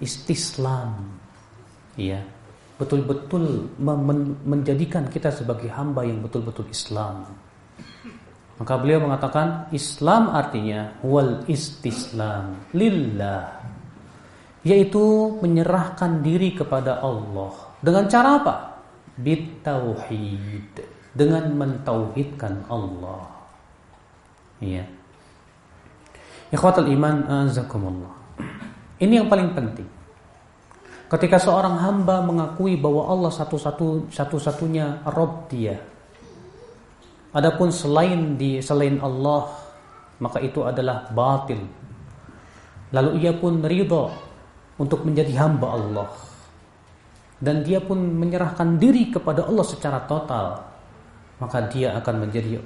Istislam. 0.00 1.16
Iya. 1.96 2.20
Betul-betul 2.76 3.72
menjadikan 4.44 5.08
kita 5.08 5.32
sebagai 5.32 5.72
hamba 5.72 6.04
yang 6.04 6.20
betul-betul 6.20 6.68
Islam. 6.68 7.24
Maka 8.56 8.74
beliau 8.80 9.04
mengatakan 9.04 9.68
Islam 9.72 10.32
artinya 10.32 10.96
wal 11.04 11.44
istislam 11.44 12.56
lillah 12.72 13.52
yaitu 14.64 15.36
menyerahkan 15.44 16.24
diri 16.24 16.56
kepada 16.56 17.04
Allah 17.04 17.52
dengan 17.84 18.04
cara 18.08 18.28
apa? 18.40 18.54
Bitauhid 19.20 20.72
dengan 21.12 21.52
mentauhidkan 21.52 22.64
Allah. 22.68 23.24
Iya. 24.60 24.84
Ikhwatul 26.46 26.86
iman 26.94 27.26
azakumullah. 27.46 28.14
Ini 29.02 29.18
yang 29.18 29.26
paling 29.26 29.50
penting. 29.50 29.88
Ketika 31.10 31.42
seorang 31.42 31.74
hamba 31.82 32.22
mengakui 32.22 32.78
bahwa 32.78 33.10
Allah 33.10 33.34
satu-satu 33.34 34.10
satu-satunya 34.14 35.06
Rob 35.10 35.50
dia. 35.50 35.74
Adapun 37.34 37.74
selain 37.74 38.38
di 38.38 38.62
selain 38.62 39.02
Allah, 39.02 39.50
maka 40.22 40.38
itu 40.38 40.62
adalah 40.62 41.10
batil. 41.10 41.60
Lalu 42.94 43.26
ia 43.26 43.34
pun 43.34 43.58
ridho 43.60 44.08
untuk 44.78 45.02
menjadi 45.02 45.34
hamba 45.42 45.66
Allah. 45.74 46.08
Dan 47.36 47.66
dia 47.66 47.82
pun 47.82 47.98
menyerahkan 48.00 48.78
diri 48.78 49.10
kepada 49.10 49.50
Allah 49.50 49.66
secara 49.66 49.98
total. 50.06 50.62
Maka 51.42 51.68
dia 51.68 51.92
akan 51.98 52.14
menjadi 52.24 52.56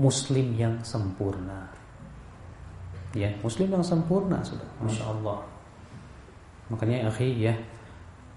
muslim 0.00 0.56
yang 0.56 0.82
sempurna 0.82 1.75
ya 3.16 3.32
muslim 3.40 3.72
yang 3.72 3.84
sempurna 3.84 4.44
sudah 4.44 4.68
masya 4.84 5.04
Allah. 5.08 5.40
Makanya 6.68 7.08
akhi 7.08 7.32
ya 7.40 7.54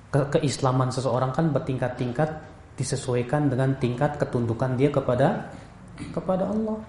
ke 0.09 0.39
keislaman 0.39 0.89
seseorang 0.89 1.36
kan 1.36 1.51
bertingkat-tingkat 1.51 2.30
disesuaikan 2.80 3.51
dengan 3.51 3.75
tingkat 3.77 4.15
ketundukan 4.15 4.80
dia 4.80 4.88
kepada 4.88 5.51
kepada 6.15 6.47
Allah. 6.47 6.80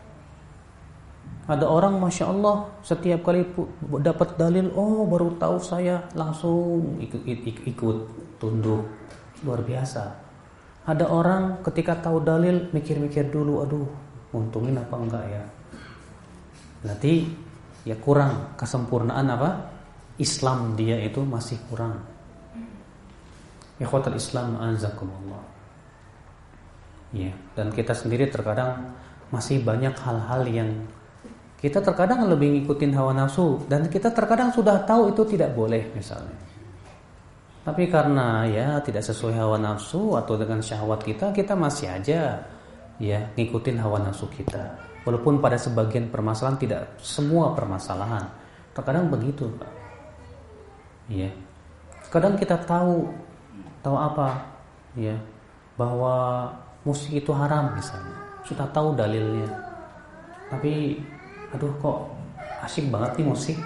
Ada 1.51 1.66
orang 1.66 1.99
masya 1.99 2.30
Allah 2.30 2.70
setiap 2.86 3.26
kali 3.26 3.43
dapat 3.99 4.38
dalil 4.38 4.70
oh 4.78 5.03
baru 5.03 5.34
tahu 5.34 5.59
saya 5.59 6.07
langsung 6.14 7.03
ikut, 7.03 7.26
ikut, 7.26 7.57
ikut 7.66 7.99
tunduk. 8.38 8.86
Luar 9.43 9.66
biasa. 9.66 10.30
Ada 10.86 11.11
orang 11.11 11.59
ketika 11.66 11.99
tahu 11.99 12.22
dalil 12.22 12.70
mikir-mikir 12.70 13.34
dulu 13.34 13.66
aduh 13.66 13.88
untungin 14.30 14.78
apa 14.78 14.95
enggak 14.95 15.24
ya? 15.26 15.45
Nanti 16.86 17.26
ya 17.85 17.97
kurang 17.97 18.57
kesempurnaan 18.61 19.26
apa? 19.31 19.51
Islam 20.20 20.76
dia 20.76 21.01
itu 21.01 21.24
masih 21.24 21.57
kurang. 21.72 21.97
Ikhwatul 23.81 24.20
Islam 24.20 24.61
azakumullah. 24.61 25.41
Ya, 27.11 27.33
dan 27.57 27.72
kita 27.72 27.97
sendiri 27.97 28.28
terkadang 28.28 28.93
masih 29.33 29.64
banyak 29.64 29.97
hal-hal 29.97 30.45
yang 30.47 30.70
kita 31.59 31.81
terkadang 31.81 32.28
lebih 32.28 32.61
ngikutin 32.61 32.93
hawa 32.97 33.12
nafsu 33.16 33.61
dan 33.66 33.89
kita 33.89 34.12
terkadang 34.12 34.53
sudah 34.53 34.85
tahu 34.85 35.12
itu 35.12 35.24
tidak 35.37 35.57
boleh 35.57 35.91
misalnya. 35.97 36.37
Tapi 37.61 37.89
karena 37.93 38.49
ya 38.49 38.81
tidak 38.81 39.05
sesuai 39.05 39.37
hawa 39.37 39.61
nafsu 39.61 40.16
atau 40.16 40.37
dengan 40.41 40.64
syahwat 40.64 41.05
kita, 41.05 41.33
kita 41.33 41.53
masih 41.53 41.93
aja 41.93 42.41
ya 42.97 43.20
ngikutin 43.37 43.76
hawa 43.81 44.01
nafsu 44.01 44.28
kita. 44.33 44.89
Walaupun 45.01 45.41
pada 45.41 45.57
sebagian 45.57 46.13
permasalahan 46.13 46.61
tidak 46.61 46.81
semua 47.01 47.57
permasalahan. 47.57 48.29
Terkadang 48.77 49.09
begitu, 49.09 49.49
Pak. 49.57 49.73
Iya. 51.09 51.31
Kadang 52.13 52.37
kita 52.37 52.61
tahu 52.69 53.09
tahu 53.81 53.97
apa? 53.97 54.45
Ya, 54.99 55.17
bahwa 55.81 56.49
musik 56.85 57.17
itu 57.17 57.33
haram 57.33 57.73
misalnya. 57.73 58.17
sudah 58.41 58.67
tahu 58.73 58.97
dalilnya. 58.97 59.47
Tapi 60.49 60.97
aduh 61.53 61.71
kok 61.79 62.09
asik 62.67 62.89
banget 62.89 63.21
nih 63.21 63.27
musik. 63.29 63.57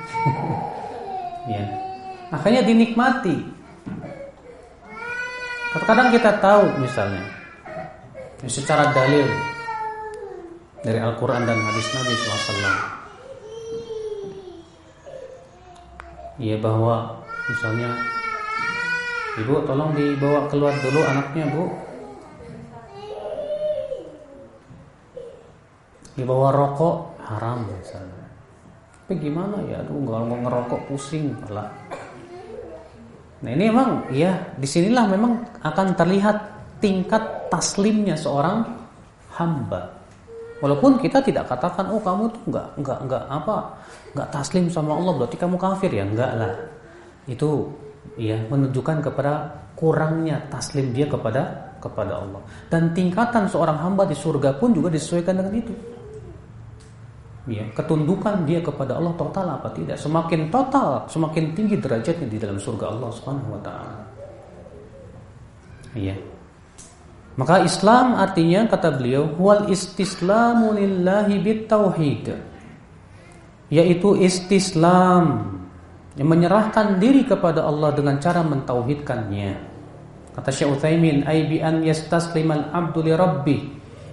ya. 1.55 1.65
Akhirnya 2.35 2.67
dinikmati. 2.67 3.39
Kadang-kadang 5.73 6.09
kita 6.15 6.31
tahu 6.43 6.65
misalnya 6.79 7.23
secara 8.45 8.93
dalil 8.93 9.25
dari 10.85 11.01
Al-Quran 11.01 11.49
dan 11.49 11.57
hadis 11.57 11.87
Nabi 11.97 12.13
SAW. 12.13 12.77
Iya 16.35 16.57
bahwa 16.61 17.25
misalnya 17.49 17.91
Ibu 19.35 19.67
tolong 19.67 19.91
dibawa 19.99 20.47
keluar 20.47 20.71
dulu 20.79 21.01
anaknya 21.03 21.45
bu. 21.51 21.65
Dibawa 26.15 26.55
rokok. 26.55 27.19
Haram 27.25 27.67
misalnya. 27.67 28.29
Tapi 28.95 29.17
gimana 29.17 29.59
ya? 29.67 29.81
Aduh 29.83 29.97
nggak 29.97 30.23
mau 30.29 30.39
ngerokok 30.45 30.81
pusing 30.93 31.33
malah 31.41 31.73
Nah 33.41 33.51
ini 33.53 33.65
emang 33.69 34.09
ya 34.13 34.55
di 34.61 34.69
sinilah 34.69 35.09
memang 35.09 35.41
akan 35.61 35.97
terlihat 35.97 36.37
tingkat 36.79 37.49
taslimnya 37.49 38.15
seorang 38.15 38.65
hamba. 39.35 40.04
Walaupun 40.63 41.03
kita 41.03 41.19
tidak 41.19 41.51
katakan 41.51 41.91
oh 41.91 41.99
kamu 41.99 42.31
tuh 42.31 42.43
nggak 42.55 42.69
nggak 42.79 42.99
nggak 43.11 43.25
apa 43.27 43.57
nggak 44.15 44.29
taslim 44.31 44.71
sama 44.71 44.95
Allah 44.95 45.13
berarti 45.19 45.37
kamu 45.37 45.57
kafir 45.59 45.91
ya 45.91 46.07
enggak 46.07 46.33
lah. 46.39 46.55
Itu 47.27 47.75
ya 48.15 48.39
menunjukkan 48.47 49.03
kepada 49.03 49.51
kurangnya 49.75 50.39
taslim 50.49 50.95
dia 50.95 51.11
kepada 51.11 51.75
kepada 51.83 52.23
Allah. 52.23 52.41
Dan 52.71 52.95
tingkatan 52.95 53.51
seorang 53.51 53.77
hamba 53.77 54.07
di 54.07 54.17
surga 54.17 54.57
pun 54.57 54.73
juga 54.73 54.89
disesuaikan 54.95 55.37
dengan 55.37 55.55
itu. 55.59 55.75
Ya, 57.45 57.61
ketundukan 57.77 58.49
dia 58.49 58.65
kepada 58.65 58.97
Allah 58.97 59.13
total 59.21 59.61
apa 59.61 59.69
tidak? 59.77 60.01
Semakin 60.01 60.49
total, 60.49 61.05
semakin 61.13 61.53
tinggi 61.53 61.77
derajatnya 61.77 62.25
di 62.25 62.41
dalam 62.41 62.57
surga 62.57 62.89
Allah 62.89 63.13
Subhanahu 63.13 63.53
wa 63.53 63.61
taala. 63.61 64.01
Iya. 65.93 66.17
Maka 67.35 67.67
Islam 67.67 68.15
artinya 68.15 68.71
kata 68.71 68.95
beliau 68.95 69.35
wal 69.43 69.67
istislamu 69.67 70.71
lillahi 70.79 71.43
bitauhid. 71.43 72.31
Yaitu 73.75 74.15
istislam 74.23 75.51
yang 76.15 76.31
menyerahkan 76.31 77.03
diri 77.03 77.27
kepada 77.27 77.67
Allah 77.67 77.91
dengan 77.91 78.23
cara 78.23 78.47
mentauhidkannya. 78.47 79.53
Kata 80.35 80.51
Syekh 80.55 80.79
Utsaimin, 80.79 81.27
"Ai 81.27 81.51
bi 81.51 81.59
an 81.59 81.83
yastaslimal 81.83 82.71
abdu 82.71 83.03
li 83.03 83.11
rabbih 83.11 83.61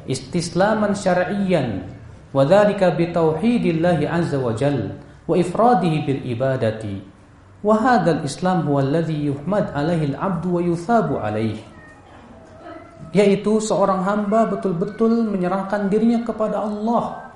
istislaman 0.09 0.97
syar'iyyan 0.97 1.85
wa 2.33 2.41
dzalika 2.41 2.97
bi 2.97 3.09
azza 4.09 4.37
wa 4.41 4.53
jal 4.57 4.97
wa 5.29 5.33
ifradihi 5.37 5.97
bil 6.09 6.21
ibadati." 6.25 7.05
Wa 7.61 7.77
hadzal 7.77 8.25
Islam 8.25 8.65
huwa 8.65 8.81
alladhi 8.81 9.29
yuhmad 9.29 9.69
alaihi 9.77 10.17
al-'abdu 10.17 10.57
wa 10.57 10.61
yuthabu 10.65 11.21
alaihi. 11.21 11.61
Yaitu 13.11 13.59
seorang 13.59 14.07
hamba 14.07 14.47
betul-betul 14.47 15.27
menyerahkan 15.27 15.91
dirinya 15.91 16.23
kepada 16.23 16.63
Allah. 16.63 17.31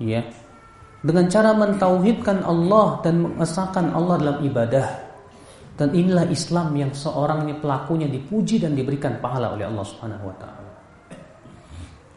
Ya, 0.00 0.26
dengan 1.00 1.32
cara 1.32 1.56
mentauhidkan 1.56 2.44
Allah 2.44 3.00
dan 3.00 3.24
mengesahkan 3.24 3.96
Allah 3.96 4.16
dalam 4.20 4.38
ibadah. 4.44 4.88
Dan 5.80 5.96
inilah 5.96 6.28
Islam 6.28 6.76
yang 6.76 6.92
seorangnya 6.92 7.56
pelakunya 7.56 8.04
dipuji 8.04 8.60
dan 8.60 8.76
diberikan 8.76 9.16
pahala 9.16 9.56
oleh 9.56 9.64
Allah 9.64 9.84
Subhanahu 9.88 10.28
wa 10.28 10.36
taala. 10.36 10.72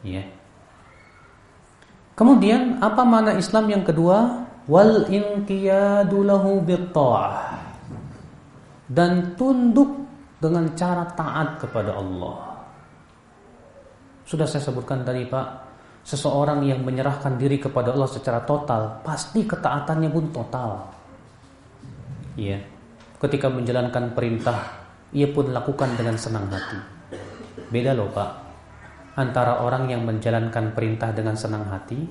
Ya. 0.03 0.19
Kemudian 2.11 2.83
apa 2.83 3.07
makna 3.07 3.39
Islam 3.39 3.71
yang 3.71 3.87
kedua? 3.87 4.43
Wal 4.67 5.07
inqiyadu 5.07 6.27
lahu 6.27 6.59
Dan 8.91 9.35
tunduk 9.39 9.91
dengan 10.43 10.75
cara 10.75 11.07
taat 11.15 11.63
kepada 11.63 11.95
Allah. 11.95 12.52
Sudah 14.23 14.47
saya 14.47 14.63
sebutkan 14.63 15.03
tadi 15.03 15.27
Pak, 15.27 15.47
seseorang 16.03 16.63
yang 16.63 16.83
menyerahkan 16.83 17.35
diri 17.39 17.59
kepada 17.59 17.91
Allah 17.95 18.07
secara 18.11 18.43
total, 18.43 19.03
pasti 19.03 19.43
ketaatannya 19.43 20.09
pun 20.11 20.25
total. 20.31 20.69
Iya. 22.39 22.59
Ketika 23.19 23.47
menjalankan 23.47 24.11
perintah, 24.11 24.83
ia 25.15 25.29
pun 25.31 25.51
lakukan 25.53 25.95
dengan 25.95 26.19
senang 26.19 26.49
hati. 26.51 26.79
Beda 27.71 27.95
loh, 27.95 28.11
Pak. 28.11 28.31
Antara 29.13 29.61
orang 29.61 29.87
yang 29.87 30.03
menjalankan 30.03 30.73
perintah 30.73 31.13
dengan 31.13 31.37
senang 31.37 31.69
hati 31.69 32.01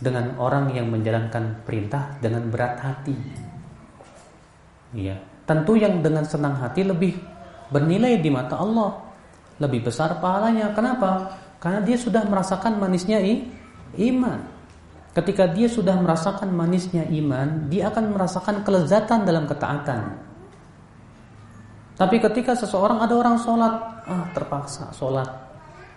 dengan 0.00 0.34
orang 0.40 0.74
yang 0.74 0.90
menjalankan 0.90 1.62
perintah 1.62 2.18
dengan 2.18 2.48
berat 2.50 2.80
hati. 2.80 3.14
Iya. 4.96 5.20
Tentu 5.44 5.76
yang 5.76 6.00
dengan 6.00 6.24
senang 6.24 6.56
hati 6.56 6.88
lebih 6.88 7.20
bernilai 7.68 8.18
di 8.18 8.30
mata 8.32 8.56
Allah. 8.56 9.03
Lebih 9.62 9.86
besar 9.86 10.18
pahalanya. 10.18 10.74
Kenapa? 10.74 11.38
Karena 11.62 11.80
dia 11.80 11.96
sudah 11.96 12.26
merasakan 12.26 12.76
manisnya 12.76 13.22
i, 13.22 13.46
iman. 14.10 14.42
Ketika 15.14 15.46
dia 15.46 15.70
sudah 15.70 15.94
merasakan 15.94 16.50
manisnya 16.50 17.06
iman, 17.06 17.70
dia 17.70 17.86
akan 17.86 18.18
merasakan 18.18 18.66
kelezatan 18.66 19.22
dalam 19.22 19.46
ketaatan. 19.46 20.18
Tapi 21.94 22.18
ketika 22.18 22.58
seseorang 22.58 22.98
ada 22.98 23.14
orang 23.14 23.38
sholat, 23.38 23.74
ah 24.10 24.26
terpaksa 24.34 24.90
sholat, 24.90 25.30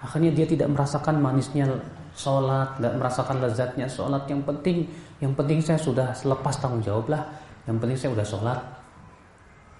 akhirnya 0.05 0.30
dia 0.30 0.45
tidak 0.45 0.70
merasakan 0.70 1.18
manisnya 1.18 1.66
sholat, 2.14 2.78
tidak 2.78 2.93
merasakan 3.01 3.36
lezatnya 3.41 3.89
sholat. 3.89 4.30
Yang 4.30 4.41
penting, 4.45 4.78
yang 5.18 5.34
penting 5.34 5.66
saya 5.66 5.82
sudah 5.82 6.14
selepas 6.14 6.53
tanggung 6.62 6.86
jawab 6.86 7.10
lah. 7.10 7.26
Yang 7.66 7.78
penting 7.82 7.97
saya 7.97 8.10
sudah 8.14 8.28
sholat. 8.30 8.60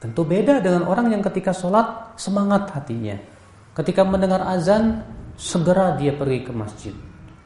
Tentu 0.02 0.26
beda 0.26 0.58
dengan 0.66 0.90
orang 0.90 1.14
yang 1.14 1.22
ketika 1.22 1.54
sholat 1.54 2.18
semangat 2.18 2.74
hatinya. 2.74 3.37
Ketika 3.78 4.02
mendengar 4.02 4.42
azan 4.42 5.06
segera 5.38 5.94
dia 5.94 6.18
pergi 6.18 6.42
ke 6.42 6.50
masjid. 6.50 6.96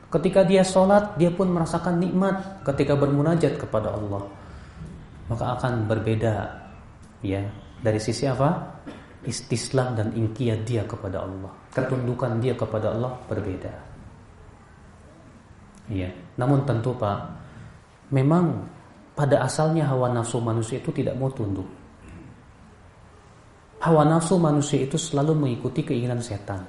Ketika 0.07 0.47
dia 0.47 0.63
sholat, 0.63 1.19
dia 1.19 1.27
pun 1.27 1.51
merasakan 1.51 1.99
nikmat 1.99 2.63
ketika 2.63 2.95
bermunajat 2.95 3.59
kepada 3.59 3.91
Allah. 3.91 4.23
Maka 5.27 5.59
akan 5.59 5.91
berbeda 5.91 6.51
ya 7.19 7.43
dari 7.83 7.99
sisi 7.99 8.27
apa? 8.27 8.79
Istislam 9.27 9.99
dan 9.99 10.15
ingkiyat 10.15 10.63
dia 10.63 10.87
kepada 10.87 11.23
Allah. 11.27 11.51
Ketundukan 11.75 12.39
dia 12.39 12.55
kepada 12.55 12.95
Allah 12.95 13.11
berbeda. 13.27 13.73
Ya, 15.91 16.07
namun 16.39 16.63
tentu 16.63 16.95
Pak, 16.95 17.27
memang 18.07 18.63
pada 19.11 19.43
asalnya 19.43 19.83
hawa 19.91 20.07
nafsu 20.15 20.39
manusia 20.39 20.79
itu 20.79 20.95
tidak 20.95 21.19
mau 21.19 21.27
tunduk. 21.27 21.67
Hawa 23.81 24.05
nafsu 24.05 24.37
manusia 24.37 24.85
itu 24.85 24.95
selalu 24.95 25.33
mengikuti 25.33 25.81
keinginan 25.81 26.21
setan. 26.21 26.61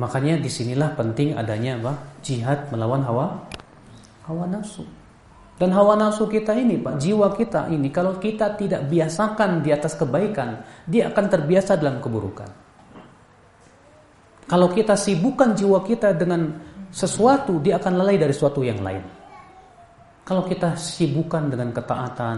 Makanya 0.00 0.40
di 0.40 0.48
sinilah 0.48 0.96
penting 0.96 1.36
adanya 1.36 1.76
apa? 1.76 1.92
Jihad 2.24 2.72
melawan 2.72 3.04
hawa 3.04 3.36
hawa 4.24 4.48
nafsu. 4.48 4.80
Dan 5.60 5.76
hawa 5.76 5.92
nafsu 5.92 6.24
kita 6.24 6.56
ini, 6.56 6.80
Pak, 6.80 6.96
jiwa 6.96 7.36
kita 7.36 7.68
ini 7.68 7.92
kalau 7.92 8.16
kita 8.16 8.56
tidak 8.56 8.88
biasakan 8.88 9.60
di 9.60 9.68
atas 9.76 9.92
kebaikan, 9.92 10.64
dia 10.88 11.12
akan 11.12 11.24
terbiasa 11.28 11.76
dalam 11.76 12.00
keburukan. 12.00 12.48
Kalau 14.48 14.72
kita 14.72 14.96
sibukkan 14.96 15.52
jiwa 15.52 15.84
kita 15.84 16.16
dengan 16.16 16.48
sesuatu, 16.88 17.60
dia 17.60 17.76
akan 17.76 17.92
lalai 18.00 18.16
dari 18.16 18.32
sesuatu 18.32 18.64
yang 18.64 18.80
lain. 18.80 19.04
Kalau 20.24 20.48
kita 20.48 20.80
sibukkan 20.80 21.52
dengan 21.52 21.76
ketaatan, 21.76 22.36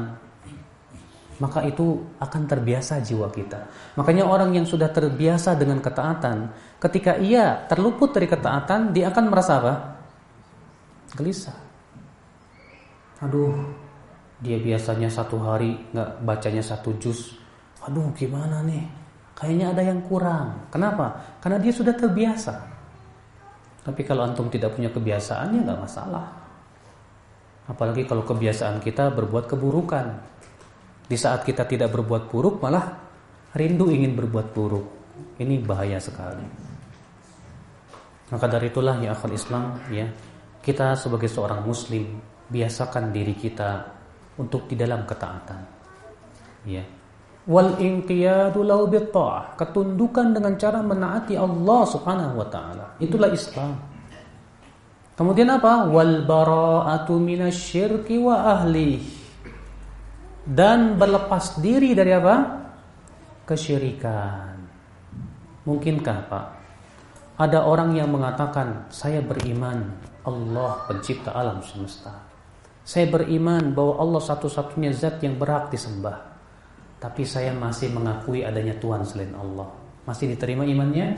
maka 1.40 1.64
itu 1.64 2.02
akan 2.20 2.42
terbiasa 2.44 3.00
jiwa 3.00 3.32
kita. 3.32 3.68
Makanya 3.96 4.28
orang 4.28 4.52
yang 4.52 4.68
sudah 4.68 4.92
terbiasa 4.92 5.56
dengan 5.56 5.80
ketaatan, 5.80 6.52
ketika 6.82 7.16
ia 7.16 7.64
terluput 7.70 8.12
dari 8.12 8.28
ketaatan, 8.28 8.92
dia 8.92 9.08
akan 9.08 9.24
merasa 9.32 9.52
apa? 9.62 9.74
Gelisah. 11.16 11.56
Aduh, 13.22 13.54
dia 14.42 14.58
biasanya 14.58 15.06
satu 15.06 15.38
hari 15.38 15.78
nggak 15.94 16.26
bacanya 16.26 16.60
satu 16.60 16.92
juz. 16.98 17.38
Aduh, 17.86 18.10
gimana 18.18 18.60
nih? 18.66 18.82
Kayaknya 19.38 19.66
ada 19.72 19.82
yang 19.82 20.00
kurang. 20.06 20.68
Kenapa? 20.68 21.38
Karena 21.38 21.58
dia 21.62 21.70
sudah 21.70 21.94
terbiasa. 21.94 22.54
Tapi 23.82 24.06
kalau 24.06 24.22
antum 24.22 24.46
tidak 24.46 24.78
punya 24.78 24.90
kebiasaan 24.90 25.58
ya 25.58 25.60
nggak 25.66 25.80
masalah. 25.82 26.26
Apalagi 27.66 28.06
kalau 28.06 28.22
kebiasaan 28.22 28.78
kita 28.82 29.10
berbuat 29.14 29.50
keburukan. 29.50 30.18
Di 31.06 31.16
saat 31.18 31.44
kita 31.44 31.68
tidak 31.68 31.92
berbuat 31.92 32.30
buruk 32.30 32.62
malah 32.62 32.98
rindu 33.52 33.92
ingin 33.92 34.16
berbuat 34.16 34.46
buruk. 34.54 34.86
Ini 35.36 35.60
bahaya 35.60 36.00
sekali. 36.00 36.44
Maka 38.32 38.46
dari 38.48 38.72
itulah 38.72 38.96
ya 38.96 39.12
akal 39.12 39.28
Islam 39.36 39.76
ya, 39.92 40.08
kita 40.64 40.96
sebagai 40.96 41.28
seorang 41.28 41.60
muslim 41.68 42.16
biasakan 42.48 43.12
diri 43.12 43.36
kita 43.36 43.84
untuk 44.40 44.64
di 44.68 44.76
dalam 44.78 45.04
ketaatan. 45.04 45.60
Ya. 46.64 46.84
wal 47.42 47.74
ketundukan 49.58 50.26
dengan 50.30 50.54
cara 50.54 50.78
menaati 50.78 51.34
Allah 51.34 51.82
Subhanahu 51.90 52.38
wa 52.38 52.46
taala. 52.46 52.86
Itulah 53.02 53.34
Islam. 53.34 53.74
Kemudian 55.18 55.50
apa? 55.50 55.90
Wal 55.90 56.24
bara'atu 56.24 57.18
minasyirki 57.18 58.16
wa 58.22 58.56
ahli. 58.56 59.21
Dan 60.42 60.98
berlepas 60.98 61.62
diri 61.62 61.94
dari 61.94 62.10
apa? 62.10 62.36
Kesyirikan. 63.46 64.58
Mungkinkah, 65.62 66.18
Pak? 66.26 66.46
Ada 67.38 67.62
orang 67.62 67.94
yang 67.94 68.10
mengatakan, 68.10 68.90
"Saya 68.90 69.22
beriman 69.22 69.94
Allah 70.26 70.82
pencipta 70.90 71.30
alam 71.30 71.62
semesta." 71.62 72.10
Saya 72.82 73.06
beriman 73.06 73.70
bahwa 73.70 74.02
Allah 74.02 74.22
satu-satunya 74.22 74.90
zat 74.90 75.22
yang 75.22 75.38
berhak 75.38 75.70
disembah. 75.70 76.18
Tapi 76.98 77.22
saya 77.22 77.54
masih 77.54 77.94
mengakui 77.94 78.42
adanya 78.42 78.74
Tuhan 78.78 79.06
selain 79.06 79.34
Allah. 79.38 79.70
Masih 80.02 80.34
diterima 80.34 80.66
imannya? 80.66 81.14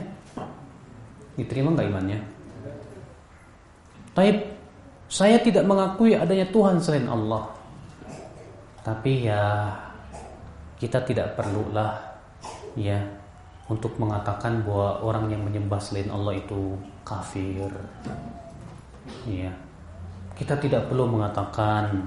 Diterima 1.33 1.73
nggak 1.73 1.89
imannya? 1.89 2.19
Taib, 4.13 4.37
saya 5.09 5.41
tidak 5.41 5.65
mengakui 5.65 6.13
adanya 6.13 6.45
Tuhan 6.53 6.77
selain 6.77 7.09
Allah. 7.09 7.54
Tapi 8.85 9.25
ya 9.25 9.73
kita 10.77 11.01
tidak 11.01 11.33
perlulah 11.33 11.97
ya 12.77 13.01
untuk 13.65 13.97
mengatakan 13.97 14.61
bahwa 14.61 15.01
orang 15.01 15.33
yang 15.33 15.41
menyembah 15.41 15.81
selain 15.81 16.13
Allah 16.13 16.37
itu 16.37 16.77
kafir. 17.01 17.73
Ya. 19.25 19.49
Kita 20.37 20.53
tidak 20.61 20.85
perlu 20.85 21.09
mengatakan 21.09 22.05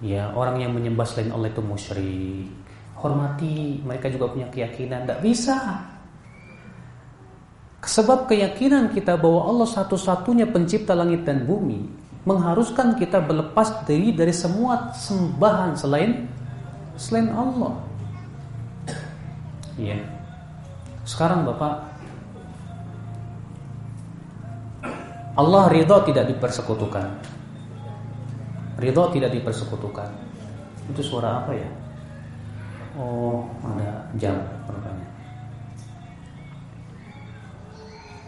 ya 0.00 0.32
orang 0.32 0.64
yang 0.64 0.72
menyembah 0.72 1.04
selain 1.04 1.28
Allah 1.28 1.52
itu 1.52 1.60
musyrik. 1.60 2.48
Hormati, 2.96 3.84
mereka 3.84 4.08
juga 4.08 4.32
punya 4.32 4.48
keyakinan. 4.48 5.04
Tidak 5.04 5.20
bisa. 5.20 5.84
Sebab 7.84 8.24
keyakinan 8.32 8.96
kita 8.96 9.20
bahwa 9.20 9.44
Allah 9.52 9.68
satu-satunya 9.68 10.48
pencipta 10.48 10.96
langit 10.96 11.28
dan 11.28 11.44
bumi 11.44 12.05
mengharuskan 12.26 12.98
kita 12.98 13.22
berlepas 13.22 13.86
diri 13.86 14.10
dari 14.10 14.34
semua 14.34 14.90
sembahan 14.90 15.78
selain 15.78 16.26
selain 16.98 17.30
Allah. 17.30 17.78
Ya. 19.78 20.02
Sekarang 21.06 21.46
Bapak 21.46 21.86
Allah 25.38 25.64
ridho 25.70 25.96
tidak 26.02 26.26
dipersekutukan. 26.34 27.06
Ridho 28.82 29.04
tidak 29.14 29.30
dipersekutukan. 29.30 30.10
Itu 30.90 31.04
suara 31.06 31.44
apa 31.44 31.52
ya? 31.54 31.68
Oh, 32.96 33.44
ada 33.60 34.08
jam 34.16 34.40
rupanya. 34.66 35.06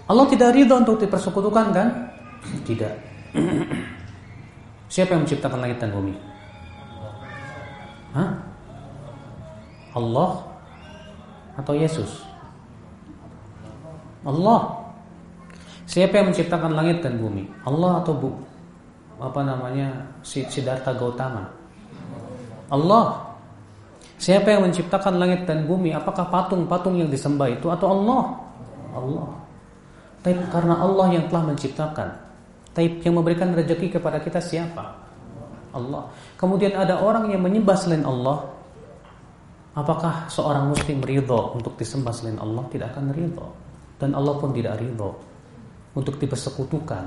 Allah 0.06 0.26
tidak 0.28 0.52
ridho 0.52 0.76
untuk 0.76 1.00
dipersekutukan 1.00 1.66
kan? 1.72 1.88
Tidak. 2.68 3.07
Siapa 4.92 5.14
yang 5.14 5.22
menciptakan 5.28 5.60
langit 5.60 5.78
dan 5.80 5.90
bumi? 5.92 6.14
Hah? 8.16 8.30
Allah 9.92 10.30
atau 11.60 11.74
Yesus? 11.76 12.24
Allah. 14.24 14.78
Siapa 15.88 16.20
yang 16.20 16.32
menciptakan 16.32 16.76
langit 16.76 17.00
dan 17.00 17.16
bumi? 17.16 17.48
Allah 17.64 18.04
atau 18.04 18.12
bu? 18.12 18.30
Apa 19.18 19.40
namanya? 19.42 19.88
Siddhartha 20.20 20.92
Gautama. 20.94 21.48
Allah. 22.68 23.24
Siapa 24.18 24.50
yang 24.50 24.66
menciptakan 24.68 25.16
langit 25.16 25.46
dan 25.46 25.64
bumi? 25.64 25.94
Apakah 25.94 26.28
patung-patung 26.28 26.98
yang 26.98 27.08
disembah 27.08 27.48
itu 27.48 27.70
atau 27.70 27.94
Allah? 27.94 28.22
Allah. 28.92 29.28
Tapi 30.20 30.34
karena 30.50 30.74
Allah 30.76 31.06
yang 31.14 31.24
telah 31.30 31.54
menciptakan. 31.54 32.27
Tapi 32.78 33.02
yang 33.02 33.18
memberikan 33.18 33.50
rezeki 33.58 33.98
kepada 33.98 34.22
kita 34.22 34.38
siapa? 34.38 34.94
Allah. 35.74 36.14
Kemudian 36.38 36.78
ada 36.78 37.02
orang 37.02 37.26
yang 37.26 37.42
menyembah 37.42 37.74
selain 37.74 38.06
Allah. 38.06 38.54
Apakah 39.74 40.30
seorang 40.30 40.70
muslim 40.70 41.02
ridho 41.02 41.58
untuk 41.58 41.74
disembah 41.74 42.14
selain 42.14 42.38
Allah? 42.38 42.62
Tidak 42.70 42.86
akan 42.86 43.10
ridho. 43.10 43.50
Dan 43.98 44.14
Allah 44.14 44.30
pun 44.38 44.54
tidak 44.54 44.78
ridho 44.78 45.10
untuk 45.98 46.22
dipersekutukan. 46.22 47.02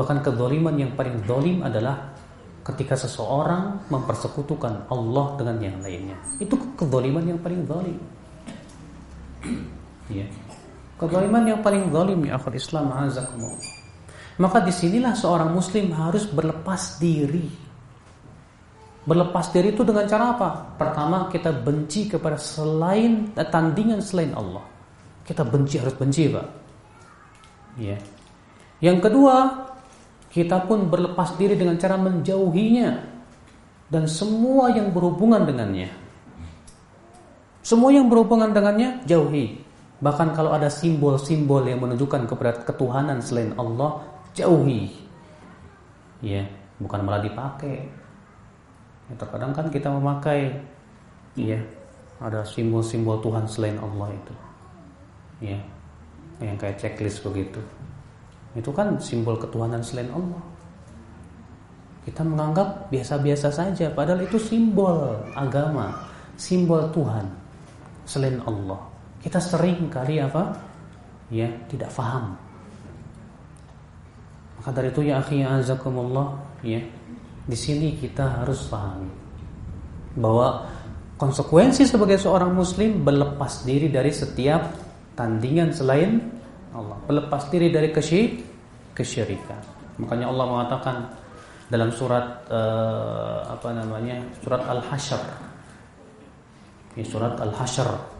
Bahkan 0.00 0.24
kezaliman 0.24 0.80
yang 0.80 0.96
paling 0.96 1.20
zalim 1.28 1.60
adalah 1.60 2.16
ketika 2.64 2.96
seseorang 2.96 3.84
mempersekutukan 3.92 4.88
Allah 4.88 5.26
dengan 5.36 5.60
yang 5.60 5.76
lainnya. 5.84 6.16
Itu 6.40 6.56
kezaliman 6.72 7.36
yang 7.36 7.36
paling 7.44 7.68
zalim. 7.68 8.00
Ya. 10.08 10.24
Kezaliman 10.96 11.52
yang 11.52 11.60
paling 11.60 11.92
zalim 11.92 12.24
ya 12.24 12.40
akhir 12.40 12.56
Islam 12.56 12.88
azakumullah. 12.96 13.73
Maka 14.34 14.66
di 14.66 14.74
sinilah 14.74 15.14
seorang 15.14 15.54
muslim 15.54 15.94
harus 15.94 16.26
berlepas 16.26 16.98
diri. 16.98 17.46
Berlepas 19.04 19.52
diri 19.54 19.70
itu 19.70 19.86
dengan 19.86 20.08
cara 20.10 20.34
apa? 20.34 20.74
Pertama 20.74 21.28
kita 21.30 21.54
benci 21.54 22.10
kepada 22.10 22.34
selain 22.40 23.30
tandingan 23.36 24.02
selain 24.02 24.34
Allah. 24.34 24.64
Kita 25.22 25.46
benci 25.46 25.78
harus 25.78 25.94
benci, 25.94 26.26
Pak. 26.28 26.46
Ya. 27.78 27.98
Yang 28.82 28.98
kedua, 29.06 29.36
kita 30.34 30.66
pun 30.66 30.90
berlepas 30.90 31.38
diri 31.38 31.54
dengan 31.54 31.78
cara 31.78 31.94
menjauhinya 31.94 32.90
dan 33.86 34.10
semua 34.10 34.74
yang 34.74 34.90
berhubungan 34.90 35.46
dengannya. 35.46 35.94
Semua 37.62 37.94
yang 37.94 38.10
berhubungan 38.10 38.50
dengannya 38.50 39.06
jauhi. 39.06 39.62
Bahkan 40.02 40.36
kalau 40.36 40.52
ada 40.52 40.68
simbol-simbol 40.68 41.64
yang 41.64 41.80
menunjukkan 41.80 42.28
kepada 42.28 42.60
ketuhanan 42.66 43.24
selain 43.24 43.56
Allah, 43.56 44.13
jauhi. 44.34 44.92
Ya, 46.20 46.44
bukan 46.82 47.00
malah 47.06 47.22
dipakai. 47.22 47.86
Ya, 49.08 49.14
terkadang 49.16 49.54
kan 49.54 49.70
kita 49.70 49.88
memakai 49.88 50.52
ya, 51.38 51.60
ada 52.18 52.42
simbol-simbol 52.44 53.22
Tuhan 53.22 53.46
selain 53.46 53.78
Allah 53.78 54.12
itu. 54.12 54.34
Ya, 55.42 55.58
yang 56.42 56.58
kayak 56.58 56.80
checklist 56.82 57.22
begitu 57.22 57.62
itu 58.54 58.70
kan 58.70 58.98
simbol 58.98 59.34
ketuhanan 59.38 59.82
selain 59.82 60.10
Allah 60.14 60.42
kita 62.06 62.22
menganggap 62.22 62.90
biasa-biasa 62.90 63.50
saja 63.50 63.90
padahal 63.90 64.22
itu 64.22 64.38
simbol 64.38 65.18
agama 65.34 65.90
simbol 66.38 66.86
Tuhan 66.94 67.26
selain 68.06 68.38
Allah 68.46 68.78
kita 69.22 69.38
sering 69.42 69.90
kali 69.90 70.22
apa 70.22 70.54
ya 71.30 71.50
tidak 71.66 71.90
faham 71.90 72.34
maka 74.64 74.80
dari 74.80 74.88
itu 74.88 75.04
ya 75.04 75.20
akhi 75.20 75.44
azakumullah 75.44 76.40
ya 76.64 76.80
di 77.44 77.56
sini 77.60 78.00
kita 78.00 78.40
harus 78.40 78.64
paham 78.72 79.12
bahwa 80.16 80.64
konsekuensi 81.20 81.84
sebagai 81.84 82.16
seorang 82.16 82.56
muslim 82.56 83.04
berlepas 83.04 83.68
diri 83.68 83.92
dari 83.92 84.08
setiap 84.08 84.72
tandingan 85.12 85.68
selain 85.76 86.18
Allah. 86.74 86.98
Berlepas 87.06 87.52
diri 87.52 87.70
dari 87.70 87.94
kesyirik, 87.94 88.42
kesyirikan. 88.96 89.62
Makanya 90.02 90.26
Allah 90.26 90.46
mengatakan 90.50 90.96
dalam 91.70 91.94
surat 91.94 92.42
uh, 92.50 93.46
apa 93.46 93.70
namanya? 93.70 94.18
Surat 94.42 94.62
Al-Hasyr. 94.66 95.22
Ini 96.98 97.04
surat 97.06 97.38
Al-Hasyr. 97.38 98.13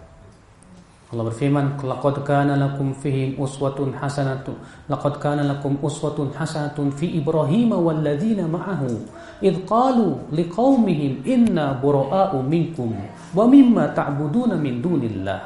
Allah 1.15 1.31
berfirman, 1.31 1.79
"Laqad 1.79 2.27
kana 2.27 2.59
lakum 2.59 2.91
fihim 2.91 3.39
uswatun 3.39 3.95
hasanatun. 3.95 4.59
Laqad 4.91 5.23
kana 5.23 5.47
lakum 5.47 5.79
uswatun 5.79 6.35
hasanatun 6.35 6.91
fi 6.91 7.07
Ibrahim 7.15 7.79
wal 7.79 8.03
ladzina 8.03 8.51
ma'ahu 8.51 8.91
id 9.39 9.63
qalu 9.63 10.27
liqaumihim 10.35 11.23
inna 11.23 11.79
bura'a'u 11.79 12.43
minkum 12.43 12.99
wa 13.31 13.47
mimma 13.47 13.95
ta'buduna 13.95 14.59
min 14.59 14.83
dunillah." 14.83 15.41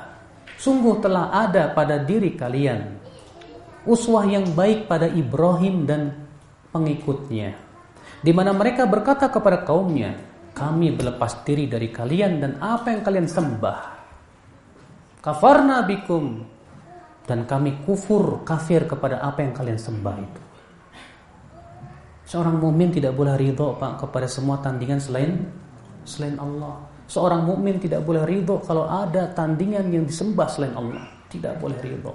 Sungguh 0.57 1.05
telah 1.05 1.31
ada 1.31 1.71
pada 1.77 2.01
diri 2.01 2.33
kalian 2.33 2.97
uswah 3.85 4.25
yang 4.25 4.49
baik 4.57 4.89
pada 4.89 5.07
Ibrahim 5.07 5.85
dan 5.85 6.17
pengikutnya. 6.73 7.57
Di 8.19 8.33
mana 8.33 8.57
mereka 8.57 8.89
berkata 8.89 9.31
kepada 9.31 9.63
kaumnya, 9.63 10.17
kami 10.57 10.97
berlepas 10.97 11.45
diri 11.47 11.71
dari 11.71 11.93
kalian 11.93 12.33
dan 12.43 12.53
apa 12.59 12.91
yang 12.91 13.03
kalian 13.05 13.29
sembah. 13.31 13.98
Kafarna 15.29 15.85
bikum 15.85 16.41
dan 17.29 17.45
kami 17.45 17.85
kufur 17.85 18.49
kafir 18.49 18.89
kepada 18.89 19.21
apa 19.21 19.45
yang 19.45 19.53
kalian 19.53 19.77
sembah 19.77 20.17
itu. 20.25 20.43
Seorang 22.33 22.57
mukmin 22.57 22.89
tidak 22.89 23.13
boleh 23.13 23.37
ridho 23.37 23.77
Pak 23.77 24.01
kepada 24.01 24.25
semua 24.25 24.57
tandingan 24.65 24.97
selain 24.97 25.45
selain 26.09 26.33
Allah. 26.41 26.81
Seorang 27.13 27.45
mukmin 27.45 27.77
tidak 27.77 28.09
boleh 28.09 28.25
ridho 28.25 28.57
kalau 28.65 28.89
ada 28.89 29.29
tandingan 29.37 29.93
yang 29.93 30.09
disembah 30.09 30.49
selain 30.49 30.73
Allah. 30.73 31.05
Tidak 31.29 31.61
boleh 31.61 31.77
ridho. 31.77 32.15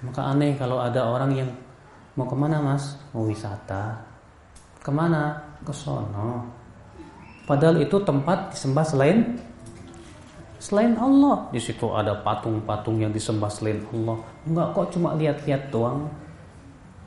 Maka 0.00 0.24
aneh 0.24 0.56
kalau 0.56 0.80
ada 0.80 1.04
orang 1.04 1.36
yang 1.36 1.52
mau 2.16 2.24
ke 2.24 2.32
mana 2.32 2.64
mas? 2.64 2.96
Mau 3.12 3.28
wisata. 3.28 3.92
Ke 4.80 4.88
mana? 4.88 5.36
Ke 5.68 5.72
sono. 5.76 6.48
Padahal 7.44 7.76
itu 7.84 8.00
tempat 8.08 8.56
disembah 8.56 8.88
selain 8.88 9.49
selain 10.60 10.92
Allah. 11.00 11.48
Di 11.50 11.58
situ 11.58 11.88
ada 11.90 12.20
patung-patung 12.20 13.00
yang 13.00 13.10
disembah 13.10 13.48
selain 13.48 13.80
Allah. 13.90 14.20
Enggak 14.44 14.68
kok 14.76 14.86
cuma 14.92 15.16
lihat-lihat 15.16 15.72
doang. 15.72 16.06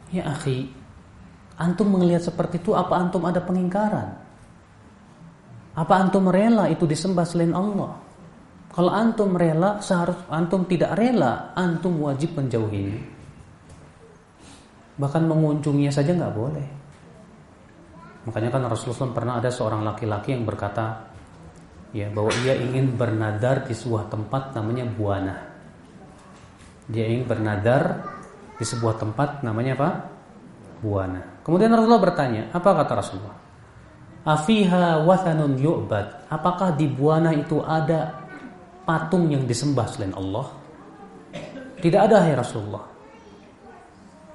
Ya 0.09 0.25
akhi, 0.33 0.67
antum 1.61 1.93
melihat 1.93 2.25
seperti 2.25 2.57
itu 2.59 2.73
apa 2.73 2.97
antum 2.97 3.23
ada 3.29 3.39
pengingkaran? 3.39 4.09
Apa 5.73 5.93
antum 6.01 6.29
rela 6.29 6.69
itu 6.69 6.85
disembah 6.89 7.25
selain 7.25 7.53
Allah? 7.53 7.97
Kalau 8.73 8.89
antum 8.89 9.37
rela, 9.37 9.77
seharus 9.81 10.17
antum 10.33 10.65
tidak 10.65 10.97
rela, 10.97 11.53
antum 11.53 11.93
wajib 12.01 12.33
menjauhinya. 12.33 12.97
Bahkan 14.97 15.23
mengunjunginya 15.29 15.93
saja 15.93 16.13
nggak 16.13 16.33
boleh. 16.33 16.67
Makanya 18.29 18.49
kan 18.49 18.65
Rasulullah 18.65 19.13
pernah 19.13 19.33
ada 19.37 19.49
seorang 19.53 19.85
laki-laki 19.85 20.33
yang 20.33 20.45
berkata, 20.45 21.12
ya 21.93 22.09
bahwa 22.09 22.33
ia 22.41 22.57
ingin 22.57 22.97
bernadar 22.97 23.63
di 23.69 23.77
sebuah 23.77 24.09
tempat 24.09 24.57
namanya 24.57 24.83
Buana. 24.89 25.35
Dia 26.89 27.07
ingin 27.07 27.29
bernadar 27.29 28.01
di 28.57 28.65
sebuah 28.65 28.99
tempat 28.99 29.45
namanya 29.45 29.77
apa? 29.77 29.89
Buana. 30.83 31.21
Kemudian 31.45 31.71
Rasulullah 31.71 32.03
bertanya, 32.03 32.51
apa 32.51 32.69
kata 32.75 32.91
Rasulullah? 32.99 33.37
Afiha 34.25 35.05
wathanun 35.05 35.55
yu'bad. 35.55 36.27
Apakah 36.27 36.75
di 36.75 36.89
Buana 36.89 37.31
itu 37.31 37.61
ada 37.63 38.25
patung 38.83 39.31
yang 39.31 39.47
disembah 39.47 39.87
selain 39.87 40.11
Allah? 40.17 40.49
Tidak 41.79 41.99
ada 41.99 42.25
ya 42.25 42.35
Rasulullah. 42.35 42.83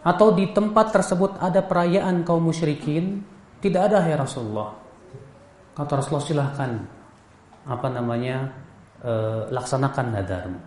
Atau 0.05 0.33
di 0.33 0.49
tempat 0.55 0.95
tersebut 0.95 1.37
ada 1.43 1.61
perayaan 1.61 2.25
kaum 2.25 2.49
musyrikin? 2.49 3.21
Tidak 3.59 3.83
ada 3.83 4.05
ya 4.07 4.17
Rasulullah. 4.17 4.73
Kata 5.75 6.01
Rasulullah 6.01 6.25
silahkan 6.25 6.98
apa 7.69 7.87
namanya 7.93 8.49
e, 9.05 9.13
laksanakan 9.53 10.07
nadarmu. 10.17 10.61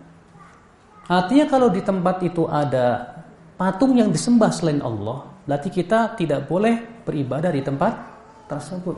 Artinya 1.10 1.44
kalau 1.50 1.68
di 1.68 1.82
tempat 1.82 2.22
itu 2.22 2.46
ada 2.46 3.18
patung 3.58 3.98
yang 3.98 4.14
disembah 4.14 4.54
selain 4.54 4.78
Allah, 4.80 5.26
berarti 5.44 5.68
kita 5.68 6.14
tidak 6.14 6.46
boleh 6.46 7.02
beribadah 7.02 7.50
di 7.50 7.60
tempat 7.60 7.92
tersebut. 8.46 8.96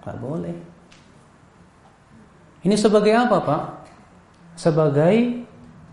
Tidak 0.00 0.16
boleh. 0.18 0.56
Ini 2.64 2.74
sebagai 2.78 3.12
apa 3.12 3.36
Pak? 3.42 3.62
Sebagai 4.56 5.44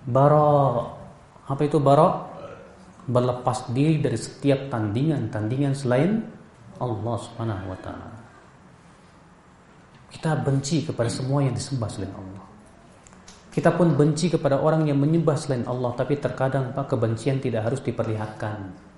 barok. 0.08 0.96
Apa 1.50 1.62
itu 1.66 1.78
barok? 1.78 2.30
Berlepas 3.10 3.68
diri 3.74 3.98
dari 4.00 4.18
setiap 4.18 4.70
tandingan-tandingan 4.70 5.74
selain 5.74 6.22
Allah 6.78 7.16
Subhanahu 7.20 7.74
wa 7.74 7.80
taala. 7.82 8.09
Kita 10.10 10.34
benci 10.42 10.86
kepada 10.86 11.08
semua 11.08 11.46
yang 11.46 11.54
disembah 11.54 11.90
selain 11.90 12.14
Allah. 12.18 12.46
Kita 13.50 13.74
pun 13.74 13.98
benci 13.98 14.30
kepada 14.30 14.62
orang 14.62 14.86
yang 14.86 15.02
menyembah 15.02 15.38
selain 15.38 15.66
Allah, 15.66 15.94
tapi 15.98 16.18
terkadang 16.22 16.74
Pak 16.74 16.94
kebencian 16.94 17.42
tidak 17.42 17.66
harus 17.66 17.82
diperlihatkan. 17.82 18.90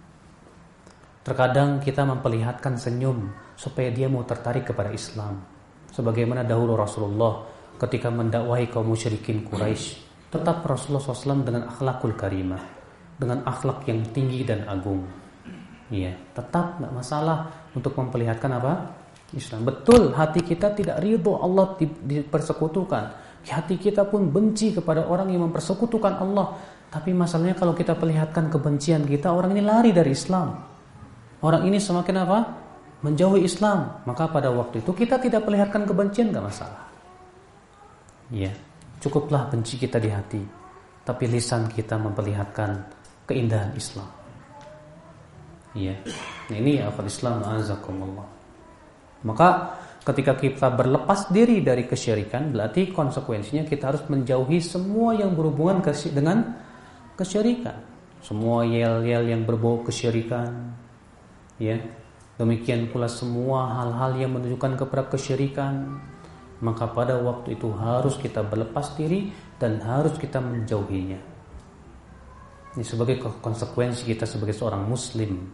Terkadang 1.21 1.79
kita 1.79 2.03
memperlihatkan 2.03 2.75
senyum 2.75 3.31
supaya 3.55 3.93
dia 3.93 4.11
mau 4.11 4.25
tertarik 4.27 4.67
kepada 4.67 4.89
Islam. 4.91 5.39
Sebagaimana 5.91 6.43
dahulu 6.43 6.75
Rasulullah 6.75 7.45
ketika 7.77 8.11
mendakwahi 8.11 8.67
kaum 8.71 8.91
musyrikin 8.91 9.45
Quraisy, 9.47 9.99
tetap 10.31 10.63
Rasulullah 10.63 11.03
SAW 11.03 11.43
dengan 11.43 11.67
akhlakul 11.67 12.15
karimah, 12.15 12.63
dengan 13.19 13.43
akhlak 13.43 13.83
yang 13.87 14.01
tinggi 14.15 14.47
dan 14.47 14.63
agung. 14.65 15.03
Iya, 15.91 16.15
tetap 16.31 16.79
nggak 16.79 16.93
masalah 16.95 17.51
untuk 17.75 17.91
memperlihatkan 17.99 18.51
apa? 18.55 18.73
Islam. 19.31 19.63
Betul, 19.63 20.11
hati 20.11 20.43
kita 20.43 20.75
tidak 20.75 20.99
ridho 20.99 21.39
Allah 21.39 21.75
dipersekutukan. 21.79 23.03
Hati 23.41 23.75
kita 23.79 24.05
pun 24.05 24.29
benci 24.29 24.75
kepada 24.75 25.07
orang 25.07 25.31
yang 25.31 25.49
mempersekutukan 25.49 26.19
Allah. 26.19 26.59
Tapi 26.91 27.15
masalahnya 27.15 27.55
kalau 27.55 27.71
kita 27.71 27.95
perlihatkan 27.95 28.51
kebencian 28.51 29.07
kita, 29.07 29.31
orang 29.31 29.55
ini 29.55 29.63
lari 29.63 29.95
dari 29.95 30.11
Islam. 30.11 30.59
Orang 31.41 31.63
ini 31.65 31.79
semakin 31.79 32.15
apa? 32.21 32.39
Menjauhi 33.01 33.47
Islam. 33.47 34.03
Maka 34.05 34.27
pada 34.29 34.51
waktu 34.51 34.83
itu 34.83 34.91
kita 34.93 35.17
tidak 35.17 35.47
perlihatkan 35.47 35.87
kebencian 35.87 36.29
nggak 36.29 36.45
masalah. 36.45 36.85
Ya, 38.29 38.51
cukuplah 38.99 39.47
benci 39.49 39.79
kita 39.79 39.97
di 39.97 40.11
hati. 40.11 40.43
Tapi 41.01 41.23
lisan 41.31 41.65
kita 41.71 41.97
memperlihatkan 41.97 42.77
keindahan 43.25 43.73
Islam. 43.73 44.07
Ya, 45.71 45.95
nah, 46.51 46.57
ini 46.59 46.83
akal 46.83 47.07
Islam 47.07 47.41
azakumullah. 47.47 48.40
Maka 49.21 49.77
ketika 50.01 50.33
kita 50.33 50.67
berlepas 50.73 51.29
diri 51.29 51.61
dari 51.61 51.85
kesyirikan, 51.85 52.49
berarti 52.49 52.89
konsekuensinya 52.89 53.65
kita 53.69 53.93
harus 53.93 54.03
menjauhi 54.09 54.57
semua 54.57 55.13
yang 55.13 55.37
berhubungan 55.37 55.85
dengan 56.09 56.57
kesyirikan. 57.13 57.77
Semua 58.21 58.65
yel-yel 58.65 59.29
yang 59.29 59.45
berbau 59.45 59.81
kesyirikan. 59.81 60.73
Ya. 61.57 61.77
Demikian 62.37 62.89
pula 62.89 63.05
semua 63.05 63.81
hal-hal 63.81 64.17
yang 64.17 64.33
menunjukkan 64.33 64.77
kepada 64.81 65.03
kesyirikan. 65.13 66.01
Maka 66.61 66.89
pada 66.93 67.17
waktu 67.17 67.57
itu 67.57 67.73
harus 67.73 68.17
kita 68.21 68.45
berlepas 68.45 68.93
diri 68.93 69.33
dan 69.57 69.81
harus 69.81 70.13
kita 70.17 70.37
menjauhinya. 70.37 71.17
Ini 72.77 72.85
sebagai 72.85 73.17
konsekuensi 73.19 74.05
kita 74.05 74.29
sebagai 74.29 74.53
seorang 74.53 74.85
muslim 74.85 75.49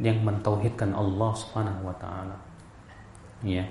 yang 0.00 0.24
mentauhidkan 0.24 0.96
Allah 0.96 1.32
Subhanahu 1.36 1.88
wa 1.88 1.96
taala. 2.00 2.36
Ya. 3.46 3.64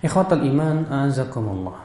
Ikhwatul 0.00 0.48
iman 0.48 0.88
azakumullah. 0.88 1.76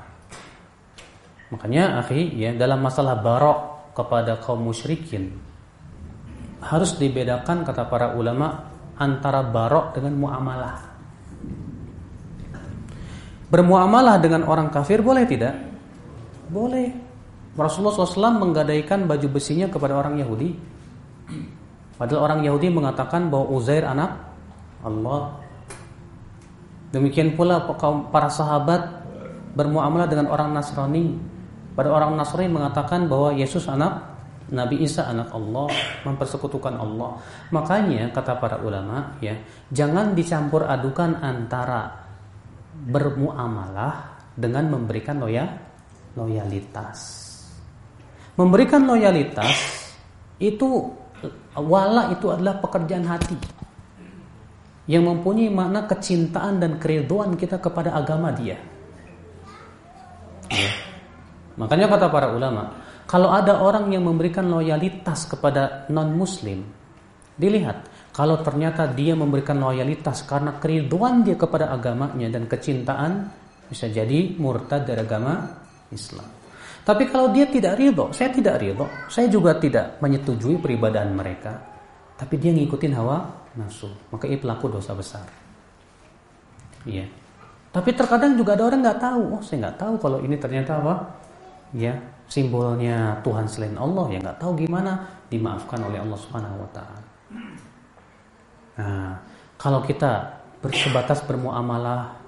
Makanya 1.52 2.00
akhi 2.00 2.32
ya 2.32 2.56
dalam 2.56 2.80
masalah 2.80 3.20
barok 3.20 3.92
kepada 3.92 4.40
kaum 4.40 4.64
musyrikin 4.72 5.36
harus 6.64 6.96
dibedakan 6.96 7.68
kata 7.68 7.92
para 7.92 8.16
ulama 8.16 8.72
antara 8.96 9.44
barok 9.44 10.00
dengan 10.00 10.16
muamalah. 10.16 10.78
Bermuamalah 13.52 14.16
dengan 14.24 14.48
orang 14.48 14.72
kafir 14.72 15.04
boleh 15.04 15.28
tidak? 15.28 15.60
Boleh. 16.48 16.88
Rasulullah 17.52 17.92
SAW 17.92 18.40
menggadaikan 18.40 19.04
baju 19.04 19.28
besinya 19.28 19.68
kepada 19.68 20.00
orang 20.00 20.16
Yahudi 20.24 20.56
Padahal 22.02 22.34
orang 22.34 22.42
Yahudi 22.42 22.74
mengatakan 22.74 23.30
bahwa 23.30 23.54
Uzair 23.54 23.86
anak 23.86 24.18
Allah. 24.82 25.38
Demikian 26.92 27.40
pula 27.40 27.64
para 28.12 28.28
sahabat 28.28 29.04
bermuamalah 29.56 30.08
dengan 30.12 30.28
orang 30.32 30.52
Nasrani. 30.52 31.16
Pada 31.72 31.88
orang 31.88 32.20
Nasrani 32.20 32.52
mengatakan 32.52 33.08
bahwa 33.08 33.32
Yesus 33.32 33.68
anak 33.72 34.12
Nabi 34.52 34.84
Isa 34.84 35.08
anak 35.08 35.32
Allah, 35.32 35.72
mempersekutukan 36.04 36.76
Allah. 36.76 37.16
Makanya 37.56 38.12
kata 38.12 38.36
para 38.36 38.60
ulama 38.60 39.16
ya, 39.24 39.40
jangan 39.72 40.12
dicampur 40.12 40.68
adukan 40.68 41.16
antara 41.24 41.88
bermuamalah 42.76 44.20
dengan 44.36 44.76
memberikan 44.76 45.24
loya, 45.24 45.48
loyalitas. 46.20 47.00
Memberikan 48.36 48.84
loyalitas 48.84 49.56
itu 50.44 50.92
Wala 51.54 52.10
itu 52.10 52.32
adalah 52.32 52.58
pekerjaan 52.58 53.06
hati 53.06 53.38
yang 54.92 55.08
mempunyai 55.08 55.48
makna 55.48 55.88
kecintaan 55.88 56.60
dan 56.60 56.76
keriduan 56.76 57.40
kita 57.40 57.64
kepada 57.64 57.96
agama 57.96 58.36
dia. 58.36 58.60
Ya. 60.52 60.72
Makanya 61.56 61.88
kata 61.88 62.12
para 62.12 62.36
ulama, 62.36 62.76
kalau 63.08 63.32
ada 63.32 63.64
orang 63.64 63.88
yang 63.88 64.04
memberikan 64.04 64.52
loyalitas 64.52 65.32
kepada 65.32 65.88
non-muslim, 65.88 66.68
dilihat 67.40 67.88
kalau 68.12 68.44
ternyata 68.44 68.92
dia 68.92 69.16
memberikan 69.16 69.64
loyalitas 69.64 70.28
karena 70.28 70.60
keriduan 70.60 71.24
dia 71.24 71.40
kepada 71.40 71.72
agamanya 71.72 72.28
dan 72.28 72.52
kecintaan, 72.52 73.32
bisa 73.72 73.88
jadi 73.88 74.36
murtad 74.36 74.84
dari 74.84 75.00
agama 75.00 75.40
Islam. 75.88 76.28
Tapi 76.84 77.08
kalau 77.08 77.32
dia 77.32 77.48
tidak 77.48 77.80
ridho, 77.80 78.12
saya 78.12 78.28
tidak 78.36 78.60
ridho, 78.60 78.84
saya 79.08 79.32
juga 79.32 79.56
tidak 79.56 80.04
menyetujui 80.04 80.60
peribadahan 80.60 81.16
mereka. 81.16 81.56
Tapi 82.20 82.36
dia 82.36 82.52
ngikutin 82.52 82.94
hawa 83.00 83.41
nafsu, 83.56 83.92
maka 84.14 84.28
ia 84.28 84.40
pelaku 84.40 84.72
dosa 84.72 84.96
besar. 84.96 85.26
Iya. 86.88 87.06
Tapi 87.72 87.96
terkadang 87.96 88.36
juga 88.36 88.56
ada 88.60 88.68
orang 88.68 88.84
nggak 88.84 89.00
tahu, 89.00 89.24
oh 89.40 89.42
saya 89.44 89.68
nggak 89.68 89.78
tahu 89.80 89.94
kalau 90.00 90.20
ini 90.20 90.36
ternyata 90.36 90.80
apa? 90.84 90.96
Ya, 91.72 91.96
simbolnya 92.28 93.20
Tuhan 93.24 93.48
selain 93.48 93.76
Allah 93.76 94.08
ya 94.12 94.20
nggak 94.24 94.40
tahu 94.40 94.56
gimana 94.60 95.08
dimaafkan 95.28 95.80
oleh 95.84 96.00
Allah 96.00 96.20
Subhanahu 96.20 96.64
Wa 96.64 96.70
Taala. 96.76 97.02
Nah, 98.82 99.12
kalau 99.60 99.84
kita 99.84 100.42
bersebatas 100.64 101.24
bermuamalah 101.28 102.22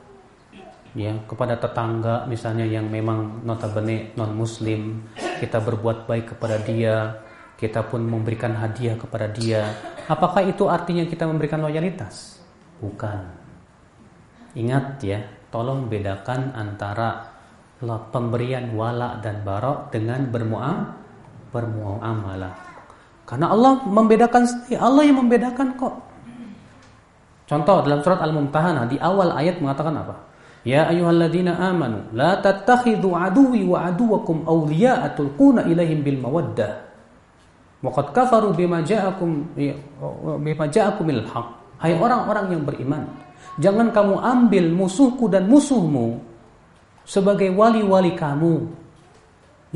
ya 0.94 1.18
kepada 1.26 1.58
tetangga 1.58 2.30
misalnya 2.30 2.68
yang 2.70 2.86
memang 2.86 3.42
notabene 3.42 4.14
non 4.14 4.38
muslim 4.38 5.02
kita 5.42 5.58
berbuat 5.58 6.06
baik 6.06 6.38
kepada 6.38 6.62
dia 6.62 7.23
kita 7.64 7.88
pun 7.88 8.04
memberikan 8.04 8.52
hadiah 8.60 9.00
kepada 9.00 9.32
dia 9.32 9.72
apakah 10.12 10.44
itu 10.44 10.68
artinya 10.68 11.08
kita 11.08 11.24
memberikan 11.24 11.64
loyalitas 11.64 12.44
bukan 12.84 13.44
Ingat 14.54 15.02
ya, 15.02 15.18
tolong 15.50 15.90
bedakan 15.90 16.54
antara 16.54 17.34
pemberian 18.14 18.78
wala 18.78 19.18
dan 19.18 19.42
barok 19.42 19.90
dengan 19.90 20.30
bermuam 20.30 20.94
bermuamalah. 21.50 22.54
Karena 23.26 23.50
Allah 23.50 23.82
membedakan 23.82 24.46
Allah 24.78 25.04
yang 25.10 25.18
membedakan 25.26 25.74
kok. 25.74 25.96
Contoh 27.50 27.82
dalam 27.82 28.00
surat 28.06 28.22
Al-Mumtahanah 28.22 28.86
di 28.88 29.02
awal 29.02 29.34
ayat 29.34 29.58
mengatakan 29.58 29.98
apa? 29.98 30.16
Ya 30.64 30.88
ayyuhalladzina 30.88 31.60
amanu 31.60 32.08
la 32.16 32.40
tattakhidhu 32.40 33.12
aduwwi 33.12 33.68
wa 33.68 33.90
aduwakum 33.90 34.48
awliya'a 34.48 35.18
tulquna 35.18 35.66
ilaihim 35.66 36.06
bil 36.06 36.22
mawaddah. 36.22 36.93
Wa 37.84 37.92
qad 37.92 38.16
kafaru 38.16 38.56
bima 38.56 38.80
ja'akum 38.80 39.54
bima 40.40 40.66
ja'akum 40.72 41.04
bil 41.04 41.28
haqq. 41.28 41.48
Hai 41.84 42.00
orang-orang 42.00 42.56
yang 42.56 42.64
beriman, 42.64 43.04
jangan 43.60 43.92
kamu 43.92 44.24
ambil 44.24 44.66
musuhku 44.72 45.28
dan 45.28 45.52
musuhmu 45.52 46.16
sebagai 47.04 47.52
wali-wali 47.52 48.16
kamu 48.16 48.72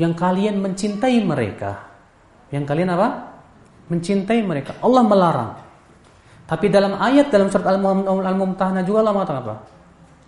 yang 0.00 0.16
kalian 0.16 0.56
mencintai 0.64 1.20
mereka. 1.20 1.84
Yang 2.48 2.64
kalian 2.64 2.96
apa? 2.96 3.08
Mencintai 3.92 4.40
mereka. 4.40 4.72
Allah 4.80 5.04
melarang. 5.04 5.52
Tapi 6.48 6.72
dalam 6.72 6.96
ayat 6.96 7.28
dalam 7.28 7.52
surat 7.52 7.76
Al-Mumtahanah 7.76 8.80
juga 8.88 9.04
Allah 9.04 9.12
mengatakan 9.12 9.40
apa? 9.44 9.56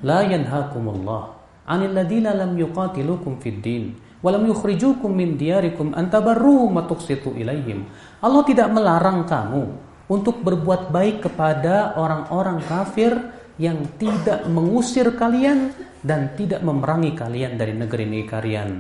La 0.05 0.21
yanhakumullah 0.21 1.33
'anil 1.65 1.97
ladina 1.97 2.37
lam 2.37 2.61
yuqatilukum 2.61 3.41
fid 3.41 3.65
din 3.65 3.97
wa 4.21 4.29
lam 4.29 4.45
yukhrijukum 4.45 5.11
min 5.11 5.41
diyarikum 5.41 5.97
an 5.97 6.13
tabarru 6.13 6.69
wa 6.69 6.85
tuqsitu 6.85 7.33
ilaihim. 7.37 7.89
Allah 8.21 8.43
tidak 8.45 8.69
melarang 8.69 9.25
kamu 9.25 9.63
untuk 10.11 10.45
berbuat 10.45 10.93
baik 10.93 11.29
kepada 11.31 11.97
orang-orang 11.97 12.61
kafir 12.67 13.17
yang 13.61 13.81
tidak 14.01 14.49
mengusir 14.49 15.13
kalian 15.17 15.73
dan 16.01 16.33
tidak 16.37 16.65
memerangi 16.65 17.13
kalian 17.13 17.61
dari 17.61 17.77
negeri-negeri 17.77 18.29
kalian. 18.29 18.71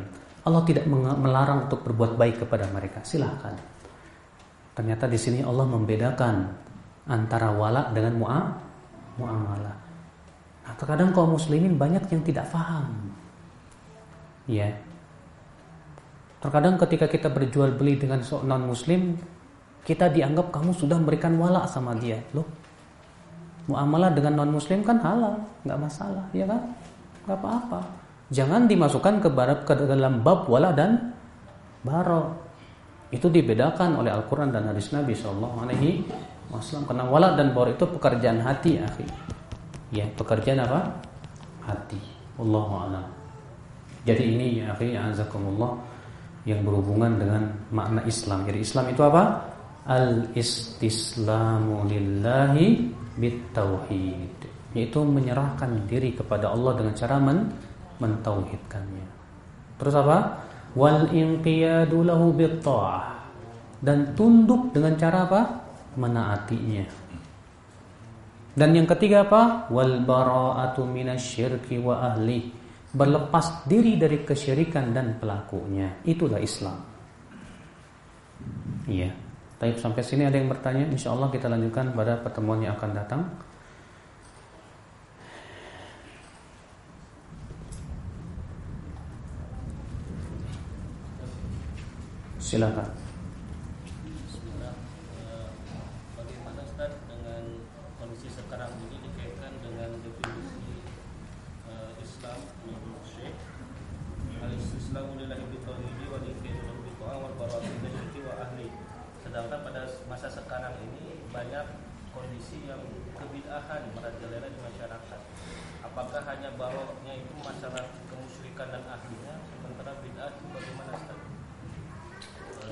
Allah 0.40 0.62
tidak 0.64 0.88
melarang 0.88 1.68
untuk 1.68 1.84
berbuat 1.84 2.16
baik 2.16 2.48
kepada 2.48 2.64
mereka. 2.72 3.04
Silahkan. 3.04 3.52
Ternyata 4.72 5.04
di 5.04 5.20
sini 5.20 5.44
Allah 5.44 5.68
membedakan 5.68 6.34
antara 7.12 7.52
wala 7.52 7.92
dengan 7.92 8.16
muamalah. 9.20 9.76
Nah, 10.64 10.74
terkadang 10.80 11.12
kaum 11.12 11.36
muslimin 11.36 11.76
banyak 11.76 12.08
yang 12.08 12.22
tidak 12.24 12.48
paham. 12.48 13.12
Ya. 14.48 14.72
Terkadang 16.40 16.80
ketika 16.80 17.06
kita 17.06 17.28
berjual 17.28 17.76
beli 17.76 18.00
dengan 18.00 18.24
non 18.48 18.64
muslim, 18.64 19.14
kita 19.84 20.08
dianggap 20.08 20.48
kamu 20.48 20.72
sudah 20.72 20.96
memberikan 20.96 21.36
wala 21.36 21.68
sama 21.68 21.92
dia. 22.00 22.16
Loh, 22.32 22.48
muamalah 23.68 24.10
dengan 24.16 24.40
non 24.40 24.50
muslim 24.56 24.80
kan 24.80 24.96
halal, 25.04 25.36
nggak 25.68 25.78
masalah, 25.78 26.24
ya 26.32 26.48
kan? 26.48 26.62
Nggak 27.28 27.38
apa-apa. 27.44 27.80
Jangan 28.32 28.64
dimasukkan 28.64 29.14
ke, 29.20 29.28
barat, 29.28 29.58
ke 29.68 29.74
dalam 29.76 30.24
bab 30.24 30.48
wala 30.48 30.72
dan 30.72 31.12
baro. 31.84 32.40
Itu 33.10 33.26
dibedakan 33.28 34.00
oleh 34.00 34.14
Al-Quran 34.14 34.54
dan 34.54 34.70
hadis 34.70 34.94
Nabi 34.94 35.12
Shallallahu 35.12 35.66
Alaihi 35.66 36.06
Wasallam. 36.48 36.86
Karena 36.88 37.04
wala 37.10 37.34
dan 37.34 37.52
baro 37.52 37.74
itu 37.74 37.84
pekerjaan 37.84 38.38
hati, 38.40 38.78
akhir 38.78 39.10
ya 39.90 40.06
pekerjaan 40.14 40.62
apa 40.62 41.02
hati 41.66 41.98
Allahu 42.38 42.72
a'lam 42.86 43.06
jadi 44.06 44.22
ini 44.38 44.46
ya 44.62 44.72
akhi 44.72 44.94
azakumullah 44.94 45.76
yang 46.48 46.64
berhubungan 46.64 47.20
dengan 47.20 47.42
makna 47.72 48.00
Islam. 48.08 48.48
Jadi 48.48 48.58
Islam 48.64 48.84
itu 48.92 49.02
apa? 49.04 49.22
Al 49.84 50.30
istislamu 50.32 51.84
lillahi 51.84 52.88
bitauhid. 53.16 54.36
Yaitu 54.72 55.02
menyerahkan 55.02 55.84
diri 55.90 56.14
kepada 56.14 56.54
Allah 56.54 56.78
dengan 56.78 56.94
cara 56.94 57.16
men 57.18 57.50
mentauhidkannya. 58.00 59.06
Terus 59.76 59.94
apa? 59.96 60.18
Wal 60.78 61.10
inqiyadu 61.10 62.06
lahu 62.06 62.30
bitta'ah. 62.32 63.18
Dan 63.80 64.12
tunduk 64.12 64.70
dengan 64.76 64.94
cara 64.94 65.24
apa? 65.26 65.40
Menaatinya. 65.96 66.84
Dan 68.54 68.76
yang 68.76 68.86
ketiga 68.86 69.24
apa? 69.26 69.72
Wal 69.72 70.04
bara'atu 70.04 70.84
minasyirki 70.84 71.80
wa 71.80 72.12
ahli. 72.12 72.59
Berlepas 72.90 73.70
diri 73.70 73.94
dari 73.94 74.26
kesyirikan 74.26 74.90
dan 74.90 75.16
pelakunya. 75.22 76.02
Itulah 76.02 76.42
Islam. 76.42 76.78
Iya. 78.90 79.10
Tapi 79.60 79.76
sampai 79.76 80.02
sini 80.02 80.24
ada 80.24 80.40
yang 80.40 80.48
bertanya, 80.48 80.88
insya 80.88 81.12
Allah 81.12 81.28
kita 81.28 81.46
lanjutkan 81.46 81.92
pada 81.92 82.18
pertemuan 82.18 82.64
yang 82.64 82.74
akan 82.74 82.90
datang. 82.96 83.22
Silakan. 92.40 92.99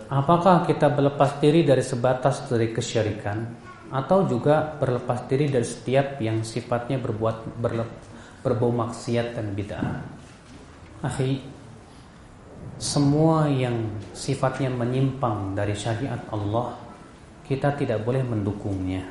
Apakah 0.09 0.65
kita 0.65 0.89
berlepas 0.89 1.37
diri 1.37 1.69
dari 1.69 1.85
sebatas 1.85 2.49
dari 2.49 2.73
kesyirikan 2.73 3.45
atau 3.93 4.25
juga 4.25 4.73
berlepas 4.81 5.29
diri 5.29 5.53
dari 5.53 5.69
setiap 5.69 6.17
yang 6.25 6.41
sifatnya 6.41 6.97
berbuat 6.97 7.61
berbau 8.41 8.73
maksiat 8.73 9.37
dan 9.37 9.53
bid'ah? 9.53 10.01
Akhi, 11.05 11.45
semua 12.81 13.53
yang 13.53 14.01
sifatnya 14.17 14.73
menyimpang 14.73 15.53
dari 15.53 15.77
syariat 15.77 16.25
Allah, 16.33 16.73
kita 17.45 17.77
tidak 17.77 18.01
boleh 18.01 18.25
mendukungnya. 18.25 19.05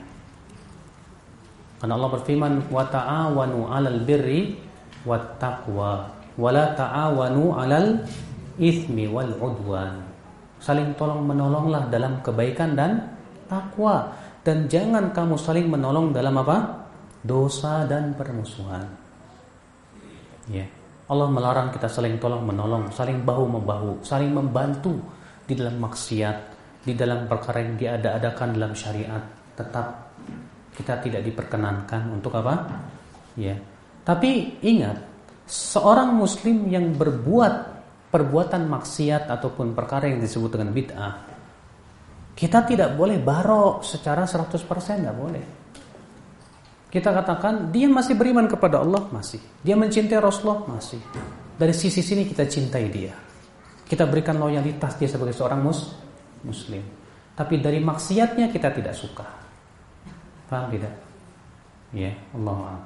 Karena 1.77 1.93
Allah 1.93 2.09
berfirman, 2.09 2.73
"Wa 2.73 2.89
ta'awanu 2.89 3.69
'alal 3.69 4.01
birri 4.01 4.57
wat 5.05 5.37
taqwa, 5.37 6.09
wa 6.33 6.49
la 6.49 6.73
ta'awanu 6.73 7.53
'alal 7.53 8.01
itsmi 8.57 9.05
wal 9.05 9.29
'udwan." 9.37 10.06
Saling 10.57 10.97
tolong 10.97 11.21
menolonglah 11.23 11.89
dalam 11.89 12.19
kebaikan 12.25 12.73
dan 12.73 13.13
takwa 13.45 14.11
dan 14.41 14.71
jangan 14.71 15.11
kamu 15.11 15.35
saling 15.35 15.67
menolong 15.67 16.15
dalam 16.15 16.35
apa? 16.39 16.87
dosa 17.27 17.83
dan 17.83 18.15
permusuhan. 18.15 18.87
Ya. 20.47 20.63
Allah 21.07 21.27
melarang 21.27 21.71
kita 21.71 21.91
saling 21.91 22.19
tolong 22.19 22.43
menolong, 22.43 22.87
saling 22.91 23.23
bahu 23.23 23.59
membahu, 23.59 24.03
saling 24.03 24.31
membantu 24.31 24.95
di 25.43 25.55
dalam 25.55 25.79
maksiat, 25.79 26.37
di 26.83 26.95
dalam 26.95 27.27
perkara 27.27 27.63
yang 27.63 27.75
diada-adakan 27.75 28.55
dalam 28.55 28.71
syariat. 28.71 29.23
Tetap 29.55 29.87
kita 30.75 30.99
tidak 31.03 31.23
diperkenankan 31.27 32.11
untuk 32.11 32.35
apa? 32.39 32.63
Ya. 33.35 33.55
Tapi 34.03 34.63
ingat, 34.63 34.99
seorang 35.47 36.15
muslim 36.15 36.67
yang 36.67 36.95
berbuat 36.95 37.76
perbuatan 38.07 38.67
maksiat 38.67 39.27
ataupun 39.27 39.75
perkara 39.75 40.07
yang 40.07 40.23
disebut 40.23 40.55
dengan 40.55 40.71
bid'ah 40.71 41.37
kita 42.37 42.69
tidak 42.69 42.93
boleh 42.93 43.17
barok 43.17 43.81
secara 43.81 44.29
100% 44.29 44.61
tidak 44.61 45.17
boleh. 45.17 45.41
Kita 46.87 47.09
katakan 47.09 47.73
dia 47.73 47.89
masih 47.89 48.13
beriman 48.13 48.45
kepada 48.45 48.77
Allah 48.85 49.09
masih. 49.09 49.41
Dia 49.65 49.73
mencintai 49.73 50.21
Rasulullah 50.21 50.69
masih. 50.69 51.01
Dari 51.57 51.73
sisi 51.73 52.05
sini 52.05 52.29
kita 52.29 52.45
cintai 52.45 52.85
dia. 52.93 53.09
Kita 53.89 54.05
berikan 54.05 54.37
loyalitas 54.37 55.01
dia 55.01 55.09
sebagai 55.09 55.33
seorang 55.33 55.65
mus 55.65 55.97
muslim. 56.45 56.85
Tapi 57.33 57.57
dari 57.57 57.81
maksiatnya 57.81 58.53
kita 58.53 58.69
tidak 58.69 58.93
suka. 58.93 59.25
Paham 60.45 60.69
tidak? 60.69 60.93
Ya 61.89 62.13
Allah 62.37 62.85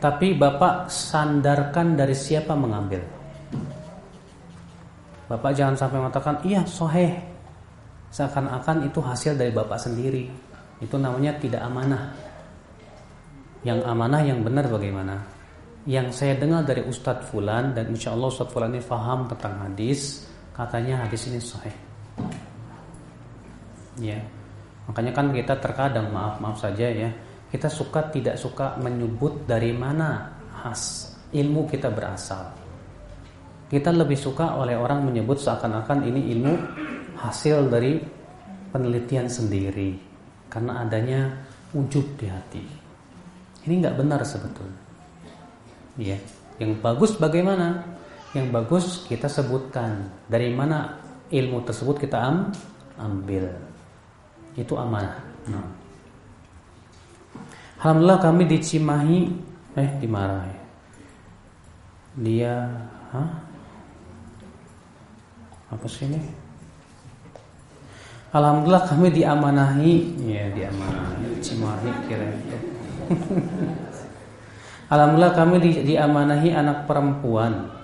tapi 0.00 0.32
Bapak 0.32 0.88
sandarkan 0.88 1.94
dari 1.94 2.16
siapa 2.16 2.56
mengambil. 2.56 3.04
Bapak 5.28 5.52
jangan 5.54 5.76
sampai 5.76 6.00
mengatakan, 6.00 6.40
iya 6.42 6.64
soheh. 6.64 7.14
Seakan-akan 8.10 8.90
itu 8.90 8.98
hasil 8.98 9.38
dari 9.38 9.54
Bapak 9.54 9.78
sendiri. 9.78 10.26
Itu 10.82 10.98
namanya 10.98 11.38
tidak 11.38 11.62
amanah. 11.62 12.10
Yang 13.62 13.80
amanah 13.86 14.20
yang 14.24 14.40
benar 14.40 14.66
bagaimana? 14.66 15.20
Yang 15.84 16.16
saya 16.16 16.34
dengar 16.40 16.64
dari 16.64 16.82
Ustadz 16.82 17.28
Fulan 17.28 17.76
dan 17.76 17.92
insya 17.92 18.16
Allah 18.16 18.32
Ustadz 18.32 18.50
Fulan 18.50 18.72
ini 18.72 18.82
faham 18.82 19.28
tentang 19.28 19.54
hadis, 19.68 20.24
katanya 20.56 21.04
hadis 21.04 21.28
ini 21.28 21.38
sahih. 21.38 21.76
Ya, 24.00 24.16
makanya 24.88 25.12
kan 25.12 25.28
kita 25.28 25.60
terkadang 25.60 26.08
maaf 26.08 26.40
maaf 26.40 26.56
saja 26.56 26.88
ya, 26.88 27.12
kita 27.50 27.66
suka 27.66 28.06
tidak 28.14 28.38
suka 28.38 28.78
menyebut 28.78 29.42
dari 29.44 29.74
mana 29.74 30.30
khas 30.54 31.14
ilmu 31.34 31.66
kita 31.66 31.90
berasal. 31.90 32.54
Kita 33.70 33.94
lebih 33.94 34.18
suka 34.18 34.58
oleh 34.58 34.74
orang 34.74 35.06
menyebut 35.06 35.38
seakan-akan 35.38 36.02
ini 36.06 36.34
ilmu 36.34 36.54
hasil 37.18 37.70
dari 37.70 38.02
penelitian 38.70 39.30
sendiri 39.30 39.94
karena 40.50 40.82
adanya 40.82 41.30
ujub 41.74 42.18
di 42.18 42.26
hati. 42.26 42.64
Ini 43.66 43.74
nggak 43.78 43.96
benar 43.98 44.22
sebetulnya. 44.26 44.80
Ya, 45.98 46.18
yang 46.58 46.78
bagus 46.78 47.14
bagaimana? 47.18 47.82
Yang 48.30 48.46
bagus 48.54 48.84
kita 49.10 49.26
sebutkan 49.26 50.06
dari 50.30 50.54
mana 50.54 50.98
ilmu 51.30 51.62
tersebut 51.66 51.98
kita 51.98 52.18
am 52.18 52.50
ambil. 52.98 53.46
Itu 54.54 54.78
amanah. 54.78 55.18
Nah. 55.50 55.79
Alhamdulillah 57.80 58.20
kami 58.20 58.44
di 58.44 58.60
Cimahi 58.60 59.18
eh 59.80 59.90
dimarahi. 60.04 60.56
Dia 62.20 62.68
hah? 63.08 63.30
Apa 65.72 65.86
sih 65.88 66.04
ini? 66.04 66.20
Alhamdulillah 68.36 68.84
kami 68.84 69.08
diamanahi, 69.16 69.94
ya 70.28 70.44
diamanahi 70.52 71.40
Cimahi 71.40 71.90
kira 72.04 72.26
itu. 72.28 72.58
Alhamdulillah 74.92 75.32
kami 75.32 75.56
di, 75.64 75.70
diamanahi 75.80 76.52
anak 76.52 76.84
perempuan. 76.84 77.80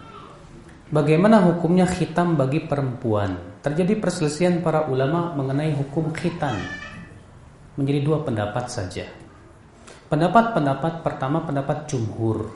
Bagaimana 0.92 1.40
hukumnya 1.40 1.88
khitam 1.88 2.36
bagi 2.36 2.62
perempuan? 2.68 3.58
Terjadi 3.64 3.96
perselisihan 3.96 4.60
para 4.60 4.86
ulama 4.92 5.32
mengenai 5.32 5.72
hukum 5.72 6.12
khitan. 6.12 6.60
Menjadi 7.80 8.00
dua 8.04 8.22
pendapat 8.22 8.68
saja. 8.68 9.25
Pendapat-pendapat 10.06 11.02
pertama 11.02 11.42
pendapat 11.42 11.90
jumhur 11.90 12.46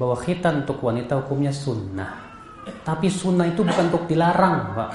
bahwa 0.00 0.16
khitan 0.16 0.64
untuk 0.64 0.80
wanita 0.80 1.20
hukumnya 1.20 1.52
sunnah. 1.52 2.08
Tapi 2.80 3.12
sunnah 3.12 3.44
itu 3.52 3.60
bukan 3.60 3.92
untuk 3.92 4.08
dilarang, 4.08 4.72
Pak. 4.72 4.90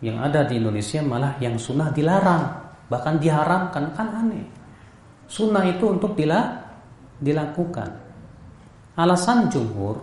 Yang 0.00 0.16
ada 0.16 0.40
di 0.48 0.56
Indonesia 0.56 1.04
malah 1.04 1.36
yang 1.44 1.60
sunnah 1.60 1.92
dilarang, 1.92 2.56
bahkan 2.88 3.20
diharamkan 3.20 3.92
kan 3.92 4.08
aneh. 4.24 4.48
Sunnah 5.28 5.60
itu 5.68 5.92
untuk 5.92 6.16
dila 6.16 6.40
dilakukan. 7.20 7.88
Alasan 8.96 9.52
jumhur 9.52 10.00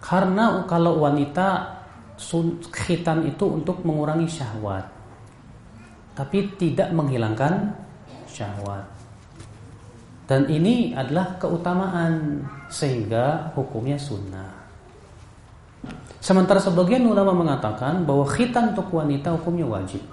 karena 0.00 0.64
kalau 0.64 1.04
wanita 1.04 1.76
khitan 2.72 3.28
itu 3.28 3.44
untuk 3.46 3.84
mengurangi 3.84 4.26
syahwat, 4.26 4.88
tapi 6.16 6.56
tidak 6.56 6.88
menghilangkan 6.96 7.76
syahwat. 8.26 8.97
Dan 10.28 10.44
ini 10.52 10.92
adalah 10.92 11.40
keutamaan 11.40 12.44
sehingga 12.68 13.48
hukumnya 13.56 13.96
sunnah. 13.96 14.52
Sementara 16.20 16.60
sebagian 16.60 17.00
ulama 17.08 17.32
mengatakan 17.32 18.04
bahwa 18.04 18.28
khitan 18.28 18.76
untuk 18.76 18.92
wanita 18.92 19.32
hukumnya 19.40 19.64
wajib. 19.64 20.04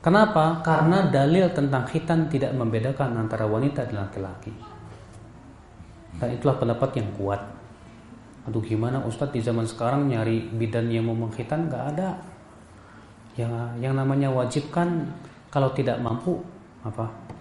Kenapa? 0.00 0.64
Karena 0.64 1.12
dalil 1.12 1.52
tentang 1.52 1.84
khitan 1.84 2.32
tidak 2.32 2.56
membedakan 2.56 3.20
antara 3.20 3.44
wanita 3.44 3.84
dan 3.84 4.08
laki-laki. 4.08 4.52
Dan 6.16 6.32
itulah 6.32 6.56
pendapat 6.56 6.96
yang 6.96 7.08
kuat. 7.20 7.40
Aduh 8.48 8.64
gimana 8.64 9.00
Ustadz 9.04 9.32
di 9.32 9.40
zaman 9.44 9.68
sekarang 9.68 10.08
nyari 10.08 10.52
bidan 10.56 10.88
yang 10.88 11.08
mau 11.08 11.16
mengkhitan 11.16 11.68
Gak 11.68 11.84
ada. 11.96 12.16
Yang 13.36 13.52
yang 13.84 13.92
namanya 13.92 14.32
wajib 14.32 14.72
kan 14.72 15.12
kalau 15.52 15.72
tidak 15.76 16.00
mampu 16.00 16.40
apa? 16.80 17.33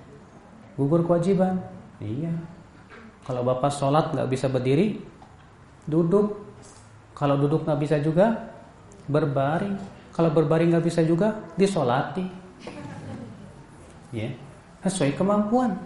Gugur 0.78 1.06
kewajiban. 1.06 1.62
Iya. 2.02 2.34
Kalau 3.24 3.42
bapak 3.48 3.72
sholat 3.72 4.12
nggak 4.12 4.28
bisa 4.28 4.52
berdiri, 4.52 5.00
duduk. 5.88 6.44
Kalau 7.16 7.40
duduk 7.40 7.64
nggak 7.64 7.80
bisa 7.80 7.98
juga, 8.04 8.52
berbaring. 9.08 9.80
Kalau 10.12 10.30
berbaring 10.34 10.76
nggak 10.76 10.86
bisa 10.86 11.02
juga, 11.08 11.40
disolati. 11.56 12.26
Ya, 14.14 14.30
sesuai 14.84 15.16
kemampuan. 15.16 15.80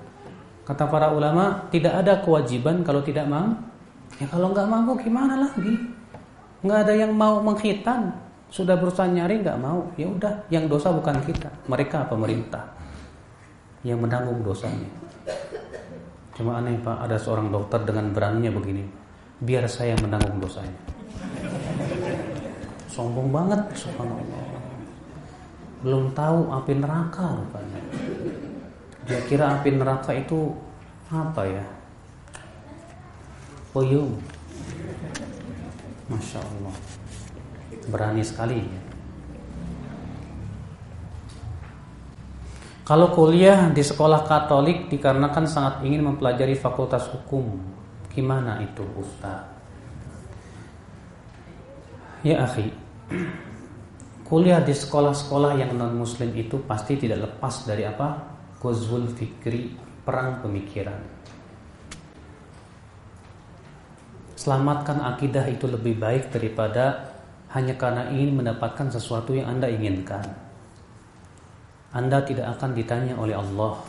Kata 0.65 0.83
para 0.89 1.13
ulama, 1.13 1.69
tidak 1.71 1.93
ada 2.03 2.19
kewajiban 2.19 2.83
kalau 2.83 2.99
tidak 3.05 3.29
mau. 3.29 3.55
Ya 4.17 4.27
kalau 4.27 4.51
nggak 4.51 4.67
mampu 4.67 4.99
gimana 4.99 5.47
lagi? 5.47 5.77
Nggak 6.65 6.79
ada 6.89 6.93
yang 6.97 7.13
mau 7.13 7.39
menghitan. 7.39 8.17
Sudah 8.49 8.75
berusaha 8.75 9.07
nyari 9.07 9.45
nggak 9.45 9.59
mau. 9.61 9.87
Ya 9.95 10.09
udah, 10.09 10.33
yang 10.51 10.65
dosa 10.67 10.91
bukan 10.91 11.21
kita, 11.23 11.53
mereka 11.69 12.03
pemerintah 12.09 12.76
yang 13.87 14.03
menanggung 14.03 14.43
dosanya. 14.43 14.91
Cuma 16.35 16.59
aneh 16.59 16.75
Pak, 16.83 17.07
ada 17.07 17.15
seorang 17.15 17.47
dokter 17.47 17.87
dengan 17.87 18.11
beraninya 18.11 18.51
begini. 18.51 18.83
Biar 19.39 19.63
saya 19.71 19.95
menanggung 20.03 20.43
dosanya. 20.43 20.75
Sombong 22.91 23.31
banget, 23.31 23.63
subhanallah. 23.79 24.43
Belum 25.87 26.11
tahu 26.11 26.51
api 26.51 26.73
neraka 26.83 27.31
rupanya. 27.31 27.79
Dia 29.07 29.19
kira 29.23 29.55
api 29.55 29.69
neraka 29.79 30.11
itu 30.11 30.51
apa 31.07 31.47
ya? 31.47 31.65
Puyung. 33.71 34.19
Masya 36.11 36.43
Allah. 36.43 36.75
Berani 37.87 38.25
sekali 38.25 38.59
ya. 38.67 38.86
Kalau 42.87 43.11
kuliah 43.11 43.67
di 43.75 43.83
sekolah 43.83 44.23
Katolik 44.23 44.87
dikarenakan 44.87 45.43
sangat 45.43 45.83
ingin 45.83 46.07
mempelajari 46.07 46.55
fakultas 46.55 47.03
hukum, 47.11 47.59
gimana 48.15 48.63
itu 48.63 48.79
Ustaz? 48.95 49.43
Ya 52.23 52.47
akhi, 52.47 52.71
kuliah 54.23 54.63
di 54.63 54.71
sekolah-sekolah 54.71 55.59
yang 55.59 55.75
non 55.75 55.99
muslim 55.99 56.31
itu 56.31 56.63
pasti 56.63 56.95
tidak 56.95 57.27
lepas 57.27 57.67
dari 57.67 57.83
apa? 57.83 58.23
Ghazwul 58.55 59.11
fikri, 59.11 59.75
perang 60.07 60.39
pemikiran. 60.39 61.03
Selamatkan 64.39 65.03
akidah 65.03 65.43
itu 65.51 65.67
lebih 65.67 65.99
baik 65.99 66.31
daripada 66.31 67.11
hanya 67.51 67.75
karena 67.75 68.07
ingin 68.15 68.39
mendapatkan 68.39 68.87
sesuatu 68.95 69.35
yang 69.35 69.59
Anda 69.59 69.67
inginkan. 69.67 70.46
Anda 71.95 72.19
tidak 72.27 72.59
akan 72.59 72.75
ditanya 72.75 73.15
oleh 73.15 73.35
Allah 73.37 73.79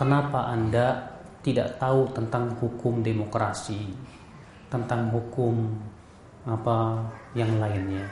Kenapa 0.00 0.48
Anda 0.48 1.12
tidak 1.44 1.76
tahu 1.76 2.08
tentang 2.16 2.56
hukum 2.56 3.04
demokrasi 3.04 3.92
Tentang 4.72 5.12
hukum 5.12 5.76
apa 6.44 7.04
yang 7.32 7.56
lainnya. 7.56 8.04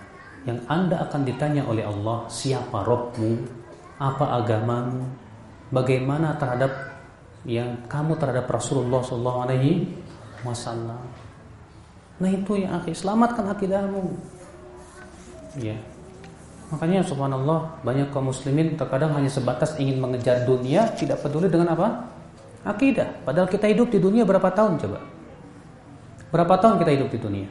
Yang 0.44 0.58
Anda 0.68 1.04
akan 1.08 1.20
ditanya 1.24 1.64
oleh 1.64 1.84
Allah 1.84 2.28
Siapa 2.28 2.84
Robmu 2.84 3.40
Apa 3.96 4.44
agamamu 4.44 5.08
Bagaimana 5.72 6.36
terhadap 6.36 6.92
yang 7.48 7.88
kamu 7.90 8.14
terhadap 8.20 8.46
Rasulullah 8.46 9.02
SAW 9.02 9.48
Nah 12.22 12.30
itu 12.30 12.52
yang 12.54 12.78
akhir 12.78 12.94
selamatkan 12.94 13.48
akidahmu 13.50 14.12
Ya 15.58 15.74
Makanya 16.72 17.04
subhanallah 17.04 17.84
banyak 17.84 18.08
kaum 18.08 18.32
muslimin 18.32 18.80
terkadang 18.80 19.12
hanya 19.12 19.28
sebatas 19.28 19.76
ingin 19.76 20.00
mengejar 20.00 20.48
dunia, 20.48 20.88
tidak 20.96 21.20
peduli 21.20 21.52
dengan 21.52 21.76
apa? 21.76 22.08
Akidah. 22.64 23.20
Padahal 23.28 23.44
kita 23.44 23.68
hidup 23.68 23.92
di 23.92 24.00
dunia 24.00 24.24
berapa 24.24 24.48
tahun 24.48 24.80
coba? 24.80 25.04
Berapa 26.32 26.54
tahun 26.56 26.80
kita 26.80 26.90
hidup 26.96 27.08
di 27.12 27.18
dunia? 27.20 27.48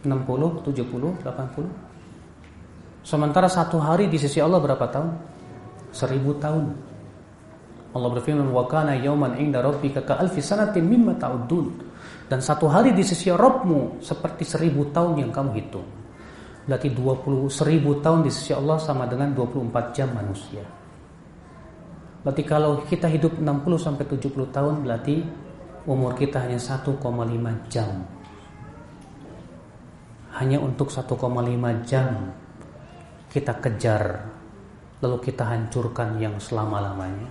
60, 0.00 0.64
70, 0.64 1.20
80? 1.20 3.04
Sementara 3.04 3.52
satu 3.52 3.76
hari 3.76 4.08
di 4.08 4.16
sisi 4.16 4.40
Allah 4.40 4.64
berapa 4.64 4.88
tahun? 4.88 5.12
Seribu 5.92 6.40
tahun. 6.40 6.72
Allah 7.94 8.10
berfirman, 8.10 8.48
"Wa 8.48 8.64
kana 8.64 8.96
yawman 8.96 9.36
'inda 9.36 9.60
rabbika 9.60 10.00
ka 10.02 10.18
alfi 10.18 10.40
sanatin 10.40 10.88
mimma 10.88 11.20
ta'udun." 11.20 11.68
Dan 12.26 12.40
satu 12.40 12.64
hari 12.66 12.96
di 12.96 13.04
sisi 13.04 13.28
Rabbmu 13.28 14.00
seperti 14.00 14.48
seribu 14.48 14.88
tahun 14.88 15.20
yang 15.20 15.30
kamu 15.30 15.50
hitung. 15.60 15.84
Berarti 16.64 16.88
20 16.92 17.48
seribu 17.52 18.00
tahun 18.00 18.24
di 18.24 18.30
sisi 18.32 18.56
Allah 18.56 18.80
sama 18.80 19.04
dengan 19.04 19.36
24 19.36 19.92
jam 19.92 20.08
manusia. 20.16 20.64
Berarti 22.24 22.42
kalau 22.48 22.80
kita 22.88 23.04
hidup 23.12 23.36
60 23.36 23.76
sampai 23.76 24.04
70 24.08 24.48
tahun 24.48 24.80
berarti 24.80 25.20
umur 25.84 26.16
kita 26.16 26.40
hanya 26.40 26.56
1,5 26.56 26.96
jam. 27.68 27.90
Hanya 30.40 30.58
untuk 30.58 30.88
1,5 30.88 31.84
jam 31.84 32.32
kita 33.28 33.52
kejar 33.60 34.02
lalu 35.04 35.20
kita 35.20 35.44
hancurkan 35.44 36.16
yang 36.16 36.40
selama-lamanya. 36.40 37.28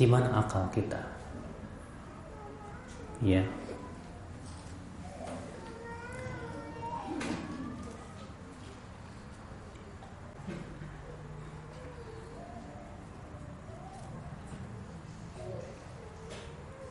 Di 0.00 0.08
mana 0.08 0.32
akal 0.40 0.64
kita? 0.72 0.96
Ya. 3.20 3.44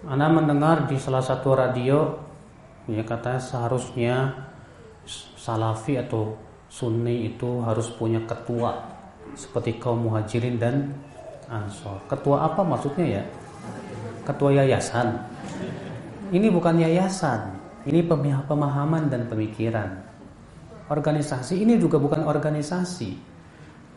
Anda 0.07 0.31
mendengar 0.31 0.87
di 0.87 0.95
salah 0.95 1.19
satu 1.19 1.59
radio 1.59 2.15
ya 2.87 3.03
kata 3.03 3.35
seharusnya 3.35 4.31
salafi 5.35 5.99
atau 5.99 6.39
sunni 6.71 7.27
itu 7.27 7.59
harus 7.67 7.91
punya 7.99 8.23
ketua 8.23 8.79
seperti 9.35 9.75
kaum 9.75 10.07
muhajirin 10.07 10.55
dan 10.55 10.95
ansor. 11.51 11.99
Ketua 12.07 12.47
apa 12.47 12.63
maksudnya 12.63 13.19
ya? 13.19 13.23
Ketua 14.23 14.63
yayasan. 14.63 15.19
Ini 16.31 16.47
bukan 16.47 16.79
yayasan, 16.79 17.59
ini 17.83 17.99
pemahaman 18.45 19.11
dan 19.11 19.27
pemikiran. 19.27 19.99
Organisasi 20.87 21.59
ini 21.59 21.75
juga 21.75 21.99
bukan 21.99 22.23
organisasi, 22.23 23.17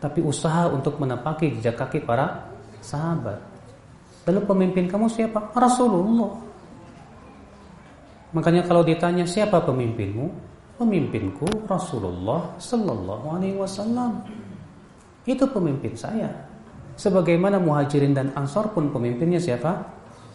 tapi 0.03 0.19
usaha 0.19 0.67
untuk 0.67 0.99
menepaki 0.99 1.55
jejak 1.61 1.79
kaki 1.79 2.03
para 2.03 2.49
sahabat. 2.81 3.52
Lalu 4.23 4.39
pemimpin 4.47 4.85
kamu 4.87 5.11
siapa? 5.11 5.51
Rasulullah. 5.51 6.31
Makanya 8.33 8.63
kalau 8.65 8.81
ditanya 8.81 9.27
siapa 9.27 9.59
pemimpinmu? 9.61 10.25
Pemimpinku 10.79 11.45
Rasulullah 11.69 12.55
Sallallahu 12.57 13.25
Alaihi 13.29 13.59
Wasallam. 13.59 14.25
Itu 15.27 15.45
pemimpin 15.51 15.93
saya. 15.93 16.31
Sebagaimana 16.97 17.61
muhajirin 17.61 18.15
dan 18.15 18.33
ansor 18.33 18.71
pun 18.73 18.89
pemimpinnya 18.89 19.37
siapa? 19.37 19.85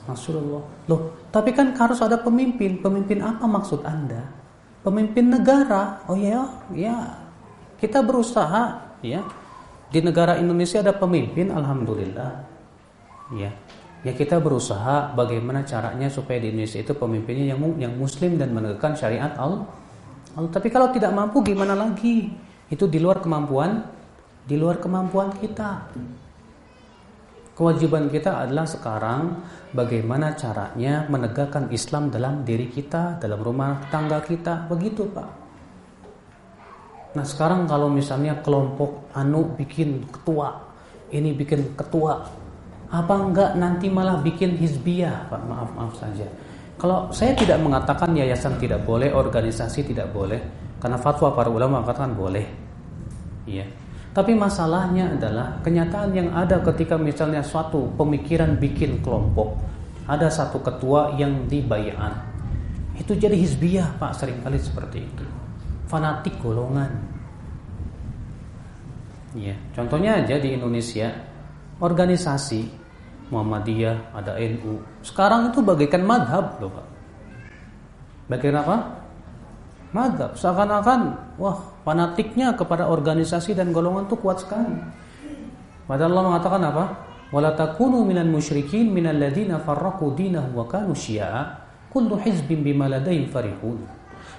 Rasulullah. 0.07 0.63
Loh, 0.89 1.29
tapi 1.33 1.53
kan 1.57 1.75
harus 1.75 1.99
ada 2.05 2.21
pemimpin. 2.21 2.79
Pemimpin 2.79 3.25
apa 3.25 3.45
maksud 3.45 3.83
Anda? 3.83 4.25
Pemimpin 4.85 5.33
negara. 5.33 6.05
Oh 6.07 6.17
ya, 6.17 6.45
ya. 6.73 7.19
Kita 7.81 8.05
berusaha, 8.05 8.97
ya. 9.03 9.21
Di 9.89 10.01
negara 10.05 10.39
Indonesia 10.39 10.81
ada 10.81 10.95
pemimpin, 10.95 11.51
alhamdulillah. 11.51 12.33
Ya 13.37 13.53
ya 14.07 14.13
kita 14.15 14.39
berusaha 14.39 15.15
bagaimana 15.15 15.67
caranya 15.67 16.07
supaya 16.07 16.39
di 16.39 16.55
Indonesia 16.55 16.79
itu 16.79 16.95
pemimpinnya 16.95 17.55
yang 17.55 17.61
yang 17.79 17.95
muslim 17.99 18.39
dan 18.39 18.55
menegakkan 18.55 18.95
syariat 18.95 19.35
Allah. 19.35 19.67
Tapi 20.39 20.71
kalau 20.71 20.95
tidak 20.95 21.11
mampu 21.11 21.43
gimana 21.43 21.75
lagi? 21.75 22.31
Itu 22.71 22.87
di 22.87 23.03
luar 23.03 23.19
kemampuan 23.19 23.99
di 24.49 24.57
luar 24.57 24.81
kemampuan 24.81 25.37
kita. 25.37 25.93
Kewajiban 27.53 28.09
kita 28.09 28.49
adalah 28.49 28.65
sekarang 28.65 29.45
bagaimana 29.77 30.33
caranya 30.33 31.05
menegakkan 31.11 31.69
Islam 31.69 32.09
dalam 32.09 32.49
diri 32.49 32.73
kita, 32.73 33.21
dalam 33.21 33.45
rumah 33.45 33.85
tangga 33.93 34.25
kita, 34.25 34.71
begitu 34.73 35.05
Pak. 35.11 35.31
Nah 37.19 37.27
sekarang 37.27 37.69
kalau 37.69 37.93
misalnya 37.93 38.41
kelompok 38.41 39.11
anu 39.13 39.53
bikin 39.59 40.07
ketua, 40.09 40.55
ini 41.11 41.35
bikin 41.35 41.75
ketua, 41.75 42.25
apa 42.89 43.15
enggak 43.21 43.51
nanti 43.61 43.93
malah 43.93 44.21
bikin 44.25 44.57
hizbiyah? 44.57 45.29
Pak 45.29 45.43
maaf 45.45 45.71
maaf 45.77 45.93
saja. 46.01 46.25
Kalau 46.79 47.13
saya 47.13 47.37
tidak 47.37 47.61
mengatakan 47.61 48.17
yayasan 48.17 48.57
tidak 48.57 48.87
boleh 48.87 49.13
organisasi 49.13 49.85
tidak 49.93 50.09
boleh 50.15 50.41
karena 50.79 50.97
fatwa 50.97 51.35
para 51.37 51.53
ulama 51.53 51.85
mengatakan 51.85 52.17
boleh. 52.17 52.47
Iya. 53.45 53.67
Tapi 54.15 54.33
masalahnya 54.33 55.15
adalah 55.15 55.61
kenyataan 55.61 56.11
yang 56.17 56.29
ada 56.33 56.59
ketika 56.65 56.97
misalnya 56.97 57.45
suatu 57.45 57.93
pemikiran 57.95 58.57
bikin 58.57 59.05
kelompok 59.05 59.59
ada 60.09 60.33
satu 60.33 60.65
ketua 60.65 61.13
yang 61.21 61.45
dibayaan. 61.45 62.17
Itu 62.97 63.15
jadi 63.15 63.37
hizbiyah 63.37 64.01
Pak 64.01 64.17
sering 64.17 64.41
kali 64.41 64.57
seperti 64.57 65.05
itu. 65.05 65.25
Fanatik 65.87 66.41
golongan. 66.41 66.89
Iya, 69.37 69.55
contohnya 69.77 70.25
aja 70.25 70.41
di 70.41 70.57
Indonesia 70.57 71.13
organisasi 71.79 72.69
Muhammadiyah, 73.29 74.17
ada 74.17 74.41
NU. 74.41 74.81
Sekarang 75.05 75.53
itu 75.53 75.61
bagaikan 75.61 76.03
madhab 76.03 76.57
loh 76.59 76.73
Pak. 76.73 76.87
Bagaikan 78.29 78.57
apa? 78.65 78.77
Madhab. 79.93 80.31
Seakan-akan, 80.37 81.01
wah 81.41 81.57
fanatiknya 81.85 82.53
kepada 82.57 82.89
organisasi 82.89 83.57
dan 83.57 83.73
golongan 83.73 84.09
itu 84.09 84.17
kuat 84.21 84.45
sekali. 84.45 84.77
Padahal 85.89 86.13
Allah 86.13 86.25
mengatakan 86.29 86.63
apa? 86.69 86.85
Wala 87.29 87.53
takunu 87.53 88.05
minal 88.05 88.29
musyrikin 88.29 88.89
minal 88.89 89.17
ladina 89.17 89.61
farraqu 89.61 90.13
dinahum 90.17 90.53
wa 90.57 90.65
kanu 90.69 90.97
syi'a. 90.97 91.69
Kullu 91.89 92.21
hizbin 92.21 92.61
bima 92.61 92.89
ladaihim 92.89 93.33
farihun. 93.33 93.85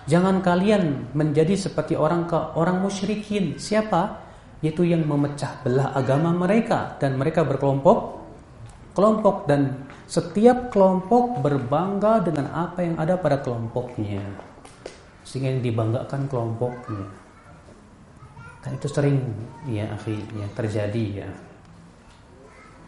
Jangan 0.06 0.42
kalian 0.42 1.14
menjadi 1.14 1.54
seperti 1.58 1.94
orang 1.94 2.30
ke 2.30 2.38
orang 2.58 2.82
musyrikin. 2.82 3.58
Siapa? 3.58 4.29
Yaitu 4.60 4.84
yang 4.84 5.08
memecah 5.08 5.64
belah 5.64 5.96
agama 5.96 6.36
mereka 6.36 7.00
dan 7.00 7.16
mereka 7.16 7.48
berkelompok 7.48 8.20
kelompok 9.00 9.48
dan 9.48 9.88
setiap 10.10 10.74
kelompok 10.74 11.40
berbangga 11.40 12.20
dengan 12.20 12.52
apa 12.52 12.84
yang 12.84 13.00
ada 13.00 13.16
pada 13.16 13.40
kelompoknya. 13.40 14.20
Sehingga 15.24 15.56
yang 15.56 15.62
dibanggakan 15.64 16.28
kelompoknya. 16.28 17.06
Kan 18.60 18.76
itu 18.76 18.88
sering 18.92 19.24
ya 19.72 19.88
akhi 19.96 20.20
ya 20.36 20.48
terjadi 20.52 21.06
ya. 21.24 21.30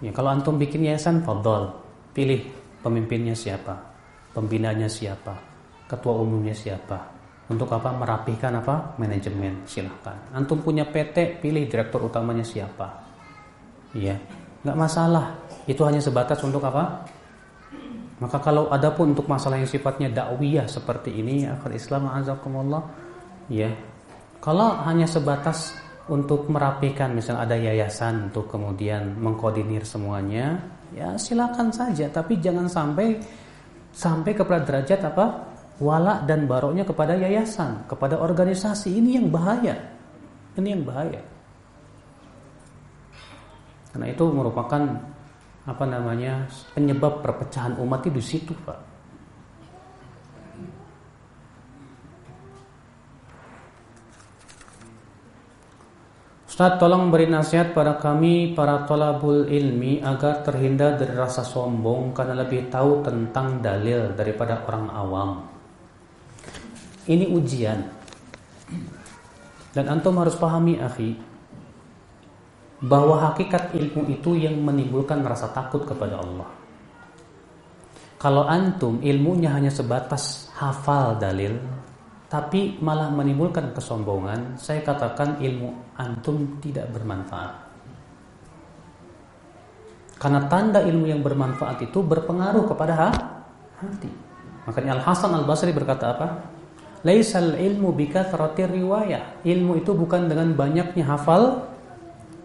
Ya 0.01 0.11
kalau 0.11 0.33
antum 0.33 0.59
bikin 0.59 0.83
yayasan 0.83 1.23
fadol 1.23 1.71
pilih 2.11 2.43
pemimpinnya 2.81 3.37
siapa 3.37 3.77
pembinanya 4.33 4.89
siapa 4.89 5.37
ketua 5.87 6.23
umumnya 6.23 6.55
siapa 6.55 6.97
untuk 7.51 7.67
apa 7.75 7.91
merapikan 7.91 8.55
apa 8.55 8.95
manajemen 8.95 9.67
silahkan 9.67 10.31
antum 10.31 10.63
punya 10.63 10.87
PT 10.87 11.43
pilih 11.43 11.67
direktur 11.67 12.07
utamanya 12.07 12.47
siapa 12.47 12.87
ya 13.91 14.15
nggak 14.63 14.77
masalah 14.79 15.51
itu 15.69 15.81
hanya 15.85 16.01
sebatas 16.01 16.41
untuk 16.41 16.63
apa? 16.65 17.05
Maka 18.21 18.37
kalau 18.41 18.69
ada 18.69 18.93
pun 18.93 19.13
untuk 19.13 19.25
masalah 19.25 19.57
yang 19.57 19.69
sifatnya 19.69 20.09
dakwiyah 20.13 20.69
seperti 20.69 21.09
ini, 21.09 21.45
akhir 21.49 21.73
Islam 21.73 22.09
azakumullah, 22.09 22.85
ya. 23.49 23.69
Kalau 24.41 24.77
hanya 24.85 25.05
sebatas 25.05 25.73
untuk 26.09 26.49
merapikan, 26.49 27.13
misal 27.13 27.37
ada 27.37 27.57
yayasan 27.57 28.29
untuk 28.29 28.49
kemudian 28.49 29.17
mengkoordinir 29.17 29.85
semuanya, 29.85 30.61
ya 30.93 31.17
silakan 31.17 31.73
saja. 31.73 32.09
Tapi 32.09 32.41
jangan 32.41 32.69
sampai 32.69 33.21
sampai 33.93 34.31
kepada 34.33 34.65
derajat 34.65 35.01
apa? 35.01 35.50
Wala 35.81 36.21
dan 36.29 36.45
baroknya 36.45 36.85
kepada 36.85 37.17
yayasan, 37.17 37.89
kepada 37.89 38.21
organisasi 38.21 39.01
ini 39.01 39.17
yang 39.17 39.33
bahaya. 39.33 39.73
Ini 40.53 40.77
yang 40.77 40.85
bahaya. 40.85 41.17
Karena 43.89 44.07
itu 44.13 44.23
merupakan 44.29 44.81
apa 45.61 45.85
namanya 45.85 46.49
penyebab 46.73 47.21
perpecahan 47.21 47.77
umat 47.77 48.01
itu 48.05 48.17
di 48.17 48.23
situ 48.23 48.53
pak 48.65 48.91
Ustaz 56.51 56.83
tolong 56.83 57.07
beri 57.07 57.31
nasihat 57.31 57.71
pada 57.71 57.95
kami 57.95 58.51
para 58.51 58.83
tolabul 58.83 59.47
ilmi 59.47 60.03
agar 60.03 60.43
terhindar 60.43 60.99
dari 60.99 61.15
rasa 61.15 61.47
sombong 61.47 62.11
karena 62.11 62.43
lebih 62.43 62.67
tahu 62.67 62.99
tentang 63.01 63.63
dalil 63.63 64.11
daripada 64.11 64.59
orang 64.67 64.85
awam. 64.91 65.50
Ini 67.09 67.25
ujian. 67.33 67.79
Dan 69.71 69.85
antum 69.87 70.19
harus 70.19 70.35
pahami 70.35 70.77
akhi, 70.77 71.15
bahwa 72.81 73.29
hakikat 73.29 73.77
ilmu 73.77 74.09
itu 74.09 74.33
yang 74.35 74.57
menimbulkan 74.57 75.21
rasa 75.21 75.53
takut 75.53 75.85
kepada 75.85 76.17
Allah. 76.17 76.49
Kalau 78.17 78.45
antum 78.45 79.01
ilmunya 79.01 79.53
hanya 79.53 79.69
sebatas 79.69 80.49
hafal 80.57 81.17
dalil, 81.17 81.57
tapi 82.29 82.77
malah 82.81 83.09
menimbulkan 83.09 83.73
kesombongan, 83.73 84.57
saya 84.57 84.81
katakan 84.85 85.41
ilmu 85.41 85.97
antum 85.97 86.57
tidak 86.61 86.89
bermanfaat. 86.93 87.53
Karena 90.21 90.45
tanda 90.45 90.85
ilmu 90.85 91.09
yang 91.09 91.25
bermanfaat 91.25 91.81
itu 91.81 91.97
berpengaruh 92.05 92.69
kepada 92.69 93.09
hati. 93.81 94.09
Makanya 94.69 95.01
Al 95.01 95.01
Hasan 95.01 95.33
Al 95.33 95.49
Basri 95.49 95.73
berkata 95.73 96.13
apa? 96.13 96.27
Laisal 97.01 97.57
ilmu 97.57 97.93
bikathrati 97.97 98.69
riwayah. 98.69 99.41
Ilmu 99.41 99.81
itu 99.81 99.91
bukan 99.97 100.29
dengan 100.29 100.53
banyaknya 100.53 101.05
hafal 101.05 101.65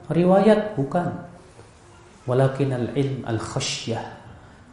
riwayat 0.09 0.79
bukan 0.79 1.27
Walakin 2.27 2.75
al-ilm 2.75 3.23
al-khasyah. 3.23 4.03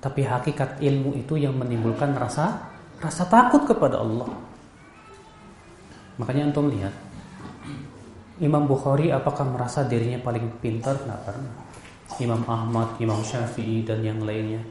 Tapi 0.02 0.26
hakikat 0.26 0.82
ilmu 0.82 1.14
itu 1.14 1.38
yang 1.38 1.54
menimbulkan 1.54 2.18
rasa 2.18 2.74
rasa 2.98 3.30
takut 3.30 3.70
kepada 3.70 4.02
Allah. 4.02 4.26
Makanya 6.18 6.50
antum 6.50 6.74
lihat 6.74 6.92
Imam 8.42 8.66
Bukhari 8.66 9.14
apakah 9.14 9.46
merasa 9.46 9.86
dirinya 9.86 10.18
paling 10.18 10.50
pintar? 10.58 10.98
Tidak 10.98 11.20
pernah. 11.22 11.54
Imam 12.18 12.42
Ahmad, 12.50 12.98
Imam 12.98 13.22
Syafi'i 13.22 13.86
dan 13.86 14.02
yang 14.02 14.22
lainnya. 14.26 14.62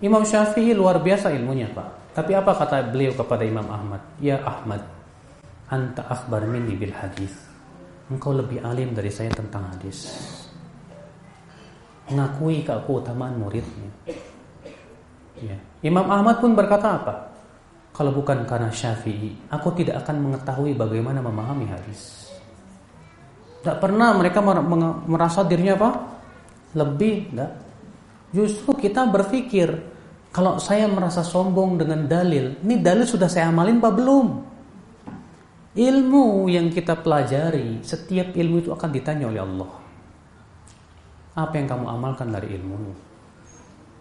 Imam 0.00 0.24
Syafi'i 0.24 0.72
luar 0.72 1.00
biasa 1.04 1.32
ilmunya, 1.36 1.68
Pak. 1.70 2.01
Tapi 2.12 2.32
apa 2.36 2.52
kata 2.52 2.92
beliau 2.92 3.16
kepada 3.16 3.40
Imam 3.40 3.64
Ahmad? 3.72 4.00
Ya 4.20 4.36
Ahmad, 4.44 4.84
anta 5.72 6.04
akhbar 6.04 6.44
minni 6.44 6.76
bil 6.76 6.92
hadis. 6.92 7.32
Engkau 8.12 8.36
lebih 8.36 8.60
alim 8.60 8.92
dari 8.92 9.08
saya 9.08 9.32
tentang 9.32 9.72
hadis. 9.72 10.12
Mengakui 12.12 12.60
keutamaan 12.68 13.40
muridnya. 13.40 13.88
Ya. 15.40 15.56
Imam 15.80 16.04
Ahmad 16.12 16.44
pun 16.44 16.52
berkata 16.52 17.00
apa? 17.00 17.14
Kalau 17.96 18.12
bukan 18.12 18.44
karena 18.44 18.68
Syafi'i, 18.68 19.48
aku 19.48 19.72
tidak 19.76 20.04
akan 20.04 20.28
mengetahui 20.28 20.76
bagaimana 20.76 21.24
memahami 21.24 21.64
hadis. 21.68 22.28
Tidak 23.60 23.80
pernah 23.80 24.12
mereka 24.16 24.44
merasa 25.08 25.44
dirinya 25.44 25.76
apa? 25.80 25.90
Lebih, 26.76 27.16
tidak. 27.32 27.52
Justru 28.32 28.76
kita 28.76 29.08
berpikir, 29.08 29.68
kalau 30.32 30.56
saya 30.56 30.88
merasa 30.88 31.20
sombong 31.20 31.76
dengan 31.76 32.08
dalil, 32.08 32.56
ini 32.64 32.80
dalil 32.80 33.04
sudah 33.04 33.28
saya 33.28 33.52
amalin 33.52 33.76
apa 33.84 33.92
belum? 33.92 34.26
Ilmu 35.76 36.48
yang 36.48 36.72
kita 36.72 37.04
pelajari, 37.04 37.84
setiap 37.84 38.32
ilmu 38.32 38.64
itu 38.64 38.72
akan 38.72 38.90
ditanya 38.96 39.28
oleh 39.28 39.44
Allah. 39.44 39.72
Apa 41.36 41.52
yang 41.60 41.68
kamu 41.68 41.84
amalkan 41.84 42.32
dari 42.32 42.48
ilmu? 42.56 42.76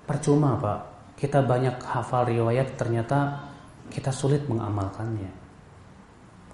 Percuma 0.07 0.55
Pak, 0.55 0.79
kita 1.19 1.43
banyak 1.43 1.83
hafal 1.83 2.23
riwayat 2.31 2.79
ternyata 2.79 3.51
kita 3.91 4.15
sulit 4.15 4.47
mengamalkannya. 4.47 5.43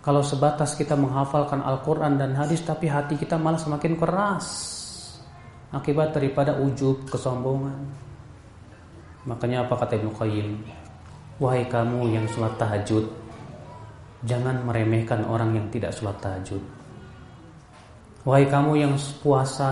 Kalau 0.01 0.25
sebatas 0.25 0.73
kita 0.73 0.97
menghafalkan 0.97 1.59
Al-Quran 1.59 2.15
dan 2.15 2.31
hadis 2.31 2.63
Tapi 2.63 2.87
hati 2.87 3.19
kita 3.19 3.35
malah 3.35 3.59
semakin 3.59 3.99
keras 3.99 4.45
Akibat 5.75 6.15
daripada 6.15 6.55
ujub, 6.63 7.03
kesombongan 7.11 8.06
Makanya 9.27 9.67
apa 9.67 9.75
kata 9.75 9.99
Ibnu 9.99 10.11
Qayyim 10.15 10.51
Wahai 11.37 11.67
kamu 11.67 12.15
yang 12.15 12.25
sholat 12.31 12.55
tahajud 12.57 13.05
Jangan 14.25 14.65
meremehkan 14.65 15.27
orang 15.27 15.53
yang 15.53 15.67
tidak 15.69 15.93
sholat 15.93 16.17
tahajud 16.23 16.63
Wahai 18.23 18.47
kamu 18.49 18.71
yang 18.81 18.93
puasa 19.21 19.67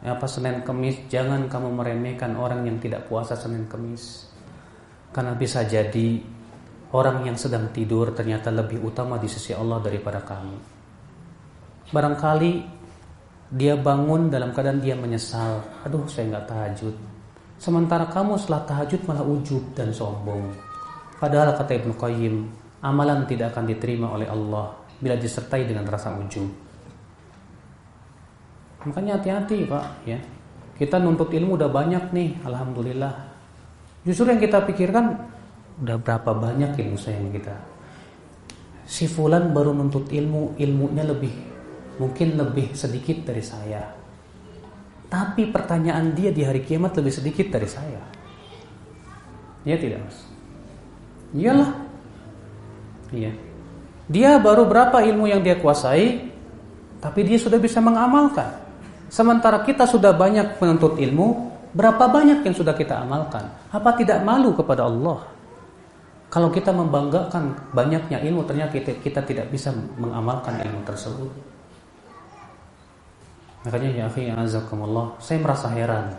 apa 0.00 0.26
Senin 0.30 0.64
Kemis 0.64 1.02
Jangan 1.10 1.50
kamu 1.50 1.68
meremehkan 1.74 2.38
orang 2.38 2.64
yang 2.64 2.80
tidak 2.80 3.04
puasa 3.10 3.34
Senin 3.34 3.68
Kemis 3.68 4.30
Karena 5.12 5.36
bisa 5.36 5.66
jadi 5.66 6.22
Orang 6.92 7.24
yang 7.24 7.40
sedang 7.40 7.72
tidur 7.72 8.12
ternyata 8.12 8.52
lebih 8.52 8.84
utama 8.84 9.16
di 9.16 9.24
sisi 9.24 9.56
Allah 9.56 9.80
daripada 9.80 10.20
kamu. 10.20 10.56
Barangkali 11.88 12.52
dia 13.48 13.80
bangun 13.80 14.28
dalam 14.28 14.52
keadaan 14.52 14.84
dia 14.84 14.92
menyesal. 14.92 15.64
Aduh 15.88 16.04
saya 16.04 16.28
nggak 16.28 16.46
tahajud. 16.52 16.96
Sementara 17.62 18.10
kamu 18.10 18.34
setelah 18.42 18.66
tahajud 18.66 19.06
malah 19.06 19.22
ujub 19.22 19.62
dan 19.78 19.94
sombong. 19.94 20.50
Padahal 21.22 21.54
kata 21.54 21.78
Ibnu 21.78 21.94
Qayyim, 21.94 22.34
amalan 22.82 23.22
tidak 23.30 23.54
akan 23.54 23.70
diterima 23.70 24.10
oleh 24.10 24.26
Allah 24.26 24.74
bila 24.98 25.14
disertai 25.14 25.62
dengan 25.70 25.86
rasa 25.86 26.10
ujub. 26.10 26.50
Makanya 28.82 29.22
hati-hati 29.22 29.62
Pak 29.70 29.86
ya. 30.10 30.18
Kita 30.74 30.98
nuntut 30.98 31.30
ilmu 31.30 31.54
udah 31.54 31.70
banyak 31.70 32.10
nih, 32.10 32.42
alhamdulillah. 32.42 33.14
Justru 34.02 34.26
yang 34.26 34.42
kita 34.42 34.66
pikirkan 34.66 35.14
udah 35.86 35.96
berapa 36.02 36.34
banyak 36.34 36.74
ilmu 36.74 36.98
saya 36.98 37.22
yang 37.22 37.30
kita 37.30 37.54
si 38.92 39.08
fulan 39.08 39.56
baru 39.56 39.72
nuntut 39.72 40.12
ilmu 40.12 40.58
ilmunya 40.60 41.06
lebih 41.06 41.32
mungkin 41.96 42.36
lebih 42.36 42.76
sedikit 42.76 43.24
dari 43.24 43.40
saya 43.40 43.80
tapi 45.12 45.52
pertanyaan 45.52 46.16
dia 46.16 46.32
di 46.32 46.40
hari 46.40 46.64
kiamat 46.64 46.96
lebih 46.96 47.12
sedikit 47.12 47.52
dari 47.52 47.68
saya. 47.68 48.00
Ya 49.68 49.76
tidak 49.76 50.08
mas? 50.08 50.18
Iyalah. 51.36 51.70
Iya. 53.12 53.32
Dia 54.08 54.40
baru 54.40 54.64
berapa 54.64 55.04
ilmu 55.04 55.28
yang 55.28 55.44
dia 55.44 55.60
kuasai 55.60 56.32
tapi 57.04 57.28
dia 57.28 57.36
sudah 57.36 57.60
bisa 57.60 57.84
mengamalkan. 57.84 58.56
Sementara 59.12 59.60
kita 59.60 59.84
sudah 59.84 60.16
banyak 60.16 60.56
menuntut 60.56 60.96
ilmu 60.96 61.52
berapa 61.76 62.08
banyak 62.08 62.48
yang 62.48 62.56
sudah 62.56 62.72
kita 62.72 63.04
amalkan? 63.04 63.52
Apa 63.68 63.92
tidak 63.92 64.24
malu 64.24 64.56
kepada 64.56 64.88
Allah? 64.88 65.28
Kalau 66.32 66.48
kita 66.48 66.72
membanggakan 66.72 67.76
banyaknya 67.76 68.24
ilmu, 68.24 68.48
ternyata 68.48 68.72
kita, 68.72 68.96
kita 69.04 69.20
tidak 69.20 69.52
bisa 69.52 69.68
mengamalkan 70.00 70.64
ilmu 70.64 70.80
tersebut. 70.88 71.28
Makanya 73.62 73.88
ya 73.94 74.04
akhi 74.10 74.26
azakumullah, 74.30 75.14
saya 75.22 75.38
merasa 75.38 75.70
heran 75.70 76.10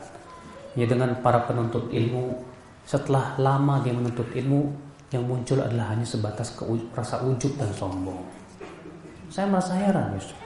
ya 0.80 0.88
dengan 0.88 1.14
para 1.20 1.44
penuntut 1.44 1.92
ilmu 1.92 2.40
setelah 2.84 3.36
lama 3.40 3.80
dia 3.84 3.92
menuntut 3.96 4.28
ilmu 4.32 4.72
yang 5.14 5.24
muncul 5.28 5.62
adalah 5.62 5.94
hanya 5.94 6.08
sebatas 6.08 6.56
ke, 6.56 6.66
rasa 6.96 7.22
ujub 7.22 7.54
dan 7.60 7.70
sombong. 7.76 8.18
Saya 9.30 9.46
merasa 9.52 9.78
heran 9.78 10.18
justru. 10.18 10.38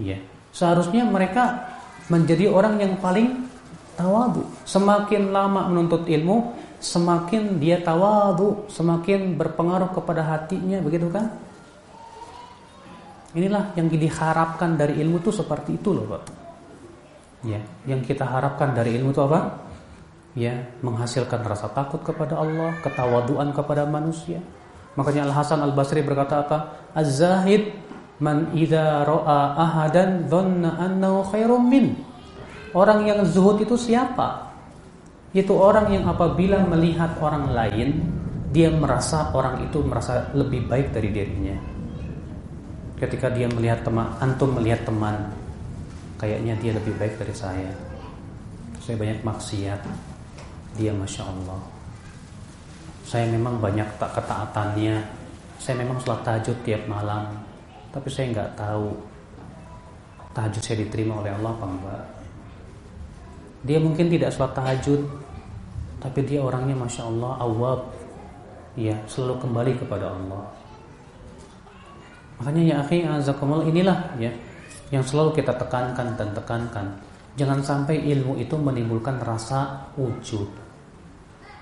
Iya, 0.00 0.18
seharusnya 0.52 1.04
mereka 1.08 1.70
menjadi 2.12 2.50
orang 2.50 2.76
yang 2.82 2.98
paling 3.00 3.48
tawadu. 3.96 4.44
Semakin 4.64 5.32
lama 5.32 5.68
menuntut 5.68 6.04
ilmu, 6.04 6.52
semakin 6.80 7.60
dia 7.60 7.80
tawadu, 7.80 8.68
semakin 8.68 9.36
berpengaruh 9.36 9.92
kepada 9.92 10.24
hatinya, 10.24 10.80
begitu 10.80 11.08
kan? 11.12 11.30
Inilah 13.30 13.78
yang 13.78 13.86
diharapkan 13.86 14.74
dari 14.74 14.98
ilmu 14.98 15.22
itu 15.22 15.30
seperti 15.30 15.78
itu 15.78 15.94
loh, 15.94 16.06
Pak. 16.10 16.22
Ya, 17.46 17.62
yang 17.86 18.02
kita 18.02 18.26
harapkan 18.26 18.74
dari 18.74 18.98
ilmu 18.98 19.14
itu 19.14 19.22
apa? 19.22 19.70
Ya, 20.34 20.66
menghasilkan 20.82 21.46
rasa 21.46 21.70
takut 21.70 22.02
kepada 22.02 22.42
Allah, 22.42 22.74
ketawaduan 22.82 23.54
kepada 23.54 23.86
manusia. 23.86 24.42
Makanya 24.98 25.30
Al 25.30 25.34
Hasan 25.34 25.62
Al 25.62 25.70
Basri 25.70 26.02
berkata 26.02 26.42
apa? 26.42 26.58
Az-zahid 26.90 27.70
man 28.18 28.50
idza 28.50 29.06
ra'a 29.06 29.40
ahadan 29.62 30.26
dhanna 30.26 30.82
annahu 30.82 31.22
khairum 31.30 31.70
min. 31.70 31.94
Orang 32.74 33.06
yang 33.06 33.22
zuhud 33.22 33.62
itu 33.62 33.78
siapa? 33.78 34.50
Itu 35.30 35.54
orang 35.54 35.94
yang 35.94 36.10
apabila 36.10 36.66
melihat 36.66 37.14
orang 37.22 37.54
lain 37.54 38.18
Dia 38.50 38.66
merasa 38.66 39.30
orang 39.30 39.62
itu 39.62 39.78
merasa 39.78 40.26
lebih 40.34 40.66
baik 40.66 40.90
dari 40.90 41.14
dirinya 41.14 41.79
Ketika 43.00 43.32
dia 43.32 43.48
melihat 43.48 43.80
teman 43.80 44.12
Antum 44.20 44.52
melihat 44.52 44.84
teman 44.84 45.32
Kayaknya 46.20 46.52
dia 46.60 46.76
lebih 46.76 47.00
baik 47.00 47.16
dari 47.16 47.32
saya. 47.32 47.72
Saya 48.76 49.00
banyak 49.00 49.24
maksiat. 49.24 49.80
Dia 50.76 50.92
Masya 50.92 51.24
Allah. 51.24 51.64
Saya 53.08 53.24
memang 53.32 53.56
banyak 53.56 53.88
tak 53.96 54.20
ketaatannya. 54.20 55.00
Saya 55.56 55.80
memang 55.80 55.96
sholat 56.04 56.20
tahajud 56.20 56.60
tiap 56.60 56.84
malam. 56.84 57.40
Tapi 57.88 58.12
saya 58.12 58.36
nggak 58.36 58.52
tahu 58.52 58.92
Tahajud 60.30 60.62
saya 60.62 60.78
diterima 60.86 61.18
oleh 61.18 61.34
Allah 61.34 61.52
apa 61.58 61.66
enggak. 61.66 62.04
Dia 63.66 63.78
mungkin 63.82 64.06
tidak 64.06 64.30
sholat 64.30 64.54
tahajud 64.56 65.02
Tapi 66.00 66.20
dia 66.24 66.40
orangnya 66.40 66.72
Masya 66.72 67.02
Allah 67.04 67.32
awab 67.44 67.80
Ya 68.78 68.96
selalu 69.04 69.42
kembali 69.42 69.72
kepada 69.76 70.16
Allah 70.16 70.48
Makanya 72.40 72.62
ya 72.64 72.74
akhi 72.80 73.04
azakumullah 73.04 73.68
inilah 73.68 74.16
ya 74.16 74.32
Yang 74.88 75.12
selalu 75.12 75.36
kita 75.36 75.52
tekankan 75.60 76.16
dan 76.16 76.32
tekankan 76.32 76.86
Jangan 77.36 77.60
sampai 77.60 78.00
ilmu 78.00 78.40
itu 78.40 78.56
menimbulkan 78.56 79.20
rasa 79.20 79.92
ujub 80.00 80.48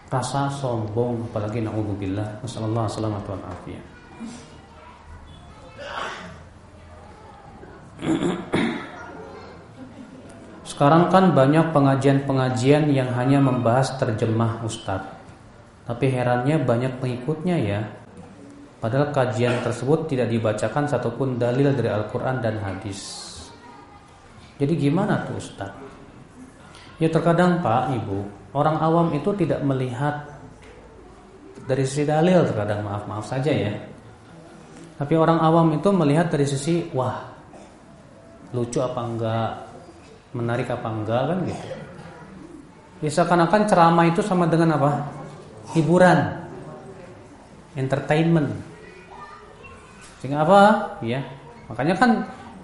Rasa 0.07 0.47
sombong 0.49 1.27
Apalagi 1.29 1.67
na'udzubillah 1.67 2.41
Wassalamualaikum 2.47 3.03
warahmatullahi 3.03 3.15
wabarakatuh 3.19 3.99
Sekarang 10.79 11.11
kan 11.11 11.35
banyak 11.35 11.75
pengajian-pengajian 11.75 12.95
yang 12.95 13.11
hanya 13.19 13.43
membahas 13.43 13.99
terjemah 13.99 14.63
Ustadz. 14.63 15.11
Tapi 15.83 16.07
herannya 16.07 16.63
banyak 16.63 17.03
pengikutnya 17.03 17.57
ya. 17.59 17.81
Padahal 18.79 19.11
kajian 19.11 19.59
tersebut 19.67 20.07
tidak 20.07 20.31
dibacakan 20.31 20.87
satupun 20.87 21.35
dalil 21.35 21.75
dari 21.75 21.91
Al-Quran 21.91 22.39
dan 22.39 22.63
hadis. 22.63 23.27
Jadi 24.59 24.75
gimana 24.79 25.27
tuh 25.27 25.39
Ustadz? 25.39 25.83
Ya 26.99 27.07
terkadang 27.11 27.63
Pak, 27.63 27.95
Ibu, 27.95 28.19
orang 28.59 28.79
awam 28.83 29.15
itu 29.15 29.31
tidak 29.39 29.63
melihat 29.63 30.27
dari 31.63 31.87
sisi 31.87 32.03
dalil 32.03 32.43
terkadang 32.43 32.83
maaf-maaf 32.83 33.23
saja 33.23 33.55
ya. 33.55 33.75
Tapi 34.99 35.15
orang 35.15 35.39
awam 35.39 35.79
itu 35.79 35.95
melihat 35.95 36.27
dari 36.27 36.43
sisi 36.43 36.91
wah 36.91 37.23
lucu 38.51 38.83
apa 38.83 39.01
enggak, 39.05 39.51
menarik 40.35 40.67
apa 40.75 40.89
enggak 40.91 41.23
kan 41.23 41.39
gitu. 41.47 41.67
Ya 42.99 43.11
seakan-akan 43.15 43.63
ceramah 43.71 44.07
itu 44.11 44.19
sama 44.27 44.51
dengan 44.51 44.75
apa? 44.75 45.07
Hiburan, 45.71 46.19
entertainment. 47.79 48.68
Sehingga 50.19 50.43
apa? 50.43 50.61
Ya, 51.03 51.23
makanya 51.71 51.95
kan 51.95 52.11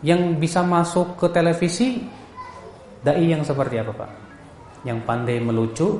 yang 0.02 0.36
bisa 0.36 0.60
masuk 0.60 1.16
ke 1.16 1.26
televisi 1.30 2.02
dai 3.00 3.24
yang 3.24 3.46
seperti 3.46 3.78
apa 3.78 3.92
pak? 3.94 4.10
Yang 4.84 4.98
pandai 5.06 5.38
melucu, 5.40 5.96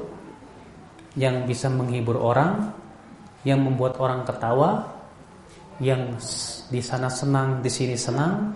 yang 1.14 1.47
bisa 1.47 1.70
menghibur 1.70 2.18
orang, 2.18 2.74
yang 3.47 3.62
membuat 3.62 3.97
orang 4.02 4.26
ketawa, 4.26 4.82
yang 5.78 6.16
di 6.68 6.81
sana 6.82 7.06
senang, 7.06 7.62
di 7.62 7.70
sini 7.70 7.94
senang, 7.94 8.51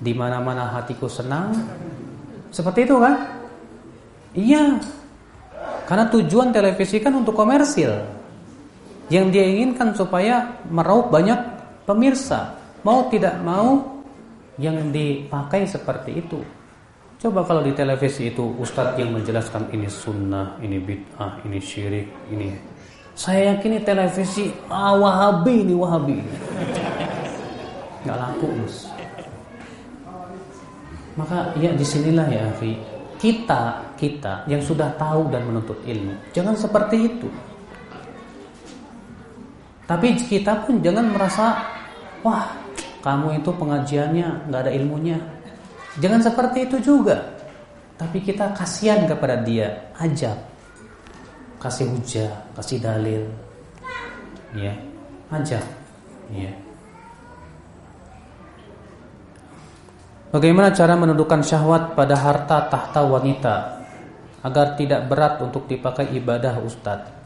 di 0.00 0.16
mana-mana 0.16 0.70
hatiku 0.80 1.06
senang. 1.06 1.52
Seperti 2.50 2.88
itu 2.88 2.96
kan? 2.98 3.14
Iya. 4.34 4.80
Karena 5.86 6.06
tujuan 6.08 6.54
televisi 6.54 7.02
kan 7.02 7.14
untuk 7.14 7.34
komersil. 7.34 7.90
Yang 9.10 9.26
dia 9.34 9.44
inginkan 9.44 9.90
supaya 9.92 10.62
meraup 10.70 11.10
banyak 11.10 11.59
pemirsa. 11.90 12.54
Mau 12.86 13.10
tidak 13.10 13.42
mau 13.42 13.82
yang 14.62 14.94
dipakai 14.94 15.66
seperti 15.66 16.22
itu. 16.22 16.38
Coba 17.20 17.44
kalau 17.44 17.60
di 17.60 17.74
televisi 17.74 18.30
itu 18.30 18.54
ustadz 18.56 18.96
yang 18.96 19.12
menjelaskan 19.12 19.68
ini 19.74 19.90
sunnah, 19.90 20.56
ini 20.62 20.80
bid'ah, 20.80 21.44
ini 21.44 21.58
syirik, 21.60 22.08
ini 22.32 22.48
saya 23.20 23.52
yakin 23.52 23.76
ini 23.76 23.80
televisi 23.84 24.48
ah, 24.72 24.96
wahabi 24.96 25.60
ini 25.60 25.74
wahabi 25.76 26.24
ini. 26.24 26.34
Gak 28.08 28.16
laku 28.16 28.48
mas. 28.56 28.88
Maka 31.20 31.52
ya 31.60 31.76
di 31.76 31.84
sinilah 31.84 32.24
ya 32.32 32.48
Afi 32.48 32.80
kita 33.20 33.92
kita 34.00 34.48
yang 34.48 34.64
sudah 34.64 34.88
tahu 34.96 35.28
dan 35.28 35.44
menuntut 35.44 35.76
ilmu 35.84 36.16
jangan 36.32 36.56
seperti 36.56 36.96
itu. 37.12 37.28
Tapi 39.84 40.16
kita 40.16 40.64
pun 40.64 40.80
jangan 40.80 41.12
merasa 41.12 41.60
wah 42.22 42.52
kamu 43.00 43.40
itu 43.40 43.50
pengajiannya 43.52 44.48
nggak 44.48 44.60
ada 44.68 44.72
ilmunya 44.72 45.18
Jangan 45.98 46.22
seperti 46.22 46.70
itu 46.70 46.76
juga. 46.78 47.18
Tapi 47.98 48.22
kita 48.22 48.54
kasihan 48.54 49.04
kepada 49.10 49.42
dia, 49.42 49.90
ajak. 49.98 50.38
Kasih 51.58 51.90
hujah, 51.90 52.32
kasih 52.54 52.78
dalil. 52.78 53.26
Ya, 54.54 54.72
ajak. 55.34 55.60
Ya. 56.30 56.54
Bagaimana 60.30 60.70
cara 60.70 60.94
menundukkan 60.94 61.42
syahwat 61.42 61.98
pada 61.98 62.14
harta 62.14 62.70
tahta 62.70 63.02
wanita 63.02 63.82
agar 64.46 64.78
tidak 64.78 65.10
berat 65.10 65.42
untuk 65.42 65.66
dipakai 65.66 66.14
ibadah 66.16 66.62
ustadz? 66.62 67.18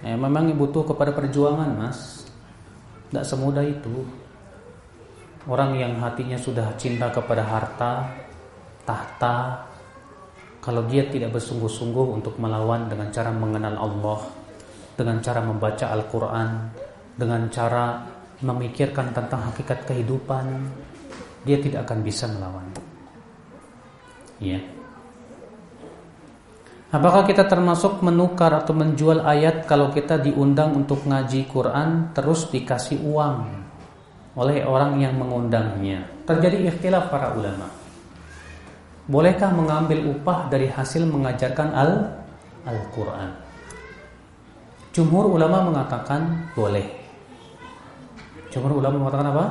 Ya, 0.00 0.16
memang 0.16 0.50
butuh 0.56 0.82
kepada 0.88 1.12
perjuangan, 1.14 1.70
Mas. 1.76 2.26
Tidak 3.12 3.22
semudah 3.22 3.62
itu. 3.62 4.25
Orang 5.46 5.78
yang 5.78 5.94
hatinya 6.02 6.34
sudah 6.34 6.74
cinta 6.74 7.06
kepada 7.14 7.46
harta, 7.46 8.10
tahta, 8.82 9.62
kalau 10.58 10.82
dia 10.90 11.06
tidak 11.06 11.38
bersungguh-sungguh 11.38 12.18
untuk 12.18 12.34
melawan 12.42 12.90
dengan 12.90 13.14
cara 13.14 13.30
mengenal 13.30 13.78
Allah, 13.78 14.26
dengan 14.98 15.22
cara 15.22 15.38
membaca 15.46 15.86
Al-Quran, 15.94 16.50
dengan 17.14 17.46
cara 17.46 18.02
memikirkan 18.42 19.14
tentang 19.14 19.46
hakikat 19.54 19.86
kehidupan, 19.86 20.66
dia 21.46 21.62
tidak 21.62 21.86
akan 21.86 21.98
bisa 22.02 22.26
melawan. 22.26 22.66
Ya. 24.42 24.58
Apakah 26.90 27.22
kita 27.22 27.46
termasuk 27.46 28.02
menukar 28.02 28.50
atau 28.50 28.74
menjual 28.74 29.22
ayat 29.22 29.70
kalau 29.70 29.94
kita 29.94 30.18
diundang 30.18 30.74
untuk 30.74 31.06
ngaji 31.06 31.46
Quran 31.46 32.10
terus 32.10 32.50
dikasih 32.50 32.98
uang? 33.06 33.65
Oleh 34.36 34.62
orang 34.68 35.00
yang 35.00 35.16
mengundangnya. 35.16 36.04
Terjadi 36.28 36.68
ikhtilaf 36.68 37.08
para 37.08 37.32
ulama. 37.32 37.66
Bolehkah 39.08 39.48
mengambil 39.54 40.12
upah 40.12 40.52
dari 40.52 40.68
hasil 40.68 41.08
mengajarkan 41.08 41.72
Al 41.72 41.90
Al-Qur'an? 42.68 43.32
Jumhur 44.92 45.32
ulama 45.32 45.72
mengatakan 45.72 46.52
boleh. 46.52 46.84
Jumhur 48.52 48.80
ulama 48.80 49.06
mengatakan 49.06 49.28
apa? 49.32 49.44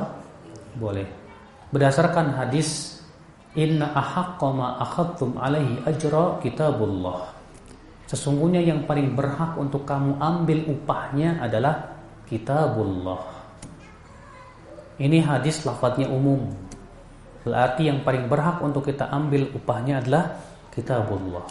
Boleh. 0.78 1.06
Berdasarkan 1.74 2.34
hadis 2.38 3.00
Inna 3.56 3.88
ahaqqa 3.96 4.48
ma 4.52 4.76
akhadtum 4.84 5.40
alaihi 5.40 5.80
ajra 5.88 6.36
kitabullah. 6.44 7.32
Sesungguhnya 8.06 8.60
yang 8.62 8.84
paling 8.84 9.16
berhak 9.16 9.56
untuk 9.56 9.88
kamu 9.88 10.20
ambil 10.20 10.58
upahnya 10.70 11.40
adalah 11.40 11.96
kitabullah. 12.28 13.35
Ini 14.96 15.20
hadis 15.20 15.64
lafadznya 15.68 16.08
umum. 16.08 16.48
Berarti 17.44 17.86
yang 17.86 18.00
paling 18.02 18.26
berhak 18.26 18.58
untuk 18.64 18.88
kita 18.88 19.12
ambil 19.12 19.46
upahnya 19.52 20.00
adalah 20.02 20.34
kitabullah. 20.72 21.46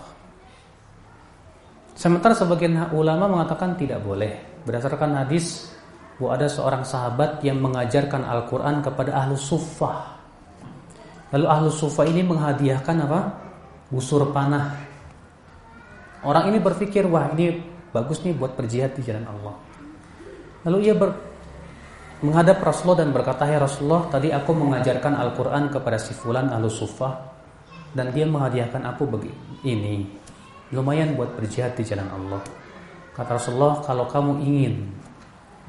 Sementara 1.95 2.35
sebagian 2.35 2.91
ulama 2.91 3.31
mengatakan 3.31 3.79
tidak 3.79 4.03
boleh. 4.03 4.35
Berdasarkan 4.67 5.15
hadis 5.23 5.71
bahwa 6.19 6.35
ada 6.35 6.47
seorang 6.51 6.83
sahabat 6.83 7.39
yang 7.45 7.61
mengajarkan 7.63 8.27
Al-Quran 8.27 8.83
kepada 8.83 9.15
ahlu 9.15 9.39
suffah. 9.39 10.15
Lalu 11.31 11.45
ahlu 11.47 11.67
suffah 11.71 12.03
ini 12.03 12.25
menghadiahkan 12.25 12.95
apa? 13.07 13.19
Busur 13.87 14.27
panah. 14.33 14.75
Orang 16.25 16.49
ini 16.49 16.57
berpikir, 16.57 17.05
wah 17.05 17.29
ini 17.37 17.61
bagus 17.93 18.19
nih 18.25 18.33
buat 18.33 18.57
berjihad 18.57 18.97
di 18.97 19.05
jalan 19.05 19.23
Allah. 19.29 19.55
Lalu 20.65 20.77
ia 20.89 20.95
ber, 20.97 21.13
menghadap 22.25 22.57
Rasulullah 22.59 23.05
dan 23.05 23.09
berkata, 23.13 23.45
"Ya 23.45 23.61
Rasulullah, 23.61 24.09
tadi 24.09 24.33
aku 24.33 24.51
mengajarkan 24.57 25.13
Al-Qur'an 25.13 25.69
kepada 25.69 26.01
si 26.01 26.17
fulan 26.17 26.49
al 26.49 26.65
dan 27.95 28.11
dia 28.11 28.25
menghadiahkan 28.27 28.81
aku 28.83 29.07
begini. 29.07 29.37
Ini 29.61 29.95
lumayan 30.73 31.13
buat 31.13 31.37
berjihad 31.37 31.77
di 31.77 31.85
jalan 31.85 32.09
Allah." 32.09 32.41
Kata 33.13 33.37
Rasulullah, 33.37 33.79
"Kalau 33.85 34.09
kamu 34.09 34.41
ingin 34.43 34.75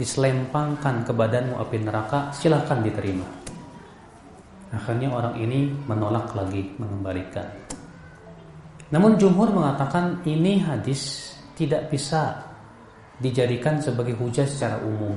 diselempangkan 0.01 1.05
ke 1.05 1.13
badanmu 1.13 1.61
api 1.61 1.77
neraka, 1.85 2.33
silahkan 2.33 2.81
diterima." 2.81 3.29
Akhirnya 4.75 5.13
orang 5.15 5.39
ini 5.39 5.71
menolak 5.87 6.35
lagi 6.35 6.75
mengembalikan. 6.81 7.47
Namun 8.91 9.15
jumhur 9.15 9.53
mengatakan 9.53 10.27
ini 10.27 10.59
hadis 10.59 11.33
tidak 11.55 11.91
bisa 11.91 12.39
dijadikan 13.23 13.81
sebagai 13.81 14.15
hujah 14.19 14.45
secara 14.45 14.77
umum 14.85 15.17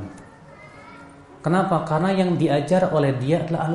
Kenapa? 1.39 1.87
Karena 1.87 2.11
yang 2.11 2.35
diajar 2.35 2.91
oleh 2.91 3.15
dia 3.15 3.47
adalah. 3.47 3.71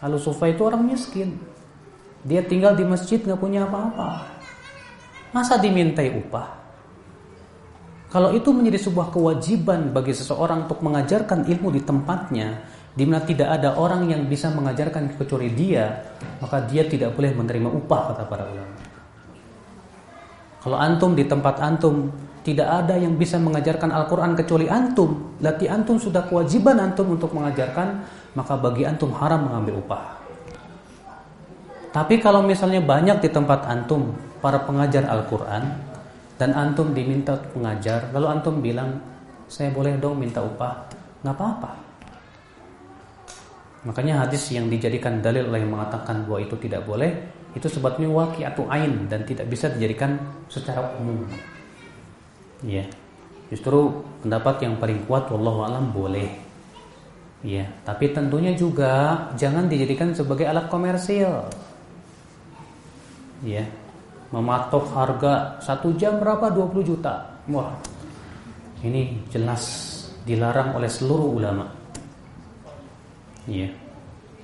Ahlu 0.00 0.18
sufah 0.18 0.48
itu 0.50 0.62
orang 0.66 0.82
miskin. 0.82 1.38
Dia 2.26 2.42
tinggal 2.44 2.74
di 2.74 2.84
masjid 2.84 3.22
nggak 3.22 3.38
punya 3.38 3.64
apa-apa. 3.64 4.26
Masa 5.30 5.56
dimintai 5.56 6.10
upah? 6.18 6.60
Kalau 8.10 8.34
itu 8.34 8.50
menjadi 8.50 8.90
sebuah 8.90 9.14
kewajiban 9.14 9.94
bagi 9.94 10.10
seseorang 10.10 10.66
untuk 10.66 10.82
mengajarkan 10.82 11.46
ilmu 11.46 11.70
di 11.70 11.78
tempatnya, 11.86 12.66
di 12.90 13.06
mana 13.06 13.22
tidak 13.22 13.54
ada 13.54 13.78
orang 13.78 14.10
yang 14.10 14.26
bisa 14.26 14.50
mengajarkan 14.50 15.14
kecuali 15.14 15.54
dia, 15.54 16.10
maka 16.42 16.58
dia 16.66 16.82
tidak 16.90 17.14
boleh 17.14 17.30
menerima 17.30 17.70
upah 17.70 18.00
kata 18.10 18.26
para 18.26 18.50
ulama. 18.50 18.76
Kalau 20.60 20.76
antum 20.76 21.14
di 21.14 21.22
tempat 21.22 21.62
antum 21.62 22.10
tidak 22.40 22.68
ada 22.68 22.96
yang 22.96 23.20
bisa 23.20 23.36
mengajarkan 23.36 23.92
Al-Quran 23.92 24.32
kecuali 24.32 24.64
antum. 24.64 25.36
Lati 25.44 25.68
antum 25.68 26.00
sudah 26.00 26.24
kewajiban 26.24 26.80
antum 26.80 27.12
untuk 27.12 27.36
mengajarkan, 27.36 28.00
maka 28.32 28.56
bagi 28.56 28.88
antum 28.88 29.12
haram 29.12 29.44
mengambil 29.44 29.84
upah. 29.84 30.16
Tapi 31.90 32.22
kalau 32.22 32.40
misalnya 32.40 32.80
banyak 32.80 33.20
di 33.20 33.28
tempat 33.28 33.66
antum 33.68 34.14
para 34.40 34.62
pengajar 34.64 35.04
Al-Quran 35.10 35.68
dan 36.40 36.56
antum 36.56 36.96
diminta 36.96 37.36
pengajar, 37.36 38.08
lalu 38.16 38.26
antum 38.32 38.64
bilang, 38.64 38.96
saya 39.44 39.68
boleh 39.68 40.00
dong 40.00 40.16
minta 40.16 40.40
upah, 40.40 40.88
nggak 41.20 41.34
apa-apa. 41.36 41.72
Makanya 43.84 44.24
hadis 44.24 44.48
yang 44.52 44.68
dijadikan 44.72 45.20
dalil 45.20 45.48
oleh 45.48 45.60
yang 45.60 45.76
mengatakan 45.76 46.24
bahwa 46.24 46.40
itu 46.40 46.56
tidak 46.56 46.88
boleh, 46.88 47.10
itu 47.52 47.68
sebabnya 47.68 48.08
atau 48.48 48.64
ain 48.70 49.10
dan 49.10 49.26
tidak 49.28 49.50
bisa 49.50 49.68
dijadikan 49.68 50.16
secara 50.48 50.94
umum. 50.96 51.28
Ya. 52.64 52.84
Justru 53.50 54.06
pendapat 54.22 54.62
yang 54.62 54.78
paling 54.78 55.02
kuat 55.10 55.26
wallahu 55.32 55.66
alam 55.66 55.90
boleh. 55.90 56.28
Ya, 57.40 57.64
tapi 57.88 58.12
tentunya 58.12 58.52
juga 58.52 59.16
jangan 59.34 59.64
dijadikan 59.64 60.12
sebagai 60.12 60.44
alat 60.44 60.68
komersil. 60.68 61.48
Ya. 63.40 63.64
Mematok 64.30 64.86
harga 64.94 65.58
satu 65.58 65.90
jam 65.98 66.22
berapa 66.22 66.52
20 66.52 66.86
juta. 66.86 67.26
Wah. 67.50 67.74
Ini 68.80 69.26
jelas 69.32 69.62
dilarang 70.22 70.78
oleh 70.78 70.86
seluruh 70.86 71.32
ulama. 71.32 71.66
Ya. 73.48 73.66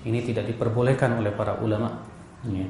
Ini 0.02 0.18
tidak 0.24 0.50
diperbolehkan 0.50 1.20
oleh 1.20 1.30
para 1.30 1.60
ulama. 1.62 2.02
Ya. 2.48 2.66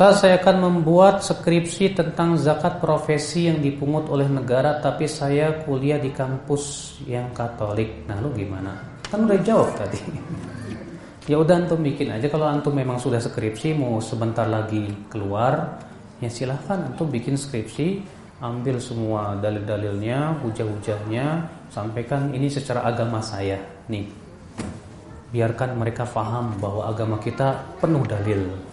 Ustaz 0.00 0.24
saya 0.24 0.40
akan 0.40 0.64
membuat 0.64 1.20
skripsi 1.20 1.92
tentang 1.92 2.32
zakat 2.40 2.80
profesi 2.80 3.52
yang 3.52 3.60
dipungut 3.60 4.08
oleh 4.08 4.32
negara 4.32 4.80
Tapi 4.80 5.04
saya 5.04 5.60
kuliah 5.60 6.00
di 6.00 6.08
kampus 6.08 6.96
yang 7.04 7.28
katolik. 7.36 8.08
Nah 8.08 8.16
lu 8.16 8.32
gimana? 8.32 8.80
Kan 9.04 9.28
udah 9.28 9.36
jawab 9.44 9.76
tadi. 9.76 10.00
Ya 11.28 11.36
udah 11.36 11.52
antum 11.52 11.84
bikin 11.84 12.16
aja. 12.16 12.32
Kalau 12.32 12.48
antum 12.48 12.72
memang 12.72 12.96
sudah 12.96 13.20
skripsi 13.20 13.76
mau 13.76 14.00
sebentar 14.00 14.48
lagi 14.48 14.88
keluar 15.12 15.76
Ya 16.16 16.32
silahkan 16.32 16.80
antum 16.80 17.12
bikin 17.12 17.36
skripsi 17.36 18.00
Ambil 18.40 18.80
semua 18.80 19.36
dalil-dalilnya, 19.36 20.40
hujah-hujahnya 20.40 21.44
Sampaikan 21.68 22.32
ini 22.32 22.48
secara 22.48 22.88
agama 22.88 23.20
saya. 23.20 23.60
Nih 23.92 24.08
Biarkan 25.28 25.76
mereka 25.76 26.08
faham 26.08 26.56
bahwa 26.56 26.88
agama 26.88 27.20
kita 27.20 27.76
penuh 27.84 28.00
dalil 28.08 28.69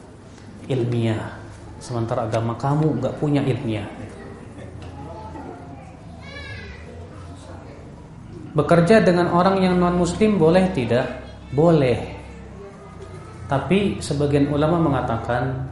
ilmiah. 0.68 1.40
Sementara 1.78 2.28
agama 2.28 2.58
kamu 2.60 3.00
nggak 3.02 3.16
punya 3.22 3.42
ilmiah. 3.44 3.88
Bekerja 8.58 9.06
dengan 9.06 9.30
orang 9.38 9.62
yang 9.62 9.78
non 9.78 9.94
muslim 10.02 10.42
boleh 10.42 10.74
tidak? 10.74 11.06
Boleh. 11.54 12.18
Tapi 13.46 14.02
sebagian 14.02 14.50
ulama 14.50 14.82
mengatakan 14.82 15.70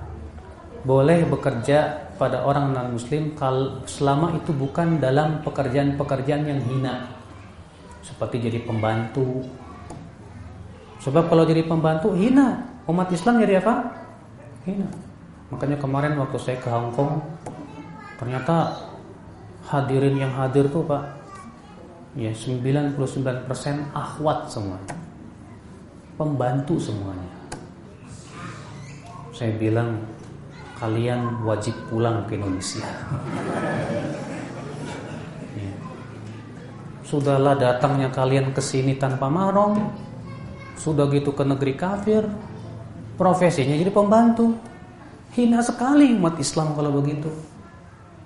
boleh 0.85 1.25
bekerja 1.25 2.05
pada 2.15 2.45
orang 2.45 2.71
non 2.71 2.93
muslim 2.93 3.33
kalau 3.33 3.81
selama 3.89 4.37
itu 4.37 4.53
bukan 4.53 5.01
dalam 5.01 5.41
pekerjaan-pekerjaan 5.41 6.45
yang 6.45 6.61
hina. 6.61 7.09
Seperti 8.05 8.37
jadi 8.53 8.61
pembantu. 8.61 9.41
Sebab 11.01 11.25
kalau 11.25 11.41
jadi 11.41 11.65
pembantu 11.65 12.13
hina. 12.13 12.69
Umat 12.85 13.09
Islam 13.09 13.41
jadi 13.41 13.65
apa 13.65 14.04
hina. 14.65 14.89
Makanya 15.53 15.77
kemarin 15.77 16.17
waktu 16.17 16.37
saya 16.41 16.57
ke 16.57 16.67
Hong 16.67 16.89
Kong 16.91 17.21
ternyata 18.17 18.73
hadirin 19.69 20.17
yang 20.17 20.33
hadir 20.33 20.65
tuh 20.69 20.81
Pak 20.85 21.03
ya 22.17 22.33
99% 22.33 22.97
akhwat 23.93 24.49
semua. 24.49 24.79
Pembantu 26.15 26.79
semuanya. 26.79 27.31
Saya 29.35 29.51
bilang 29.59 29.99
kalian 30.79 31.43
wajib 31.43 31.75
pulang 31.91 32.23
ke 32.23 32.39
Indonesia. 32.39 32.87
ya. 35.59 35.71
Sudahlah 37.03 37.59
datangnya 37.59 38.07
kalian 38.15 38.55
ke 38.55 38.63
sini 38.63 38.95
tanpa 38.95 39.27
marong. 39.27 39.91
Sudah 40.79 41.11
gitu 41.11 41.35
ke 41.35 41.43
negeri 41.43 41.75
kafir, 41.75 42.23
profesinya 43.15 43.75
jadi 43.75 43.91
pembantu. 43.91 44.55
Hina 45.35 45.59
sekali 45.59 46.15
umat 46.15 46.39
Islam 46.39 46.71
kalau 46.75 46.95
begitu. 46.95 47.27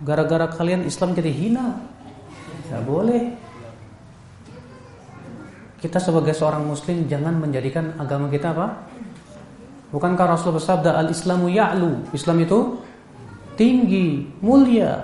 Gara-gara 0.06 0.46
kalian 0.54 0.86
Islam 0.86 1.18
jadi 1.18 1.32
hina. 1.34 1.74
Tidak 2.70 2.84
boleh. 2.86 3.34
Kita 5.80 5.98
sebagai 5.98 6.36
seorang 6.36 6.68
muslim 6.68 7.08
jangan 7.08 7.40
menjadikan 7.40 7.96
agama 7.98 8.28
kita 8.28 8.52
apa? 8.52 8.68
Bukankah 9.90 10.38
Rasulullah 10.38 10.62
bersabda 10.62 10.92
al-Islamu 11.02 11.50
ya'lu? 11.50 12.14
Islam 12.14 12.46
itu 12.46 12.78
tinggi, 13.58 14.28
mulia. 14.44 15.02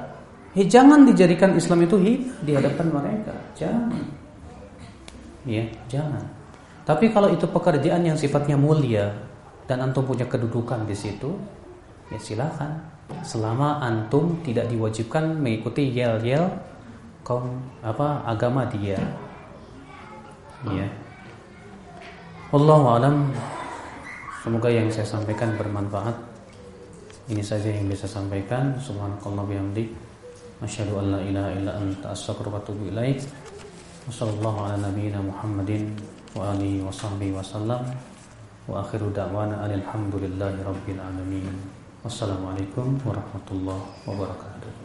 Ya, 0.53 0.64
jangan 0.68 1.10
dijadikan 1.10 1.57
Islam 1.57 1.90
itu 1.90 1.98
hina 1.98 2.32
di 2.45 2.52
hadapan 2.53 2.88
mereka. 2.94 3.34
Jangan. 3.57 4.03
Ya, 5.48 5.66
jangan. 5.90 6.22
Tapi 6.86 7.10
kalau 7.10 7.34
itu 7.34 7.49
pekerjaan 7.49 8.06
yang 8.06 8.14
sifatnya 8.14 8.53
mulia, 8.56 9.10
dan 9.66 9.82
antum 9.82 10.06
punya 10.06 10.30
kedudukan 10.30 10.86
di 10.86 10.94
situ, 10.94 11.34
ya 12.14 12.20
silakan. 12.22 12.94
Selama 13.22 13.82
antum 13.86 14.42
tidak 14.42 14.66
diwajibkan 14.70 15.38
mengikuti 15.38 15.94
yel-yel 15.94 16.50
kaum 17.26 17.62
apa 17.82 18.22
agama 18.26 18.66
dia. 18.70 18.98
Ya. 20.66 20.88
Allah 22.54 22.82
alam. 22.98 23.30
Semoga 24.42 24.70
yang 24.70 24.90
saya 24.94 25.06
sampaikan 25.06 25.58
bermanfaat. 25.58 26.14
Ini 27.30 27.42
saja 27.42 27.70
yang 27.74 27.90
bisa 27.90 28.06
sampaikan. 28.06 28.78
Subhanakallah 28.78 29.46
bihamdik. 29.50 29.90
Asyhadu 30.62 31.02
an 31.02 31.06
la 31.18 31.20
ilaha 31.26 31.50
illa 31.58 31.72
anta 31.78 32.14
astaghfiruka 32.14 32.58
wa 32.58 32.62
atubu 32.62 32.84
ilaik. 32.94 33.20
Wassallallahu 34.06 34.60
ala 34.70 34.78
nabiyyina 34.86 35.20
Muhammadin 35.22 35.98
wa 36.38 36.54
alihi 36.54 36.86
wa 36.86 36.94
sahbihi 36.94 37.34
wasallam. 37.34 37.82
وآخر 38.68 39.02
دعوانا 39.14 39.66
أن 39.66 39.72
الحمد 39.72 40.16
لله 40.16 40.54
رب 40.66 40.88
العالمين. 40.90 41.56
والسلام 42.06 42.42
عليكم 42.46 42.98
ورحمة 43.06 43.48
الله 43.52 43.80
وبركاته. 44.08 44.74